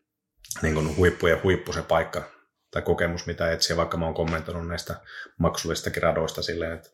niin 0.62 0.74
kuin 0.74 0.96
huippu 0.96 1.26
ja 1.26 1.40
huippu 1.42 1.72
se 1.72 1.82
paikka 1.82 2.22
tai 2.70 2.82
kokemus, 2.82 3.26
mitä 3.26 3.52
etsiä, 3.52 3.76
vaikka 3.76 3.96
mä 3.96 4.04
oon 4.04 4.14
kommentoinut 4.14 4.68
näistä 4.68 4.94
maksullistakin 5.38 6.02
radoista 6.02 6.42
silleen, 6.42 6.72
että, 6.72 6.90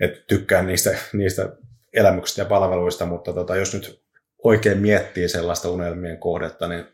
että 0.00 0.24
tykkään 0.26 0.66
niistä, 0.66 0.98
niistä 1.12 1.56
elämyksistä 1.92 2.42
ja 2.42 2.46
palveluista, 2.46 3.06
mutta 3.06 3.32
tota, 3.32 3.56
jos 3.56 3.74
nyt 3.74 4.02
oikein 4.44 4.78
miettii 4.78 5.28
sellaista 5.28 5.70
unelmien 5.70 6.18
kohdetta, 6.18 6.68
niin 6.68 6.84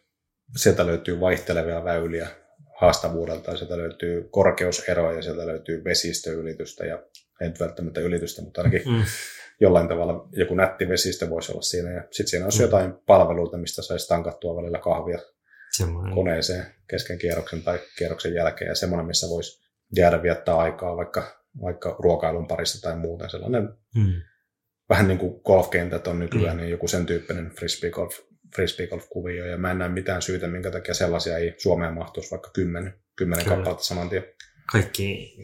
sieltä 0.57 0.87
löytyy 0.87 1.21
vaihtelevia 1.21 1.85
väyliä 1.85 2.29
haastavuudelta, 2.81 3.57
sieltä 3.57 3.79
löytyy 3.79 4.29
korkeuseroja, 4.31 5.23
sieltä 5.23 5.47
löytyy 5.47 5.85
vesistöylitystä 5.85 6.87
ja 6.87 7.03
ei 7.41 7.51
välttämättä 7.61 8.01
ylitystä, 8.01 8.43
mutta 8.43 8.61
ainakin 8.61 8.93
mm. 8.93 9.03
jollain 9.61 9.89
tavalla 9.89 10.29
joku 10.33 10.55
nätti 10.55 10.89
vesistö 10.89 11.31
voisi 11.31 11.53
olla 11.53 11.63
siinä. 11.63 11.91
Ja 11.91 12.03
sitten 12.11 12.29
siinä 12.29 12.47
olisi 12.47 12.59
mm. 12.59 12.65
jotain 12.65 12.95
palveluita, 13.07 13.59
mistä 13.59 13.83
saisi 13.83 14.09
tankattua 14.09 14.57
välillä 14.57 14.79
kahvia 14.79 15.19
semmoinen. 15.79 16.15
koneeseen 16.15 16.67
kesken 16.91 17.19
kierroksen 17.19 17.63
tai 17.63 17.81
kierroksen 17.99 18.35
jälkeen 18.35 18.69
ja 18.69 18.75
semmoinen, 18.75 19.07
missä 19.07 19.27
voisi 19.29 19.69
jäädä 19.97 20.23
viettää 20.23 20.57
aikaa 20.57 20.97
vaikka, 20.97 21.45
vaikka 21.61 21.97
ruokailun 21.99 22.47
parissa 22.47 22.81
tai 22.83 22.97
muuten. 22.97 23.31
Sellainen 23.31 23.63
mm. 23.95 24.13
vähän 24.89 25.09
niin 25.09 25.19
kuin 25.19 25.41
golfkentät 25.45 26.07
on 26.07 26.19
nykyään, 26.19 26.57
mm. 26.57 26.61
niin 26.61 26.71
joku 26.71 26.89
sen 26.89 27.07
tyyppinen 27.07 27.51
frisbee 27.59 27.91
golf, 27.91 28.19
frisbee 28.57 28.87
golf-kuvio 28.87 29.47
ja 29.47 29.59
mä 29.59 29.71
en 29.71 29.79
näe 29.79 29.89
mitään 29.89 30.23
syytä, 30.23 30.49
minkä 30.49 30.71
takia 30.71 30.95
sellaisia 30.95 31.39
ei 31.39 31.55
Suomeen 31.59 31.95
mahtuisi 31.95 32.31
vaikka 32.31 32.51
kymmenen, 32.55 33.01
kymmenen 33.17 33.47
kappaletta 33.47 33.85
saman 33.85 34.09
tien. 34.09 34.25
Kaikki, 34.73 35.37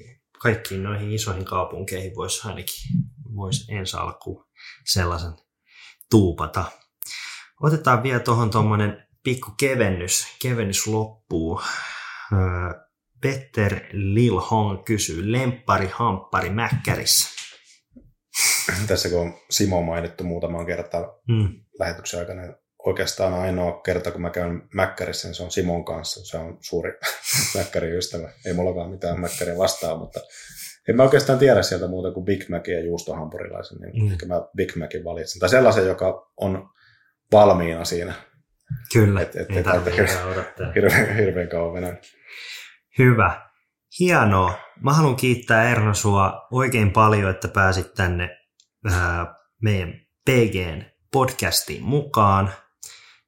kaikkiin 0.42 0.82
noihin 0.82 1.12
isoihin 1.12 1.44
kaupunkeihin 1.44 2.14
voisi 2.14 2.48
ainakin 2.48 3.04
voisi 3.34 3.74
ensi 3.74 3.96
alkuun 3.96 4.46
sellaisen 4.84 5.32
tuupata. 6.10 6.64
Otetaan 7.60 8.02
vielä 8.02 8.20
tuohon 8.20 8.50
tuommoinen 8.50 9.03
pikku 9.24 9.50
kevennys, 9.60 10.26
kevennys 10.42 10.86
loppuu. 10.86 11.60
Petter 13.22 13.80
Lil 13.92 14.40
Hong 14.40 14.84
kysyy, 14.84 15.32
lemppari, 15.32 15.88
hamppari, 15.92 16.50
mäkkärissä. 16.50 17.28
Tässä 18.88 19.08
kun 19.08 19.20
on 19.20 19.34
Simo 19.50 19.82
mainittu 19.82 20.24
muutamaan 20.24 20.66
kertaan 20.66 21.04
mm. 21.28 21.48
lähetyksen 21.78 22.20
aikana, 22.20 22.42
niin 22.42 22.54
oikeastaan 22.86 23.34
ainoa 23.34 23.80
kerta, 23.80 24.10
kun 24.10 24.20
mä 24.20 24.30
käyn 24.30 24.62
Mäkkärissä, 24.74 25.28
niin 25.28 25.34
se 25.34 25.42
on 25.42 25.50
Simon 25.50 25.84
kanssa. 25.84 26.24
Se 26.24 26.38
on 26.38 26.58
suuri 26.60 26.92
Mäkkärin 27.56 27.96
ystävä. 27.96 28.32
Ei 28.46 28.52
mullakaan 28.52 28.90
mitään 28.90 29.20
Mäkkäriä 29.20 29.58
vastaa, 29.58 29.98
mutta 29.98 30.20
en 30.88 30.96
mä 30.96 31.02
oikeastaan 31.02 31.38
tiedä 31.38 31.62
sieltä 31.62 31.88
muuta 31.88 32.10
kuin 32.10 32.24
Big 32.24 32.48
Mac 32.48 32.68
ja 32.68 32.84
juustohampurilaisen, 32.84 33.78
niin 33.78 34.04
mm. 34.04 34.12
ehkä 34.12 34.26
mä 34.26 34.42
Big 34.56 34.76
Macin 34.76 35.04
valitsen. 35.04 35.40
Tai 35.40 35.48
sellaisen, 35.48 35.86
joka 35.86 36.30
on 36.36 36.68
valmiina 37.32 37.84
siinä. 37.84 38.14
Kyllä, 38.92 39.20
et, 39.20 39.36
et, 39.36 39.50
ei 39.50 39.56
et, 39.58 39.64
tarvitse 39.64 40.24
odottaa. 40.24 40.72
Hirveän, 40.74 41.16
hirveän 41.16 41.48
kauan 41.48 41.74
venä. 41.74 41.96
Hyvä. 42.98 43.50
Hienoa. 44.00 44.58
Mä 44.80 44.92
haluan 44.92 45.16
kiittää 45.16 45.70
Erno 45.70 45.94
sua 45.94 46.46
oikein 46.50 46.92
paljon, 46.92 47.30
että 47.30 47.48
pääsit 47.48 47.94
tänne 47.94 48.38
ää, 48.92 49.34
meidän 49.62 49.92
PGn 50.30 50.84
podcastiin 51.12 51.82
mukaan. 51.82 52.50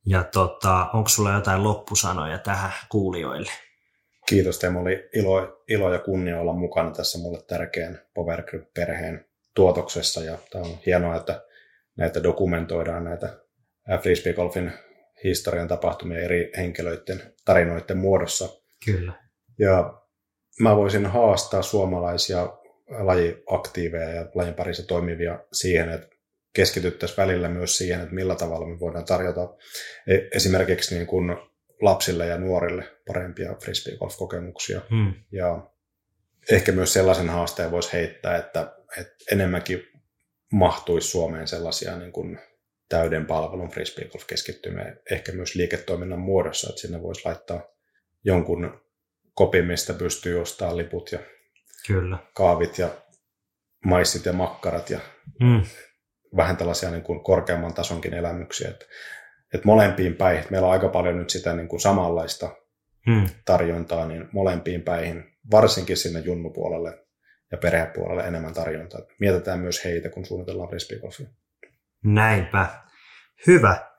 Ja 0.06 0.24
tota, 0.24 0.90
onko 0.92 1.08
sulla 1.08 1.32
jotain 1.32 1.64
loppusanoja 1.64 2.38
tähän 2.38 2.72
kuulijoille? 2.88 3.50
Kiitos 4.26 4.58
Teemu, 4.58 4.80
oli 4.80 5.08
ilo, 5.14 5.62
ilo 5.68 5.92
ja 5.92 5.98
kunnia 5.98 6.40
olla 6.40 6.52
mukana 6.52 6.90
tässä 6.90 7.18
mulle 7.18 7.42
tärkeän 7.42 8.00
Power 8.14 8.42
perheen 8.74 9.26
tuotoksessa 9.54 10.24
ja 10.24 10.38
tämä 10.50 10.64
on 10.64 10.78
hienoa, 10.86 11.16
että 11.16 11.42
näitä 11.96 12.22
dokumentoidaan 12.22 13.04
näitä 13.04 13.38
Frisbee 14.02 14.32
Golfin 14.32 14.72
historian 15.24 15.68
tapahtumia 15.68 16.20
eri 16.20 16.52
henkilöiden 16.56 17.34
tarinoiden 17.44 17.98
muodossa. 17.98 18.48
Kyllä. 18.84 19.12
Ja 19.58 20.02
mä 20.60 20.76
voisin 20.76 21.06
haastaa 21.06 21.62
suomalaisia 21.62 22.58
lajiaktiiveja 22.98 24.10
ja 24.10 24.28
lajin 24.34 24.54
parissa 24.54 24.86
toimivia 24.86 25.38
siihen, 25.52 25.88
että 25.88 26.16
keskityttäisiin 26.52 27.16
välillä 27.16 27.48
myös 27.48 27.78
siihen, 27.78 28.00
että 28.00 28.14
millä 28.14 28.34
tavalla 28.34 28.66
me 28.66 28.80
voidaan 28.80 29.04
tarjota 29.04 29.54
e- 30.06 30.28
esimerkiksi 30.34 30.94
niin 30.94 31.06
kuin 31.06 31.36
lapsille 31.82 32.26
ja 32.26 32.38
nuorille 32.38 32.84
parempia 33.06 33.54
frisbeegolf-kokemuksia. 33.54 34.80
Hmm. 34.90 35.14
Ja 35.32 35.70
ehkä 36.50 36.72
myös 36.72 36.92
sellaisen 36.92 37.28
haasteen 37.28 37.70
voisi 37.70 37.92
heittää, 37.92 38.36
että, 38.36 38.76
että 39.00 39.14
enemmänkin 39.32 39.82
mahtuisi 40.52 41.08
Suomeen 41.08 41.48
sellaisia 41.48 41.96
niin 41.96 42.12
kuin 42.12 42.38
täyden 42.88 43.26
palvelun 43.26 43.70
frisbeegolf-keskittymiä, 43.70 44.96
ehkä 45.10 45.32
myös 45.32 45.54
liiketoiminnan 45.54 46.18
muodossa, 46.18 46.68
että 46.68 46.80
sinne 46.80 47.02
voisi 47.02 47.22
laittaa 47.24 47.60
jonkun 48.24 48.80
kopin, 49.34 49.64
mistä 49.64 49.94
pystyy 49.94 50.40
ostamaan 50.40 50.76
liput 50.76 51.12
ja 51.12 51.18
Kyllä. 51.86 52.18
kaavit 52.34 52.78
ja 52.78 52.88
maissit 53.84 54.26
ja 54.26 54.32
makkarat 54.32 54.90
ja 54.90 55.00
mm. 55.40 55.62
vähän 56.36 56.56
tällaisia 56.56 56.90
niin 56.90 57.02
kuin 57.02 57.20
korkeamman 57.20 57.74
tasonkin 57.74 58.14
elämyksiä. 58.14 58.68
Että, 58.68 58.86
että 59.54 59.66
molempiin 59.66 60.14
päin, 60.16 60.44
meillä 60.50 60.66
on 60.66 60.72
aika 60.72 60.88
paljon 60.88 61.18
nyt 61.18 61.30
sitä 61.30 61.54
niin 61.54 61.68
kuin 61.68 61.80
samanlaista 61.80 62.56
mm. 63.06 63.28
tarjontaa, 63.44 64.06
niin 64.06 64.28
molempiin 64.32 64.82
päihin, 64.82 65.24
varsinkin 65.50 65.96
sinne 65.96 66.20
junnupuolelle 66.20 67.06
ja 67.52 67.58
perhepuolelle 67.58 68.22
enemmän 68.22 68.54
tarjontaa. 68.54 69.00
Mietitään 69.20 69.60
myös 69.60 69.84
heitä, 69.84 70.08
kun 70.08 70.26
suunnitellaan 70.26 70.68
frisbeegolfia. 70.68 71.26
Näinpä. 72.04 72.82
Hyvä. 73.46 73.90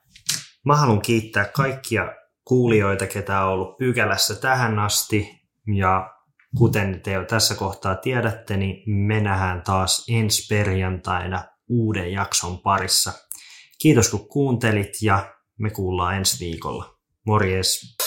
Mä 0.66 0.76
haluan 0.76 1.02
kiittää 1.02 1.45
kaikkia 1.45 2.16
kuulijoita, 2.48 3.08
ketä 3.08 3.43
on 3.43 3.54
ollut 3.54 3.78
pykälässä 3.78 4.36
tähän 4.36 4.80
asti. 4.80 5.41
Ja 5.76 6.14
kuten 6.58 7.02
te 7.02 7.12
jo 7.12 7.26
tässä 7.26 7.56
kohtaa 7.56 7.95
tiedätte, 7.95 8.58
niin 8.58 8.84
me 9.08 9.22
nähdään 9.22 9.62
taas 9.62 10.06
ensi 10.10 10.56
perjantaina 10.56 11.43
uuden 11.70 12.12
jakson 12.12 12.60
parissa. 12.60 13.14
Kiitos 13.82 14.10
kun 14.10 14.28
kuuntelit 14.30 15.02
ja 15.02 15.36
me 15.60 15.70
kuullaan 15.70 16.16
ensi 16.16 16.45
viikolla. 16.45 16.98
Morjes! 17.26 17.98